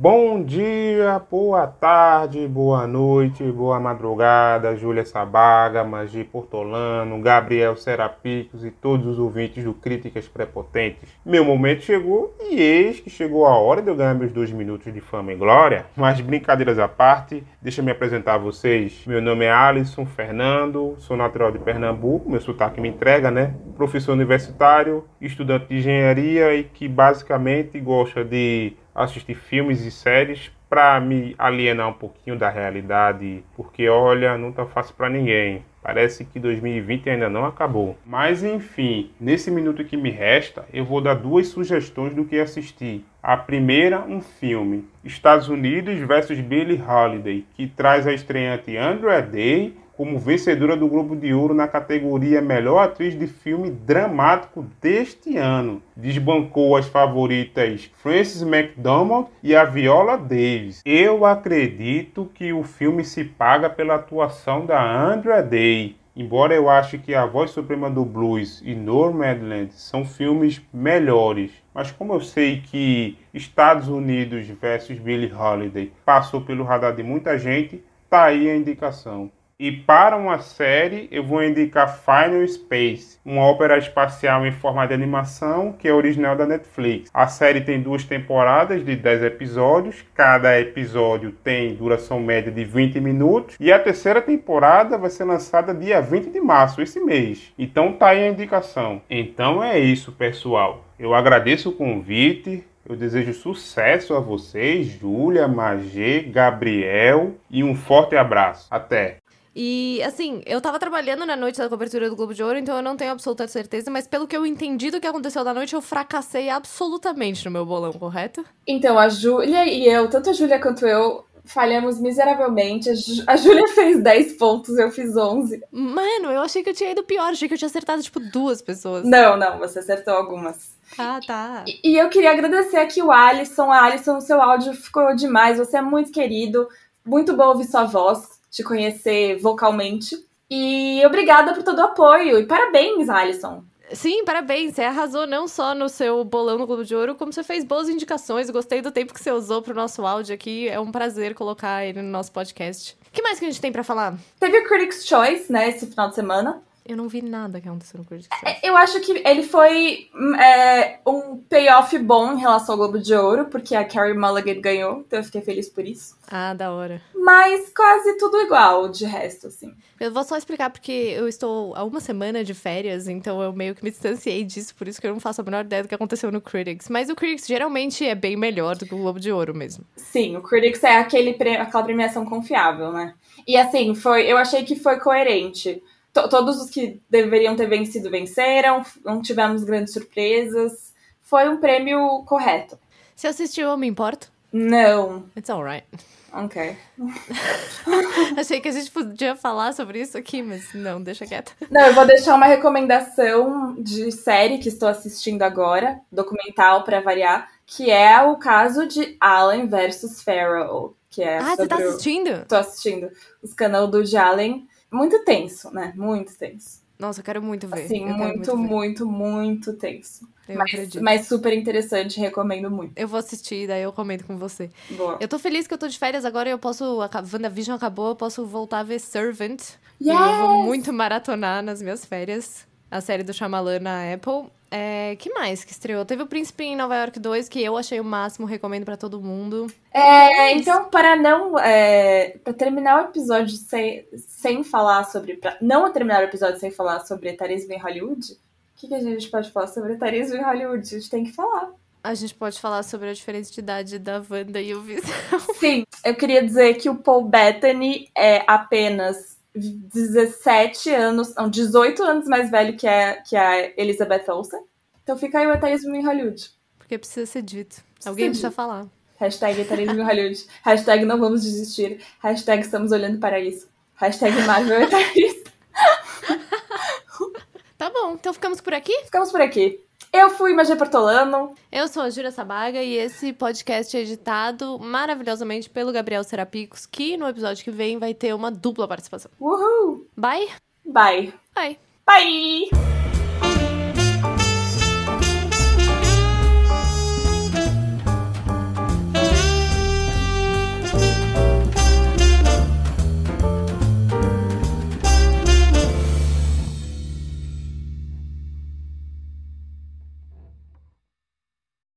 Bom 0.00 0.44
dia, 0.44 1.20
boa 1.28 1.66
tarde, 1.66 2.46
boa 2.46 2.86
noite, 2.86 3.42
boa 3.42 3.80
madrugada, 3.80 4.76
Júlia 4.76 5.04
Sabaga, 5.04 5.82
Magi 5.82 6.22
Portolano, 6.22 7.20
Gabriel 7.20 7.74
Serapicos 7.74 8.64
e 8.64 8.70
todos 8.70 9.06
os 9.08 9.18
ouvintes 9.18 9.64
do 9.64 9.74
Críticas 9.74 10.28
Prepotentes. 10.28 11.08
Meu 11.26 11.44
momento 11.44 11.82
chegou 11.82 12.32
e 12.48 12.62
eis 12.62 13.00
que 13.00 13.10
chegou 13.10 13.44
a 13.44 13.58
hora 13.58 13.82
de 13.82 13.88
eu 13.88 13.96
ganhar 13.96 14.14
meus 14.14 14.30
dois 14.30 14.52
minutos 14.52 14.94
de 14.94 15.00
fama 15.00 15.32
e 15.32 15.36
glória. 15.36 15.86
Mas 15.96 16.20
brincadeiras 16.20 16.78
à 16.78 16.86
parte, 16.86 17.42
deixa 17.60 17.80
eu 17.80 17.84
me 17.84 17.90
apresentar 17.90 18.34
a 18.34 18.38
vocês. 18.38 19.02
Meu 19.04 19.20
nome 19.20 19.46
é 19.46 19.50
Alisson 19.50 20.06
Fernando, 20.06 20.94
sou 21.00 21.16
natural 21.16 21.50
de 21.50 21.58
Pernambuco, 21.58 22.30
meu 22.30 22.40
sotaque 22.40 22.80
me 22.80 22.88
entrega, 22.88 23.32
né? 23.32 23.52
Professor 23.76 24.12
universitário, 24.12 25.04
estudante 25.20 25.66
de 25.66 25.78
engenharia 25.78 26.54
e 26.54 26.62
que 26.62 26.86
basicamente 26.86 27.80
gosta 27.80 28.24
de 28.24 28.76
assistir 28.98 29.34
filmes 29.34 29.84
e 29.84 29.90
séries 29.90 30.50
para 30.68 31.00
me 31.00 31.34
alienar 31.38 31.88
um 31.88 31.94
pouquinho 31.94 32.36
da 32.36 32.50
realidade, 32.50 33.42
porque 33.56 33.88
olha, 33.88 34.36
não 34.36 34.52
tá 34.52 34.66
fácil 34.66 34.94
para 34.94 35.08
ninguém. 35.08 35.64
Parece 35.82 36.24
que 36.24 36.38
2020 36.38 37.08
ainda 37.08 37.30
não 37.30 37.46
acabou. 37.46 37.96
Mas 38.04 38.44
enfim, 38.44 39.10
nesse 39.18 39.50
minuto 39.50 39.84
que 39.84 39.96
me 39.96 40.10
resta, 40.10 40.66
eu 40.72 40.84
vou 40.84 41.00
dar 41.00 41.14
duas 41.14 41.46
sugestões 41.46 42.14
do 42.14 42.24
que 42.24 42.38
assistir. 42.38 43.04
A 43.22 43.36
primeira, 43.36 44.00
um 44.02 44.20
filme, 44.20 44.84
Estados 45.02 45.48
Unidos 45.48 45.98
versus 46.00 46.38
Billie 46.40 46.82
Holiday, 46.82 47.46
que 47.54 47.66
traz 47.66 48.06
a 48.06 48.12
estreante 48.12 48.76
Andrea 48.76 49.22
Day 49.22 49.74
como 49.98 50.16
vencedora 50.16 50.76
do 50.76 50.86
Globo 50.86 51.16
de 51.16 51.34
Ouro 51.34 51.52
na 51.52 51.66
categoria 51.66 52.40
Melhor 52.40 52.78
Atriz 52.78 53.18
de 53.18 53.26
Filme 53.26 53.68
Dramático 53.68 54.64
deste 54.80 55.36
ano. 55.36 55.82
Desbancou 55.96 56.76
as 56.76 56.86
favoritas 56.86 57.90
Frances 57.96 58.40
McDormand 58.42 59.26
e 59.42 59.56
a 59.56 59.64
Viola 59.64 60.16
Davis. 60.16 60.82
Eu 60.86 61.26
acredito 61.26 62.30
que 62.32 62.52
o 62.52 62.62
filme 62.62 63.04
se 63.04 63.24
paga 63.24 63.68
pela 63.68 63.96
atuação 63.96 64.64
da 64.64 64.80
Andrea 64.80 65.42
Day. 65.42 65.96
Embora 66.14 66.54
eu 66.54 66.70
ache 66.70 66.96
que 66.96 67.12
A 67.12 67.26
Voz 67.26 67.50
Suprema 67.50 67.90
do 67.90 68.04
Blues 68.04 68.62
e 68.64 68.76
Nomadland 68.76 69.74
são 69.74 70.04
filmes 70.04 70.62
melhores, 70.72 71.50
mas 71.74 71.90
como 71.90 72.12
eu 72.12 72.20
sei 72.20 72.60
que 72.60 73.18
Estados 73.34 73.88
Unidos 73.88 74.46
versus 74.46 74.96
Billie 74.96 75.32
Holiday 75.32 75.92
passou 76.04 76.40
pelo 76.40 76.62
radar 76.62 76.94
de 76.94 77.02
muita 77.02 77.36
gente, 77.36 77.82
tá 78.08 78.26
aí 78.26 78.48
a 78.48 78.56
indicação. 78.56 79.30
E 79.60 79.72
para 79.72 80.16
uma 80.16 80.38
série, 80.38 81.08
eu 81.10 81.24
vou 81.24 81.42
indicar 81.42 81.98
Final 81.98 82.46
Space, 82.46 83.18
uma 83.24 83.42
ópera 83.42 83.76
espacial 83.76 84.46
em 84.46 84.52
forma 84.52 84.86
de 84.86 84.94
animação 84.94 85.72
que 85.72 85.88
é 85.88 85.92
original 85.92 86.36
da 86.36 86.46
Netflix. 86.46 87.10
A 87.12 87.26
série 87.26 87.62
tem 87.62 87.82
duas 87.82 88.04
temporadas 88.04 88.84
de 88.84 88.94
10 88.94 89.24
episódios, 89.24 90.04
cada 90.14 90.60
episódio 90.60 91.32
tem 91.32 91.74
duração 91.74 92.20
média 92.20 92.52
de 92.52 92.64
20 92.64 93.00
minutos, 93.00 93.56
e 93.58 93.72
a 93.72 93.80
terceira 93.80 94.22
temporada 94.22 94.96
vai 94.96 95.10
ser 95.10 95.24
lançada 95.24 95.74
dia 95.74 96.00
20 96.00 96.30
de 96.30 96.40
março, 96.40 96.80
esse 96.80 97.00
mês. 97.00 97.52
Então 97.58 97.94
tá 97.94 98.10
aí 98.10 98.28
a 98.28 98.30
indicação. 98.30 99.02
Então 99.10 99.60
é 99.60 99.76
isso, 99.76 100.12
pessoal. 100.12 100.84
Eu 100.96 101.14
agradeço 101.14 101.70
o 101.70 101.74
convite, 101.74 102.62
eu 102.88 102.94
desejo 102.94 103.34
sucesso 103.34 104.14
a 104.14 104.20
vocês, 104.20 104.86
Júlia, 104.86 105.48
Magê, 105.48 106.20
Gabriel 106.20 107.32
e 107.50 107.64
um 107.64 107.74
forte 107.74 108.14
abraço. 108.14 108.68
Até! 108.70 109.16
E, 109.60 110.00
assim, 110.04 110.40
eu 110.46 110.60
tava 110.60 110.78
trabalhando 110.78 111.26
na 111.26 111.34
noite 111.34 111.58
da 111.58 111.68
cobertura 111.68 112.08
do 112.08 112.14
Globo 112.14 112.32
de 112.32 112.44
Ouro, 112.44 112.56
então 112.56 112.76
eu 112.76 112.82
não 112.82 112.96
tenho 112.96 113.10
absoluta 113.10 113.48
certeza, 113.48 113.90
mas 113.90 114.06
pelo 114.06 114.24
que 114.24 114.36
eu 114.36 114.46
entendi 114.46 114.88
do 114.88 115.00
que 115.00 115.06
aconteceu 115.08 115.42
da 115.42 115.52
noite, 115.52 115.74
eu 115.74 115.82
fracassei 115.82 116.48
absolutamente 116.48 117.44
no 117.44 117.50
meu 117.50 117.66
bolão, 117.66 117.92
correto? 117.92 118.44
Então, 118.64 118.96
a 118.96 119.08
Júlia 119.08 119.66
e 119.66 119.84
eu, 119.84 120.08
tanto 120.08 120.30
a 120.30 120.32
Júlia 120.32 120.60
quanto 120.60 120.86
eu, 120.86 121.24
falhamos 121.44 121.98
miseravelmente. 121.98 122.88
A 123.26 123.34
Júlia 123.34 123.66
fez 123.74 124.00
10 124.00 124.34
pontos, 124.34 124.78
eu 124.78 124.92
fiz 124.92 125.16
11. 125.16 125.60
Mano, 125.72 126.30
eu 126.30 126.42
achei 126.42 126.62
que 126.62 126.70
eu 126.70 126.74
tinha 126.74 126.92
ido 126.92 127.02
pior, 127.02 127.32
achei 127.32 127.48
que 127.48 127.54
eu 127.54 127.58
tinha 127.58 127.66
acertado, 127.66 128.00
tipo, 128.00 128.20
duas 128.20 128.62
pessoas. 128.62 129.02
Não, 129.04 129.36
não, 129.36 129.58
você 129.58 129.80
acertou 129.80 130.14
algumas. 130.14 130.70
Ah, 130.96 131.18
tá. 131.26 131.64
E, 131.66 131.94
e 131.94 131.98
eu 131.98 132.08
queria 132.08 132.30
agradecer 132.30 132.76
aqui 132.76 133.02
o 133.02 133.10
Alisson. 133.10 133.72
Alisson, 133.72 134.18
o 134.18 134.20
seu 134.20 134.40
áudio 134.40 134.72
ficou 134.72 135.16
demais, 135.16 135.58
você 135.58 135.78
é 135.78 135.82
muito 135.82 136.12
querido. 136.12 136.68
Muito 137.04 137.36
bom 137.36 137.46
ouvir 137.48 137.64
sua 137.64 137.84
voz, 137.84 138.37
te 138.50 138.62
conhecer 138.62 139.38
vocalmente. 139.38 140.16
E 140.50 141.02
obrigada 141.04 141.54
por 141.54 141.62
todo 141.62 141.78
o 141.78 141.84
apoio. 141.84 142.38
E 142.38 142.46
parabéns, 142.46 143.08
Alisson. 143.08 143.62
Sim, 143.92 144.24
parabéns. 144.24 144.74
Você 144.74 144.82
arrasou 144.82 145.26
não 145.26 145.48
só 145.48 145.74
no 145.74 145.88
seu 145.88 146.22
bolão 146.24 146.58
no 146.58 146.66
Globo 146.66 146.84
de 146.84 146.94
Ouro, 146.94 147.14
como 147.14 147.32
você 147.32 147.42
fez 147.42 147.64
boas 147.64 147.88
indicações. 147.88 148.50
Gostei 148.50 148.82
do 148.82 148.90
tempo 148.90 149.14
que 149.14 149.20
você 149.20 149.32
usou 149.32 149.62
pro 149.62 149.74
nosso 149.74 150.06
áudio 150.06 150.34
aqui. 150.34 150.68
É 150.68 150.78
um 150.78 150.90
prazer 150.90 151.34
colocar 151.34 151.84
ele 151.84 152.02
no 152.02 152.10
nosso 152.10 152.32
podcast. 152.32 152.96
O 153.06 153.10
que 153.10 153.22
mais 153.22 153.38
que 153.38 153.46
a 153.46 153.48
gente 153.48 153.60
tem 153.60 153.72
para 153.72 153.84
falar? 153.84 154.18
Teve 154.38 154.58
o 154.58 154.68
Critics' 154.68 155.06
Choice, 155.06 155.50
né, 155.50 155.70
esse 155.70 155.86
final 155.86 156.08
de 156.08 156.14
semana. 156.14 156.62
Eu 156.88 156.96
não 156.96 157.06
vi 157.06 157.20
nada 157.20 157.60
que 157.60 157.68
aconteceu 157.68 157.98
no 157.98 158.06
Critics' 158.06 158.30
é, 158.42 158.50
Choice. 158.50 158.66
Eu 158.66 158.74
acho 158.74 159.00
que 159.02 159.12
ele 159.12 159.42
foi 159.42 160.08
é, 160.40 160.98
um 161.06 161.36
payoff 161.36 161.98
bom 161.98 162.32
em 162.32 162.38
relação 162.38 162.72
ao 162.72 162.78
Globo 162.78 162.98
de 162.98 163.14
Ouro, 163.14 163.44
porque 163.44 163.74
a 163.74 163.84
Carrie 163.84 164.16
Mulligan 164.16 164.58
ganhou, 164.58 165.00
então 165.00 165.18
eu 165.18 165.24
fiquei 165.24 165.42
feliz 165.42 165.68
por 165.68 165.84
isso. 165.84 166.16
Ah, 166.30 166.54
da 166.54 166.72
hora. 166.72 167.02
Mas 167.14 167.68
quase 167.76 168.16
tudo 168.16 168.40
igual 168.40 168.88
de 168.88 169.04
resto, 169.04 169.48
assim. 169.48 169.74
Eu 170.00 170.10
vou 170.10 170.24
só 170.24 170.38
explicar 170.38 170.70
porque 170.70 170.92
eu 170.92 171.28
estou 171.28 171.74
há 171.76 171.84
uma 171.84 172.00
semana 172.00 172.42
de 172.42 172.54
férias, 172.54 173.06
então 173.06 173.42
eu 173.42 173.52
meio 173.52 173.74
que 173.74 173.84
me 173.84 173.90
distanciei 173.90 174.42
disso, 174.42 174.74
por 174.74 174.88
isso 174.88 174.98
que 174.98 175.06
eu 175.06 175.12
não 175.12 175.20
faço 175.20 175.42
a 175.42 175.44
menor 175.44 175.66
ideia 175.66 175.82
do 175.82 175.88
que 175.90 175.94
aconteceu 175.94 176.32
no 176.32 176.40
Critics. 176.40 176.88
Mas 176.88 177.10
o 177.10 177.14
Critics 177.14 177.46
geralmente 177.46 178.06
é 178.06 178.14
bem 178.14 178.34
melhor 178.34 178.76
do 178.76 178.86
que 178.86 178.94
o 178.94 178.98
Globo 178.98 179.20
de 179.20 179.30
Ouro 179.30 179.54
mesmo. 179.54 179.84
Sim, 179.94 180.38
o 180.38 180.42
Critics 180.42 180.82
é 180.84 180.96
aquele, 180.96 181.36
aquela 181.58 181.84
premiação 181.84 182.24
confiável, 182.24 182.92
né? 182.92 183.12
E 183.46 183.58
assim, 183.58 183.94
foi, 183.94 184.22
eu 184.26 184.38
achei 184.38 184.64
que 184.64 184.74
foi 184.74 184.98
coerente 184.98 185.82
todos 186.28 186.60
os 186.60 186.70
que 186.70 187.00
deveriam 187.08 187.54
ter 187.54 187.66
vencido 187.66 188.10
venceram, 188.10 188.82
não 189.04 189.22
tivemos 189.22 189.62
grandes 189.62 189.92
surpresas. 189.92 190.92
Foi 191.22 191.48
um 191.48 191.58
prêmio 191.58 192.24
correto. 192.24 192.78
Você 193.14 193.26
assistiu 193.26 193.68
Eu 193.68 193.76
Me 193.76 193.86
Importo? 193.86 194.30
Não. 194.52 195.24
It's 195.36 195.50
alright. 195.50 195.86
Ok. 196.32 196.76
Achei 198.36 198.60
que 198.60 198.68
a 198.68 198.72
gente 198.72 198.90
podia 198.90 199.34
falar 199.34 199.72
sobre 199.72 200.00
isso 200.00 200.16
aqui, 200.16 200.42
mas 200.42 200.72
não, 200.74 201.02
deixa 201.02 201.26
quieto. 201.26 201.54
Não, 201.70 201.80
eu 201.86 201.94
vou 201.94 202.06
deixar 202.06 202.34
uma 202.34 202.46
recomendação 202.46 203.74
de 203.78 204.12
série 204.12 204.58
que 204.58 204.68
estou 204.68 204.88
assistindo 204.88 205.42
agora, 205.42 206.00
documental 206.12 206.84
para 206.84 207.00
variar, 207.00 207.50
que 207.66 207.90
é 207.90 208.20
o 208.22 208.36
caso 208.36 208.86
de 208.86 209.16
Allen 209.20 209.66
versus 209.68 210.22
Farrell, 210.22 210.94
que 211.10 211.22
é 211.22 211.38
Ah, 211.38 211.56
você 211.56 211.66
tá 211.66 211.76
assistindo? 211.76 212.30
O... 212.30 212.44
Tô 212.44 212.56
assistindo. 212.56 213.10
Os 213.42 213.54
canal 213.54 213.86
do 213.86 214.02
Allen 214.16 214.68
muito 214.90 215.24
tenso, 215.24 215.70
né? 215.70 215.92
Muito 215.96 216.36
tenso. 216.36 216.82
Nossa, 216.98 217.20
eu 217.20 217.24
quero 217.24 217.40
muito 217.40 217.68
ver. 217.68 217.86
Sim, 217.86 218.06
muito, 218.06 218.56
muito, 218.56 218.56
muito, 218.56 219.06
muito, 219.06 219.72
tenso. 219.74 220.28
Eu 220.48 220.56
mas, 220.56 220.72
acredito. 220.72 221.02
Mas 221.02 221.28
super 221.28 221.52
interessante, 221.52 222.18
recomendo 222.18 222.70
muito. 222.70 222.92
Eu 222.96 223.06
vou 223.06 223.18
assistir, 223.18 223.68
daí 223.68 223.82
eu 223.82 223.92
comento 223.92 224.24
com 224.24 224.36
você. 224.36 224.70
Boa. 224.90 225.16
Eu 225.20 225.28
tô 225.28 225.38
feliz 225.38 225.66
que 225.66 225.74
eu 225.74 225.78
tô 225.78 225.86
de 225.86 225.98
férias 225.98 226.24
agora 226.24 226.48
e 226.48 226.52
eu 226.52 226.58
posso. 226.58 227.00
A 227.00 227.08
WandaVision 227.32 227.76
acabou, 227.76 228.08
eu 228.08 228.16
posso 228.16 228.44
voltar 228.44 228.80
a 228.80 228.82
ver 228.82 228.98
Servant. 228.98 229.60
Yes! 230.00 230.18
eu 230.18 230.38
vou 230.38 230.62
muito 230.64 230.92
maratonar 230.92 231.62
nas 231.62 231.80
minhas 231.80 232.04
férias. 232.04 232.66
A 232.90 233.00
série 233.00 233.22
do 233.22 233.32
Shyamalan 233.32 233.80
na 233.80 234.12
Apple. 234.12 234.50
É, 234.70 235.16
que 235.16 235.32
mais 235.32 235.64
que 235.64 235.72
estreou? 235.72 236.04
Teve 236.04 236.22
o 236.22 236.26
Príncipe 236.26 236.64
em 236.64 236.76
Nova 236.76 236.96
York 236.96 237.18
2, 237.18 237.48
que 237.48 237.62
eu 237.62 237.76
achei 237.76 237.98
o 238.00 238.04
máximo, 238.04 238.46
recomendo 238.46 238.84
para 238.84 238.96
todo 238.96 239.20
mundo. 239.20 239.66
É, 239.92 240.52
então, 240.52 240.90
para 240.90 241.16
não. 241.16 241.58
É, 241.58 242.36
para 242.44 242.52
terminar 242.52 243.02
o 243.02 243.08
episódio 243.08 243.56
sem, 243.56 244.06
sem 244.16 244.62
falar 244.62 245.04
sobre. 245.04 245.36
Pra 245.36 245.56
não 245.60 245.90
terminar 245.92 246.20
o 246.20 246.24
episódio 246.24 246.60
sem 246.60 246.70
falar 246.70 247.00
sobre 247.00 247.30
etarismo 247.30 247.72
em 247.72 247.78
Hollywood, 247.78 248.32
o 248.32 248.36
que, 248.76 248.88
que 248.88 248.94
a 248.94 249.00
gente 249.00 249.28
pode 249.30 249.50
falar 249.50 249.68
sobre 249.68 249.94
etarismo 249.94 250.36
em 250.36 250.44
Hollywood? 250.44 250.86
A 250.86 250.98
gente 250.98 251.10
tem 251.10 251.24
que 251.24 251.32
falar. 251.32 251.70
A 252.04 252.14
gente 252.14 252.34
pode 252.34 252.60
falar 252.60 252.82
sobre 252.82 253.08
a 253.08 253.12
diferença 253.12 253.52
de 253.52 253.60
idade 253.60 253.98
da 253.98 254.22
Wanda 254.30 254.60
e 254.60 254.74
o 254.74 254.82
Visão. 254.82 255.40
Sim, 255.58 255.84
eu 256.04 256.14
queria 256.14 256.44
dizer 256.44 256.74
que 256.74 256.88
o 256.88 256.94
Paul 256.94 257.24
Bettany 257.24 258.08
é 258.16 258.44
apenas 258.46 259.37
17 259.58 260.90
anos, 260.90 261.34
não, 261.34 261.48
18 261.48 262.02
anos 262.02 262.26
mais 262.26 262.50
velho 262.50 262.76
que 262.76 262.86
a, 262.86 263.22
que 263.22 263.36
a 263.36 263.72
Elizabeth 263.76 264.24
Olsen. 264.28 264.60
Então 265.02 265.16
fica 265.16 265.38
aí 265.38 265.46
o 265.46 265.52
etarismo 265.52 265.94
em 265.94 266.04
Hollywood. 266.04 266.50
Porque 266.78 266.98
precisa 266.98 267.26
ser 267.26 267.42
dito. 267.42 267.82
Alguém 268.04 268.28
precisa 268.28 268.50
falar. 268.50 268.86
Hashtag 269.18 269.60
etarismo 269.60 270.00
em 270.00 270.04
Hollywood. 270.04 270.46
Hashtag 270.62 271.04
não 271.04 271.18
vamos 271.18 271.42
desistir. 271.42 272.00
Hashtag 272.20 272.62
estamos 272.62 272.92
olhando 272.92 273.18
para 273.18 273.40
isso. 273.40 273.68
Hashtag 273.94 274.42
Marvel 274.42 274.82
etarista. 274.82 275.50
tá 277.76 277.90
bom, 277.90 278.12
então 278.12 278.32
ficamos 278.32 278.60
por 278.60 278.72
aqui? 278.72 278.92
Ficamos 279.04 279.32
por 279.32 279.40
aqui. 279.40 279.84
Eu 280.12 280.30
fui 280.30 280.54
Magia 280.54 280.76
Portolano. 280.76 281.54
Eu 281.70 281.86
sou 281.86 282.02
a 282.02 282.10
Júlia 282.10 282.30
Sabaga 282.30 282.82
e 282.82 282.94
esse 282.94 283.32
podcast 283.32 283.96
é 283.96 284.00
editado 284.00 284.78
maravilhosamente 284.78 285.68
pelo 285.68 285.92
Gabriel 285.92 286.24
Serapicos, 286.24 286.86
que 286.86 287.16
no 287.16 287.28
episódio 287.28 287.62
que 287.62 287.70
vem 287.70 287.98
vai 287.98 288.14
ter 288.14 288.34
uma 288.34 288.50
dupla 288.50 288.88
participação. 288.88 289.30
Uhul! 289.38 290.06
Bye! 290.16 290.48
Bye! 290.84 291.34
Bye! 291.54 291.78
Bye! 292.06 292.97